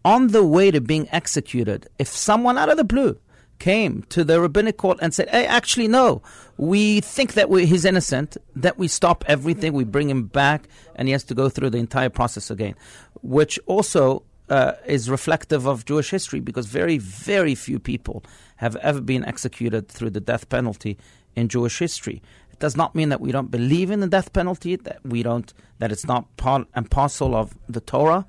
on 0.04 0.28
the 0.28 0.44
way 0.44 0.70
to 0.70 0.80
being 0.80 1.08
executed, 1.12 1.88
if 1.98 2.08
someone 2.08 2.58
out 2.58 2.70
of 2.70 2.76
the 2.76 2.84
blue 2.84 3.18
came 3.58 4.02
to 4.08 4.24
the 4.24 4.40
rabbinic 4.40 4.76
court 4.76 4.98
and 5.00 5.14
said, 5.14 5.28
"Hey, 5.28 5.46
actually, 5.46 5.86
no, 5.86 6.22
we 6.56 7.00
think 7.00 7.34
that 7.34 7.48
we, 7.48 7.66
he's 7.66 7.84
innocent," 7.84 8.36
that 8.56 8.78
we 8.78 8.88
stop 8.88 9.24
everything, 9.28 9.72
we 9.72 9.84
bring 9.84 10.10
him 10.10 10.24
back, 10.24 10.68
and 10.96 11.06
he 11.06 11.12
has 11.12 11.22
to 11.24 11.34
go 11.34 11.48
through 11.48 11.70
the 11.70 11.78
entire 11.78 12.10
process 12.10 12.50
again, 12.50 12.74
which 13.20 13.60
also 13.66 14.24
uh, 14.48 14.72
is 14.86 15.08
reflective 15.08 15.66
of 15.66 15.84
Jewish 15.84 16.10
history 16.10 16.40
because 16.40 16.66
very, 16.66 16.98
very 16.98 17.54
few 17.54 17.78
people 17.78 18.24
have 18.62 18.76
ever 18.76 19.00
been 19.00 19.24
executed 19.24 19.88
through 19.88 20.10
the 20.10 20.20
death 20.20 20.48
penalty 20.48 20.96
in 21.34 21.48
Jewish 21.48 21.80
history. 21.80 22.22
It 22.52 22.60
does 22.60 22.76
not 22.76 22.94
mean 22.94 23.08
that 23.08 23.20
we 23.20 23.32
don't 23.32 23.50
believe 23.50 23.90
in 23.90 23.98
the 23.98 24.06
death 24.06 24.32
penalty, 24.32 24.76
that 24.76 25.04
we 25.04 25.24
don't, 25.24 25.52
that 25.80 25.90
it's 25.90 26.06
not 26.06 26.34
part 26.36 26.68
and 26.72 26.88
parcel 26.88 27.34
of 27.34 27.58
the 27.68 27.80
Torah. 27.80 28.24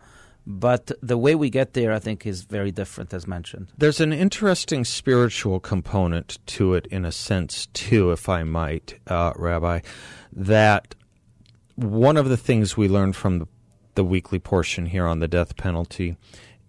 But 0.45 0.91
the 1.01 1.19
way 1.19 1.35
we 1.35 1.51
get 1.51 1.73
there, 1.73 1.93
I 1.93 1.99
think, 1.99 2.25
is 2.25 2.41
very 2.41 2.71
different, 2.71 3.13
as 3.13 3.27
mentioned. 3.27 3.67
There's 3.77 4.01
an 4.01 4.11
interesting 4.11 4.83
spiritual 4.83 5.59
component 5.59 6.39
to 6.47 6.73
it, 6.73 6.87
in 6.87 7.05
a 7.05 7.11
sense, 7.11 7.67
too, 7.67 8.11
if 8.11 8.27
I 8.27 8.43
might, 8.43 8.99
uh, 9.07 9.33
Rabbi, 9.35 9.81
that 10.33 10.95
one 11.75 12.17
of 12.17 12.27
the 12.27 12.37
things 12.37 12.75
we 12.75 12.89
learned 12.89 13.15
from 13.15 13.37
the, 13.37 13.47
the 13.93 14.03
weekly 14.03 14.39
portion 14.39 14.87
here 14.87 15.05
on 15.05 15.19
the 15.19 15.27
death 15.27 15.55
penalty 15.55 16.17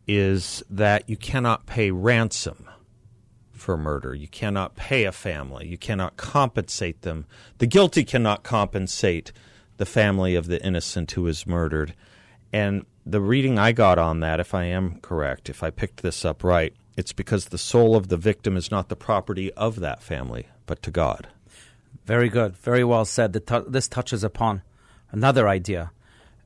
is 0.07 0.62
that 0.68 1.09
you 1.09 1.16
cannot 1.16 1.66
pay 1.66 1.90
ransom 1.90 2.68
for 3.64 3.79
murder. 3.79 4.14
You 4.14 4.29
cannot 4.29 4.77
pay 4.77 5.05
a 5.05 5.12
family. 5.12 5.66
You 5.66 5.79
cannot 5.79 6.18
compensate 6.18 7.00
them. 7.00 7.24
The 7.59 7.66
guilty 7.66 8.05
cannot 8.05 8.42
compensate 8.42 9.33
the 9.79 9.87
family 9.87 10.35
of 10.35 10.46
the 10.46 10.62
innocent 10.62 11.11
who 11.12 11.27
is 11.27 11.46
murdered. 11.46 11.94
And 12.53 12.85
the 13.07 13.22
reading 13.22 13.59
I 13.59 13.72
got 13.72 13.98
on 13.98 14.20
that, 14.20 14.38
if 14.38 14.55
I 14.55 14.64
am 14.64 15.00
correct, 15.00 15.48
if 15.48 15.62
I 15.62 15.70
picked 15.70 16.03
this 16.03 16.27
up 16.27 16.44
right, 16.44 16.74
it's 16.94 17.14
because 17.14 17.46
the 17.46 17.59
soul 17.59 17.96
of 17.96 18.09
the 18.09 18.18
victim 18.18 18.57
is 18.57 18.70
not 18.70 18.90
the 18.90 18.96
property 18.96 19.50
of 19.55 19.81
that 19.81 20.03
family, 20.03 20.46
but 20.66 20.83
to 20.83 20.90
God. 20.90 21.29
Very 22.05 22.29
good. 22.29 22.57
Very 22.59 22.85
well 22.85 23.07
said. 23.07 23.33
This 23.33 23.88
touches 23.88 24.22
upon 24.22 24.62
another 25.11 25.48
idea, 25.48 25.90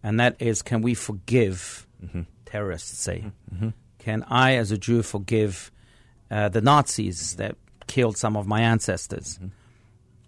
and 0.04 0.20
that 0.20 0.37
is 0.38 0.62
can 0.62 0.83
we 0.83 0.94
forgive 0.94 1.87
mm-hmm. 2.02 2.22
terrorists, 2.46 2.96
say? 2.96 3.24
Mm-hmm. 3.26 3.57
mm-hmm. 3.57 3.68
Can 3.98 4.22
I, 4.28 4.54
as 4.54 4.70
a 4.70 4.78
Jew, 4.78 5.02
forgive 5.02 5.70
uh, 6.30 6.48
the 6.48 6.60
Nazis 6.60 7.36
that 7.36 7.56
killed 7.86 8.16
some 8.16 8.36
of 8.36 8.46
my 8.46 8.60
ancestors? 8.60 9.36
Mm-hmm. 9.36 9.48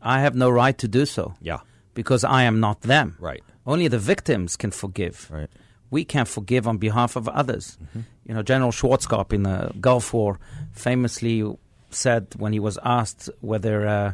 I 0.03 0.21
have 0.21 0.35
no 0.35 0.49
right 0.51 0.77
to 0.79 0.89
do 0.89 1.07
so. 1.07 1.35
Yeah. 1.41 1.61
Because 1.95 2.25
I 2.25 2.45
am 2.45 2.61
not 2.61 2.83
them. 2.83 3.17
Right. 3.19 3.43
Only 3.67 3.89
the 3.89 3.99
victims 3.99 4.57
can 4.57 4.71
forgive. 4.71 5.29
Right 5.31 5.51
we 5.91 6.05
can't 6.05 6.29
forgive 6.29 6.69
on 6.69 6.79
behalf 6.79 7.17
of 7.17 7.29
others. 7.29 7.77
Mm-hmm. 7.83 8.01
You 8.27 8.35
know, 8.35 8.43
General 8.43 8.71
Schwarzkopf 8.71 9.33
in 9.33 9.43
the 9.43 9.73
Gulf 9.81 10.13
War 10.15 10.39
famously 10.73 11.45
said 11.91 12.29
when 12.37 12.53
he 12.53 12.61
was 12.61 12.79
asked 12.85 13.29
whether 13.41 13.87
uh, 13.87 14.13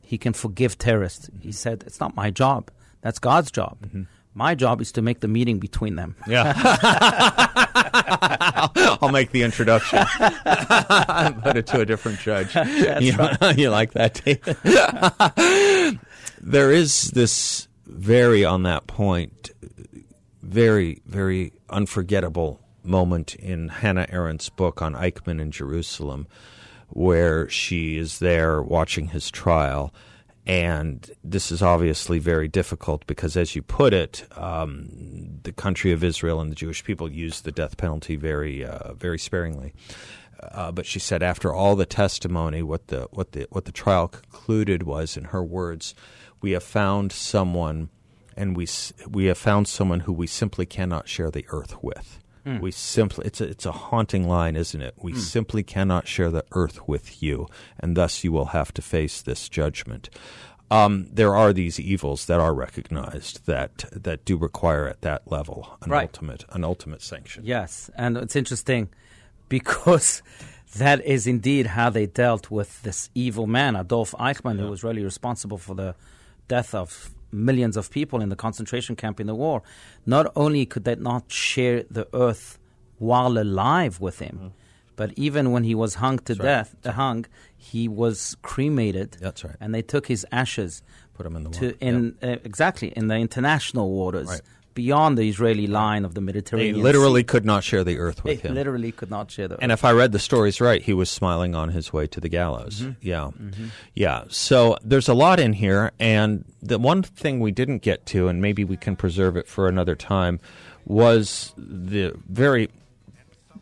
he 0.00 0.18
can 0.18 0.32
forgive 0.32 0.78
terrorists, 0.78 1.30
he 1.40 1.52
said, 1.52 1.84
"It's 1.86 2.00
not 2.00 2.16
my 2.16 2.30
job. 2.30 2.70
That's 3.00 3.18
God's 3.18 3.50
job. 3.50 3.78
Mm-hmm. 3.82 4.02
My 4.34 4.54
job 4.54 4.80
is 4.80 4.92
to 4.92 5.02
make 5.02 5.20
the 5.20 5.28
meeting 5.28 5.60
between 5.60 5.94
them." 5.94 6.16
Yeah, 6.26 6.52
I'll, 9.02 9.10
make 9.10 9.30
the 9.30 9.42
introduction. 9.42 10.04
I'll 10.44 11.32
put 11.42 11.56
it 11.56 11.66
to 11.68 11.80
a 11.80 11.86
different 11.86 12.20
judge. 12.20 12.54
You, 12.54 13.16
right. 13.16 13.56
you 13.58 13.70
like 13.70 13.92
that, 13.92 14.20
David? 14.24 15.98
there 16.40 16.72
is 16.72 17.10
this 17.10 17.68
very 17.86 18.44
on 18.44 18.62
that 18.64 18.86
point 18.86 19.50
very, 20.52 21.00
very 21.06 21.52
unforgettable 21.70 22.60
moment 22.84 23.34
in 23.36 23.68
Hannah 23.68 24.06
Arendt's 24.12 24.50
book 24.50 24.82
on 24.82 24.94
Eichmann 24.94 25.40
in 25.40 25.50
Jerusalem, 25.50 26.26
where 26.88 27.48
she 27.48 27.96
is 27.96 28.18
there 28.18 28.60
watching 28.60 29.08
his 29.08 29.30
trial. 29.30 29.94
And 30.44 31.08
this 31.22 31.52
is 31.52 31.62
obviously 31.62 32.18
very 32.18 32.48
difficult 32.48 33.06
because, 33.06 33.36
as 33.36 33.54
you 33.54 33.62
put 33.62 33.94
it, 33.94 34.26
um, 34.36 34.88
the 35.44 35.52
country 35.52 35.92
of 35.92 36.02
Israel 36.02 36.40
and 36.40 36.50
the 36.50 36.56
Jewish 36.56 36.82
people 36.82 37.10
use 37.10 37.42
the 37.42 37.52
death 37.52 37.76
penalty 37.76 38.16
very, 38.16 38.64
uh, 38.64 38.94
very 38.94 39.18
sparingly. 39.18 39.72
Uh, 40.40 40.72
but 40.72 40.84
she 40.84 40.98
said, 40.98 41.22
after 41.22 41.54
all 41.54 41.76
the 41.76 41.86
testimony, 41.86 42.62
what 42.62 42.88
the 42.88 43.06
what 43.12 43.32
the 43.32 43.46
what 43.50 43.66
the 43.66 43.72
trial 43.72 44.08
concluded 44.08 44.82
was, 44.82 45.16
in 45.16 45.24
her 45.24 45.44
words, 45.44 45.94
we 46.40 46.50
have 46.50 46.64
found 46.64 47.12
someone 47.12 47.90
and 48.36 48.56
we 48.56 48.66
we 49.08 49.26
have 49.26 49.38
found 49.38 49.68
someone 49.68 50.00
who 50.00 50.12
we 50.12 50.26
simply 50.26 50.66
cannot 50.66 51.08
share 51.08 51.30
the 51.30 51.46
earth 51.48 51.82
with. 51.82 52.18
Mm. 52.46 52.60
We 52.60 52.70
simply 52.72 53.26
it's 53.26 53.40
a, 53.40 53.44
it's 53.44 53.66
a 53.66 53.72
haunting 53.72 54.28
line, 54.28 54.56
isn't 54.56 54.80
it? 54.80 54.94
We 55.00 55.12
mm. 55.12 55.18
simply 55.18 55.62
cannot 55.62 56.08
share 56.08 56.30
the 56.30 56.44
earth 56.52 56.88
with 56.88 57.22
you, 57.22 57.48
and 57.78 57.96
thus 57.96 58.24
you 58.24 58.32
will 58.32 58.46
have 58.46 58.74
to 58.74 58.82
face 58.82 59.22
this 59.22 59.48
judgment. 59.48 60.10
Um, 60.70 61.06
there 61.12 61.36
are 61.36 61.52
these 61.52 61.78
evils 61.78 62.26
that 62.26 62.40
are 62.40 62.54
recognized 62.54 63.46
that 63.46 63.84
that 63.92 64.24
do 64.24 64.36
require 64.36 64.88
at 64.88 65.02
that 65.02 65.30
level 65.30 65.76
an 65.82 65.90
right. 65.90 66.02
ultimate 66.02 66.44
an 66.50 66.64
ultimate 66.64 67.02
sanction. 67.02 67.44
Yes, 67.44 67.90
and 67.94 68.16
it's 68.16 68.34
interesting 68.34 68.88
because 69.48 70.22
that 70.76 71.04
is 71.04 71.26
indeed 71.26 71.66
how 71.66 71.90
they 71.90 72.06
dealt 72.06 72.50
with 72.50 72.82
this 72.82 73.10
evil 73.14 73.46
man, 73.46 73.76
Adolf 73.76 74.12
Eichmann, 74.18 74.56
yeah. 74.56 74.62
who 74.64 74.70
was 74.70 74.82
really 74.82 75.04
responsible 75.04 75.58
for 75.58 75.74
the 75.74 75.94
death 76.48 76.74
of 76.74 77.10
millions 77.32 77.76
of 77.76 77.90
people 77.90 78.20
in 78.20 78.28
the 78.28 78.36
concentration 78.36 78.96
camp 78.96 79.20
in 79.20 79.26
the 79.26 79.34
war, 79.34 79.62
not 80.06 80.30
only 80.36 80.66
could 80.66 80.84
they 80.84 80.94
not 80.96 81.30
share 81.30 81.84
the 81.90 82.06
earth 82.12 82.58
while 82.98 83.38
alive 83.38 84.00
with 84.00 84.18
him, 84.18 84.36
mm-hmm. 84.36 84.48
but 84.96 85.12
even 85.16 85.50
when 85.50 85.64
he 85.64 85.74
was 85.74 85.96
hung 85.96 86.18
to 86.20 86.34
That's 86.34 86.70
death, 86.70 86.76
right. 86.84 86.94
hung, 86.94 87.26
he 87.56 87.88
was 87.88 88.36
cremated. 88.42 89.16
That's 89.20 89.44
right. 89.44 89.56
And 89.60 89.74
they 89.74 89.82
took 89.82 90.06
his 90.06 90.26
ashes, 90.30 90.82
put 91.14 91.26
him 91.26 91.36
in 91.36 91.44
the 91.44 91.50
water. 91.50 91.74
in 91.80 92.16
uh, 92.22 92.36
exactly 92.44 92.88
in 92.88 93.08
the 93.08 93.16
international 93.16 93.90
waters. 93.90 94.28
Right 94.28 94.40
beyond 94.74 95.18
the 95.18 95.28
Israeli 95.28 95.66
line 95.66 96.04
of 96.04 96.14
the 96.14 96.20
Mediterranean. 96.20 96.76
They 96.76 96.82
literally 96.82 97.20
sea. 97.20 97.26
could 97.26 97.44
not 97.44 97.64
share 97.64 97.84
the 97.84 97.98
earth 97.98 98.24
with 98.24 98.42
they 98.42 98.48
him. 98.48 98.54
Literally 98.54 98.92
could 98.92 99.10
not 99.10 99.30
share 99.30 99.48
the. 99.48 99.60
And 99.60 99.72
if 99.72 99.84
I 99.84 99.92
read 99.92 100.12
the 100.12 100.18
stories 100.18 100.60
right, 100.60 100.82
he 100.82 100.92
was 100.92 101.10
smiling 101.10 101.54
on 101.54 101.70
his 101.70 101.92
way 101.92 102.06
to 102.08 102.20
the 102.20 102.28
gallows. 102.28 102.80
Mm-hmm. 102.80 102.92
Yeah, 103.00 103.30
mm-hmm. 103.38 103.66
yeah. 103.94 104.24
So 104.28 104.76
there's 104.82 105.08
a 105.08 105.14
lot 105.14 105.40
in 105.40 105.52
here, 105.52 105.92
and 105.98 106.44
the 106.62 106.78
one 106.78 107.02
thing 107.02 107.40
we 107.40 107.52
didn't 107.52 107.82
get 107.82 108.06
to, 108.06 108.28
and 108.28 108.40
maybe 108.40 108.64
we 108.64 108.76
can 108.76 108.96
preserve 108.96 109.36
it 109.36 109.48
for 109.48 109.68
another 109.68 109.94
time, 109.94 110.40
was 110.84 111.52
the 111.56 112.14
very 112.28 112.70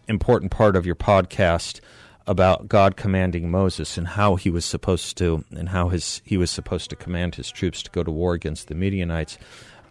important 0.08 0.50
part 0.50 0.76
of 0.76 0.86
your 0.86 0.96
podcast 0.96 1.80
about 2.26 2.68
God 2.68 2.96
commanding 2.96 3.50
Moses 3.50 3.98
and 3.98 4.06
how 4.06 4.36
he 4.36 4.50
was 4.50 4.64
supposed 4.64 5.16
to 5.18 5.44
and 5.50 5.70
how 5.70 5.88
his 5.88 6.22
he 6.24 6.36
was 6.36 6.50
supposed 6.50 6.90
to 6.90 6.96
command 6.96 7.34
his 7.34 7.50
troops 7.50 7.82
to 7.82 7.90
go 7.90 8.02
to 8.02 8.10
war 8.10 8.34
against 8.34 8.68
the 8.68 8.74
Midianites 8.74 9.38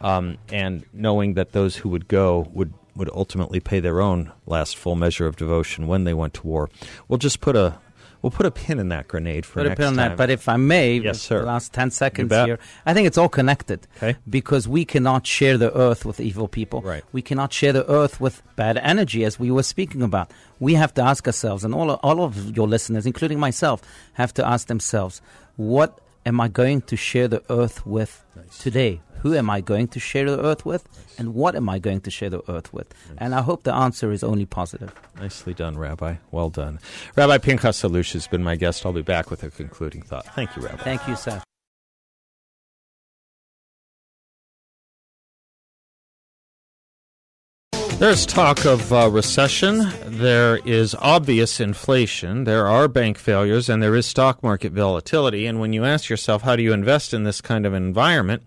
um, 0.02 0.38
and 0.52 0.86
knowing 0.94 1.34
that 1.36 1.52
those 1.52 1.76
who 1.76 1.90
would 1.90 2.08
go 2.08 2.48
would 2.54 2.74
would 2.96 3.10
ultimately 3.14 3.60
pay 3.60 3.80
their 3.80 4.02
own 4.02 4.32
last 4.46 4.76
full 4.76 4.96
measure 4.96 5.26
of 5.26 5.38
devotion 5.38 5.88
when 5.88 6.04
they 6.04 6.14
went 6.14 6.34
to 6.34 6.46
war. 6.46 6.70
We'll 7.08 7.18
just 7.18 7.40
put 7.40 7.56
a 7.56 7.80
we'll 8.22 8.32
put 8.32 8.46
a 8.46 8.52
pin 8.52 8.80
in 8.80 8.90
that 8.90 9.08
grenade 9.08 9.46
for 9.46 9.64
put 9.64 9.72
a 9.72 9.76
pin 9.76 9.86
on 9.86 9.96
that. 9.96 10.18
But 10.18 10.30
if 10.30 10.50
I 10.50 10.58
may, 10.58 10.98
yes, 10.98 11.22
sir. 11.22 11.40
The 11.40 11.46
last 11.46 11.74
ten 11.74 11.92
seconds 11.92 12.34
here, 12.34 12.60
I 12.86 12.94
think 12.94 13.08
it's 13.08 13.18
all 13.18 13.30
connected. 13.30 13.88
Okay. 13.98 14.18
Because 14.30 14.68
we 14.68 14.86
cannot 14.86 15.26
share 15.26 15.58
the 15.58 15.76
earth 15.78 16.06
with 16.06 16.20
evil 16.20 16.48
people. 16.48 16.82
Right. 16.82 17.04
We 17.12 17.22
cannot 17.22 17.54
share 17.54 17.74
the 17.74 17.90
earth 17.90 18.20
with 18.20 18.42
bad 18.56 18.78
energy, 18.78 19.24
as 19.24 19.40
we 19.40 19.52
were 19.52 19.64
speaking 19.64 20.02
about. 20.02 20.32
We 20.60 20.74
have 20.74 20.94
to 20.96 21.02
ask 21.02 21.26
ourselves, 21.26 21.64
and 21.64 21.74
all 21.74 21.92
all 21.92 22.24
of 22.24 22.56
your 22.56 22.68
listeners, 22.68 23.06
including 23.06 23.40
myself, 23.40 23.82
have 24.14 24.34
to 24.34 24.46
ask 24.46 24.68
themselves, 24.68 25.22
what 25.56 26.00
am 26.26 26.42
I 26.42 26.48
going 26.50 26.82
to 26.82 26.98
share 26.98 27.28
the 27.28 27.44
earth 27.50 27.86
with 27.86 28.24
nice. 28.36 28.58
today? 28.58 29.02
Who 29.22 29.36
am 29.36 29.50
I 29.50 29.62
going 29.62 29.88
to 29.90 30.00
share 30.00 30.30
the 30.30 30.44
earth 30.44 30.66
with? 30.66 30.88
And 31.18 31.34
what 31.34 31.56
am 31.56 31.68
I 31.68 31.80
going 31.80 32.02
to 32.02 32.12
share 32.12 32.30
the 32.30 32.42
earth 32.50 32.74
with? 32.74 32.94
And 33.18 33.36
I 33.36 33.42
hope 33.42 33.64
the 33.64 33.74
answer 33.74 34.12
is 34.12 34.24
only 34.24 34.46
positive. 34.46 34.94
Nicely 35.18 35.54
done, 35.54 35.78
Rabbi. 35.78 36.16
Well 36.32 36.50
done. 36.50 36.80
Rabbi 37.16 37.38
Pinchas 37.40 37.82
Allouche 37.82 38.14
has 38.14 38.28
been 38.28 38.44
my 38.44 38.56
guest. 38.56 38.86
I'll 38.86 38.94
be 38.94 39.02
back 39.02 39.30
with 39.30 39.44
a 39.44 39.50
concluding 39.50 40.02
thought. 40.02 40.26
Thank 40.36 40.56
you, 40.56 40.62
Rabbi. 40.62 40.84
Thank 40.84 41.08
you, 41.08 41.16
Seth. 41.16 41.49
There's 48.00 48.26
talk 48.26 48.64
of 48.64 48.94
uh, 48.94 49.10
recession. 49.10 49.92
There 50.06 50.56
is 50.66 50.96
obvious 50.96 51.60
inflation. 51.60 52.46
There 52.46 52.66
are 52.66 52.88
bank 52.88 53.18
failures, 53.18 53.68
and 53.68 53.84
there 53.84 53.94
is 53.94 54.06
stock 54.06 54.42
market 54.42 54.72
volatility. 54.72 55.46
And 55.46 55.60
when 55.60 55.74
you 55.74 55.84
ask 55.84 56.08
yourself, 56.08 56.44
how 56.44 56.56
do 56.56 56.64
you 56.64 56.72
invest 56.72 57.14
in 57.14 57.26
this 57.26 57.42
kind 57.42 57.66
of 57.66 57.74
environment? 57.74 58.44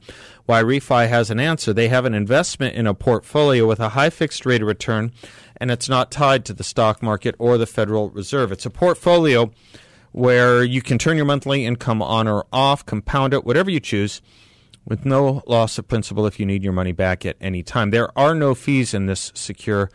YRefy 0.48 1.06
has 1.06 1.30
an 1.30 1.38
answer. 1.38 1.74
They 1.74 1.88
have 1.88 2.06
an 2.06 2.14
investment 2.14 2.76
in 2.76 2.86
a 2.86 2.94
portfolio 2.94 3.66
with 3.66 3.78
a 3.78 3.90
high 3.90 4.08
fixed 4.08 4.46
rate 4.46 4.62
of 4.62 4.68
return, 4.68 5.12
and 5.58 5.70
it's 5.70 5.86
not 5.86 6.10
tied 6.10 6.46
to 6.46 6.54
the 6.54 6.64
stock 6.64 7.02
market 7.02 7.34
or 7.38 7.58
the 7.58 7.66
Federal 7.66 8.08
Reserve. 8.08 8.52
It's 8.52 8.64
a 8.64 8.70
portfolio 8.70 9.50
where 10.12 10.64
you 10.64 10.80
can 10.80 10.96
turn 10.96 11.18
your 11.18 11.26
monthly 11.26 11.66
income 11.66 12.00
on 12.00 12.26
or 12.26 12.46
off, 12.54 12.86
compound 12.86 13.34
it, 13.34 13.44
whatever 13.44 13.70
you 13.70 13.80
choose, 13.80 14.22
with 14.84 15.04
no 15.04 15.42
loss 15.46 15.78
of 15.78 15.88
principal 15.88 16.26
if 16.26 16.40
you 16.40 16.46
need 16.46 16.62
your 16.64 16.72
money 16.72 16.92
back 16.92 17.24
at 17.24 17.36
any 17.40 17.62
time. 17.62 17.90
There 17.90 18.16
are 18.18 18.34
no 18.34 18.54
fees 18.54 18.94
in 18.94 19.06
this 19.06 19.32
secure 19.34 19.90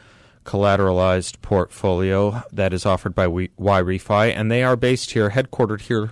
collateralized 0.45 1.41
portfolio 1.41 2.41
that 2.53 2.73
is 2.73 2.85
offered 2.85 3.13
by 3.13 3.27
YRefy, 3.27 4.33
and 4.33 4.49
they 4.49 4.63
are 4.63 4.75
based 4.77 5.11
here, 5.11 5.31
headquartered 5.31 5.81
here 5.81 6.11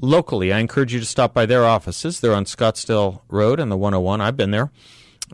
locally. 0.00 0.52
I 0.52 0.58
encourage 0.58 0.92
you 0.92 1.00
to 1.00 1.06
stop 1.06 1.32
by 1.32 1.46
their 1.46 1.64
offices. 1.64 2.20
They're 2.20 2.34
on 2.34 2.44
Scottsdale 2.44 3.20
Road 3.28 3.60
and 3.60 3.70
the 3.70 3.76
101. 3.76 4.20
I've 4.20 4.36
been 4.36 4.50
there, 4.50 4.70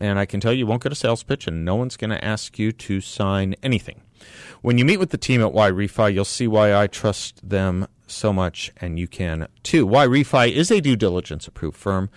and 0.01 0.19
I 0.19 0.27
can 0.27 0.41
tell 0.41 0.53
you, 0.53 0.61
you 0.61 0.67
won't 0.67 0.83
get 0.83 0.93
a 0.93 0.97
sales 0.97 1.23
pitch, 1.23 1.47
and 1.47 1.65
no 1.65 1.75
one's 1.75 1.97
going 1.97 2.11
to 2.11 2.25
ask 2.25 2.59
you 2.59 2.71
to 2.73 3.01
sign 3.01 3.55
anything. 3.63 4.03
When 4.61 4.79
you 4.79 4.85
meet 4.85 4.99
with 4.99 5.11
the 5.11 5.19
team 5.19 5.43
at 5.43 5.53
YRefy, 5.53 6.13
you'll 6.13 6.25
see 6.25 6.47
why 6.47 6.75
I 6.75 6.87
trust 6.87 7.47
them 7.49 7.87
so 8.07 8.33
much, 8.33 8.73
and 8.77 8.99
you 8.99 9.09
can 9.09 9.49
too. 9.63 9.87
YRefy 9.87 10.53
is 10.53 10.71
a 10.71 10.81
due 10.81 10.97
diligence 10.97 11.47
approved 11.49 11.77
firm 11.77 12.11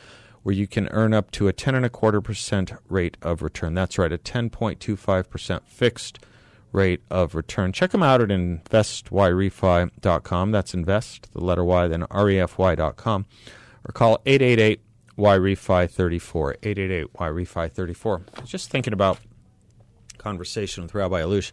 where 0.48 0.56
you 0.56 0.66
can 0.66 0.88
earn 0.91 1.14
up 1.14 1.30
to 1.30 1.50
a 1.50 1.54
ten 1.54 1.76
and 1.76 1.86
a 1.86 1.89
quarter 1.89 2.22
percent 2.22 2.72
rate 2.88 3.18
of 3.22 3.41
return. 3.41 3.74
That's 3.74 3.98
right, 3.98 4.14
a 4.14 4.18
ten 4.18 4.50
point 4.50 4.80
two 4.80 4.95
five 4.95 5.30
percent 5.30 5.68
fixed 5.68 6.20
rate 6.72 7.02
of 7.12 7.36
return. 7.36 7.74
Check 7.74 7.91
them 7.91 8.02
out 8.02 8.22
at 8.22 8.30
investyrefy.com. 8.30 10.52
That's 10.52 10.74
invest, 10.74 11.34
the 11.34 11.43
letter 11.43 11.66
Y, 11.66 11.89
then 11.89 12.04
refy.com. 12.04 13.26
Or 13.84 13.91
call 13.91 14.22
888 14.26 14.80
YRefy 15.18 15.91
34. 15.91 16.52
888 16.64 17.14
YRefy 17.14 17.70
34. 17.70 18.22
Just 18.45 18.72
thinking 18.72 18.93
about 18.93 19.20
conversation 20.18 20.84
with 20.84 20.95
Rabbi 20.95 21.24
Allouche. 21.24 21.52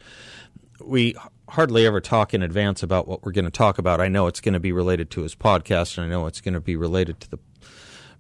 We 0.81 1.17
hardly 1.49 1.85
ever 1.85 2.01
talk 2.01 2.33
in 2.33 2.45
advance 2.45 2.85
about 2.85 3.09
what 3.09 3.25
we're 3.25 3.33
going 3.33 3.45
to 3.45 3.51
talk 3.51 3.79
about. 3.79 4.01
I 4.01 4.07
know 4.07 4.29
it's 4.29 4.41
going 4.41 4.55
to 4.55 4.61
be 4.61 4.71
related 4.71 5.11
to 5.11 5.23
his 5.23 5.35
podcast, 5.35 5.99
and 5.99 6.07
I 6.07 6.09
know 6.09 6.27
it's 6.27 6.41
going 6.41 6.55
to 6.55 6.61
be 6.61 6.77
related 6.77 7.19
to 7.19 7.29
the 7.31 7.41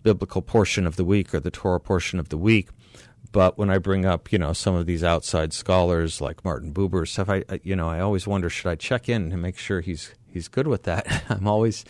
biblical 0.04 0.42
portion 0.42 0.86
of 0.86 0.94
the 0.94 1.04
week 1.04 1.34
or 1.34 1.40
the 1.40 1.50
Torah 1.50 1.80
portion 1.80 2.20
of 2.20 2.28
the 2.28 2.38
week. 2.38 2.68
But 3.32 3.58
when 3.58 3.68
I 3.68 3.78
bring 3.78 4.06
up, 4.06 4.30
you 4.30 4.38
know, 4.38 4.52
some 4.52 4.76
of 4.76 4.86
these 4.86 5.02
outside 5.02 5.52
scholars 5.52 6.20
like 6.20 6.44
Martin 6.44 6.72
Buber 6.72 7.08
stuff, 7.08 7.28
I, 7.28 7.42
you 7.64 7.74
know, 7.74 7.88
I 7.88 7.98
always 7.98 8.28
wonder 8.28 8.48
should 8.48 8.70
I 8.70 8.76
check 8.76 9.08
in 9.08 9.32
and 9.32 9.42
make 9.42 9.58
sure 9.58 9.80
he's 9.80 10.14
he's 10.30 10.46
good 10.46 10.68
with 10.68 10.84
that. 10.84 11.24
I'm 11.28 11.48
always 11.48 11.84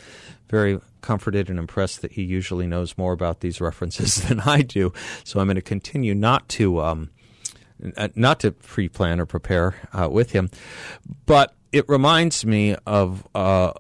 very 0.48 0.80
comforted 1.02 1.50
and 1.50 1.58
impressed 1.58 2.00
that 2.00 2.12
he 2.12 2.22
usually 2.22 2.66
knows 2.66 2.96
more 2.96 3.12
about 3.12 3.40
these 3.40 3.60
references 3.60 4.14
than 4.28 4.40
I 4.40 4.62
do. 4.62 4.94
So 5.24 5.38
I'm 5.38 5.46
going 5.46 5.56
to 5.56 5.62
continue 5.62 6.14
not 6.14 6.48
to 6.50 6.80
um, 6.80 7.10
not 8.14 8.40
to 8.40 8.52
pre-plan 8.52 9.20
or 9.20 9.26
prepare 9.26 9.74
uh, 9.92 10.08
with 10.10 10.30
him, 10.30 10.48
but 11.26 11.54
it 11.72 11.86
reminds 11.88 12.46
me 12.46 12.76
of 12.86 13.26
uh, 13.34 13.72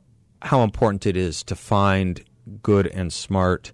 how 0.42 0.62
important 0.62 1.06
it 1.06 1.16
is 1.16 1.42
to 1.44 1.56
find 1.56 2.22
good 2.62 2.86
and 2.88 3.12
smart 3.12 3.72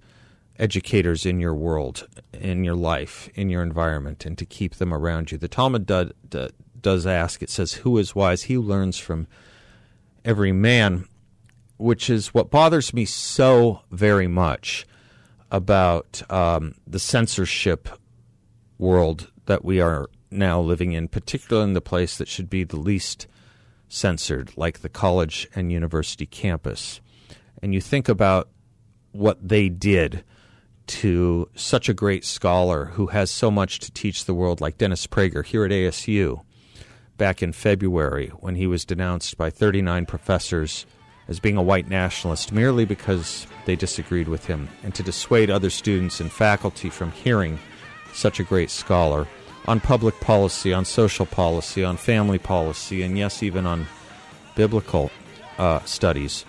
educators 0.61 1.25
in 1.25 1.41
your 1.41 1.55
world, 1.55 2.07
in 2.33 2.63
your 2.63 2.75
life, 2.75 3.29
in 3.35 3.49
your 3.49 3.63
environment, 3.63 4.27
and 4.27 4.37
to 4.39 4.45
keep 4.45 4.77
them 4.77 4.93
around 4.93 5.33
you. 5.33 5.39
The 5.39 5.49
Talmud 5.49 5.87
do, 5.87 6.11
do, 6.29 6.49
does 6.81 7.07
ask, 7.07 7.43
it 7.43 7.51
says, 7.51 7.73
Who 7.75 7.97
is 7.99 8.15
wise? 8.15 8.45
He 8.45 8.59
learns 8.59 8.99
from 8.99 9.27
every 10.25 10.53
man, 10.53 11.07
which 11.79 12.11
is 12.11 12.35
what 12.35 12.51
bothers 12.51 12.93
me 12.93 13.07
so 13.07 13.81
very 13.91 14.29
much 14.29 14.87
about 15.51 16.23
um, 16.31 16.75
the 16.87 16.99
censorship 16.99 17.89
world 18.79 19.33
that 19.47 19.65
we 19.65 19.81
are 19.81 20.09
now 20.31 20.61
living 20.61 20.93
in, 20.93 21.09
particularly 21.09 21.69
in 21.69 21.73
the 21.75 21.81
place 21.81 22.19
that 22.19 22.29
should 22.29 22.49
be 22.49 22.65
the 22.65 22.79
least 22.79 23.27
censored, 23.89 24.53
like 24.57 24.81
the 24.81 24.89
college 24.89 25.49
and 25.55 25.73
university 25.73 26.27
campus. 26.27 27.01
And 27.63 27.75
you 27.75 27.81
think 27.81 28.09
about 28.09 28.49
what 29.13 29.47
they 29.47 29.69
did 29.69 30.23
to 30.91 31.49
such 31.55 31.89
a 31.89 31.95
great 31.95 32.25
scholar 32.25 32.87
who 32.87 33.07
has 33.07 33.31
so 33.31 33.49
much 33.49 33.79
to 33.79 33.93
teach 33.93 34.25
the 34.25 34.35
world, 34.35 34.61
like 34.61 34.77
Dennis 34.77 35.07
Prager 35.07 35.45
here 35.45 35.65
at 35.65 35.71
ASU 35.71 36.43
back 37.17 37.45
in 37.45 37.53
February 37.53 38.29
when 38.41 38.57
he 38.57 38.67
was 38.67 38.85
denounced 38.85 39.37
by 39.37 39.51
39 39.51 40.05
professors 40.07 40.87
as 41.29 41.39
being 41.39 41.57
a 41.57 41.63
white 41.63 41.89
nationalist 41.89 42.51
merely 42.51 42.85
because 42.85 43.47
they 43.67 43.77
disagreed 43.77 44.27
with 44.27 44.47
him, 44.47 44.69
and 44.83 44.93
to 44.97 45.03
dissuade 45.05 45.49
other 45.49 45.71
students 45.71 46.19
and 46.19 46.33
faculty 46.33 46.91
from 46.91 47.13
hearing 47.13 47.57
such 48.13 48.41
a 48.41 48.45
great 48.45 48.69
scholar 48.69 49.29
on 49.69 49.79
public 49.79 50.19
policy, 50.19 50.73
on 50.73 50.85
social 50.85 51.27
policy, 51.27 51.85
on 51.85 51.97
family 51.97 52.39
policy, 52.39 53.03
and 53.03 53.17
yes, 53.17 53.45
even 53.45 53.65
on 53.65 53.87
biblical 54.57 55.13
uh, 55.57 55.79
studies. 55.85 56.45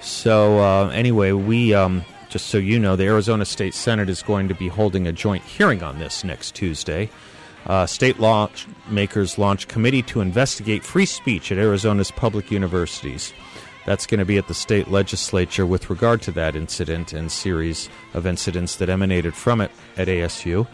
So, 0.00 0.60
uh, 0.60 0.90
anyway, 0.90 1.32
we. 1.32 1.74
Um, 1.74 2.04
just 2.30 2.46
so 2.46 2.58
you 2.58 2.78
know, 2.78 2.96
the 2.96 3.04
Arizona 3.04 3.44
State 3.44 3.74
Senate 3.74 4.08
is 4.08 4.22
going 4.22 4.48
to 4.48 4.54
be 4.54 4.68
holding 4.68 5.06
a 5.06 5.12
joint 5.12 5.44
hearing 5.44 5.82
on 5.82 5.98
this 5.98 6.24
next 6.24 6.54
Tuesday. 6.54 7.10
Uh, 7.66 7.84
state 7.84 8.18
lawmakers 8.18 9.36
launch 9.36 9.68
committee 9.68 10.02
to 10.02 10.20
investigate 10.20 10.82
free 10.82 11.04
speech 11.04 11.52
at 11.52 11.58
Arizona's 11.58 12.10
public 12.10 12.50
universities. 12.50 13.34
That's 13.84 14.06
going 14.06 14.20
to 14.20 14.24
be 14.24 14.38
at 14.38 14.48
the 14.48 14.54
state 14.54 14.88
legislature 14.88 15.66
with 15.66 15.90
regard 15.90 16.22
to 16.22 16.32
that 16.32 16.54
incident 16.54 17.12
and 17.12 17.30
series 17.30 17.88
of 18.14 18.26
incidents 18.26 18.76
that 18.76 18.88
emanated 18.88 19.34
from 19.34 19.60
it 19.60 19.70
at 19.96 20.08
ASU. 20.08 20.66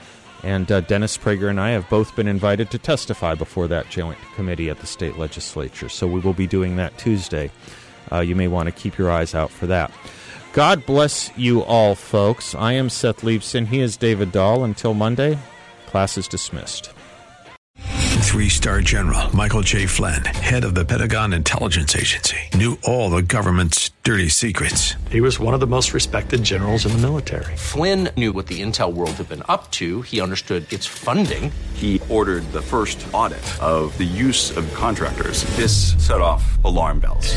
And 0.43 0.71
uh, 0.71 0.81
Dennis 0.83 1.17
Prager 1.17 1.49
and 1.49 1.59
I 1.59 1.71
have 1.71 1.89
both 1.89 2.15
been 2.15 2.29
invited 2.29 2.71
to 2.71 2.79
testify 2.79 3.35
before 3.35 3.69
that 3.69 3.89
joint 3.89 4.19
committee 4.35 4.69
at 4.69 4.81
the 4.81 4.87
state 4.87 5.19
legislature. 5.19 5.89
So 5.89 6.07
we 6.07 6.21
will 6.21 6.35
be 6.35 6.47
doing 6.47 6.77
that 6.77 6.99
Tuesday. 6.99 7.51
Uh, 8.13 8.21
you 8.21 8.37
may 8.37 8.47
want 8.47 8.67
to 8.67 8.73
keep 8.73 8.99
your 8.99 9.11
eyes 9.11 9.35
out 9.35 9.51
for 9.51 9.67
that. 9.67 9.91
God 10.57 10.87
bless 10.87 11.31
you 11.37 11.63
all, 11.65 11.95
folks. 11.95 12.55
I 12.55 12.73
am 12.73 12.89
Seth 12.89 13.21
Leibsohn. 13.21 13.67
He 13.67 13.81
is 13.81 13.99
David 13.99 14.33
Dahl. 14.33 14.65
Until 14.65 14.95
Monday, 14.95 15.37
class 15.85 16.17
is 16.17 16.27
dismissed. 16.29 16.95
Three 17.77 18.49
star 18.49 18.81
general 18.81 19.37
Michael 19.37 19.61
J. 19.61 19.85
Flynn, 19.85 20.25
head 20.25 20.65
of 20.65 20.75
the 20.75 20.83
Pentagon 20.83 21.35
Intelligence 21.35 21.95
Agency, 21.95 22.39
knew 22.55 22.79
all 22.85 23.11
the 23.11 23.21
government's 23.21 23.91
dirty 24.03 24.31
secrets. 24.31 24.95
He 25.11 25.21
was 25.21 25.39
one 25.39 25.53
of 25.53 25.61
the 25.61 25.67
most 25.67 25.93
respected 25.93 26.43
generals 26.43 26.87
in 26.87 26.93
the 26.93 26.99
military. 26.99 27.55
Flynn 27.55 28.09
knew 28.17 28.33
what 28.33 28.47
the 28.47 28.63
intel 28.63 28.95
world 28.95 29.11
had 29.11 29.29
been 29.29 29.43
up 29.51 29.71
to, 29.73 30.01
he 30.01 30.23
understood 30.23 30.73
its 30.73 30.87
funding. 30.87 31.53
He 31.75 32.01
ordered 32.09 32.51
the 32.55 32.63
first 32.63 33.07
audit 33.13 33.45
of 33.63 33.95
the 33.99 34.05
use 34.05 34.57
of 34.57 34.73
contractors. 34.73 35.45
This 35.57 35.93
set 36.05 36.23
off 36.23 36.43
alarm 36.65 37.01
bells. 37.01 37.37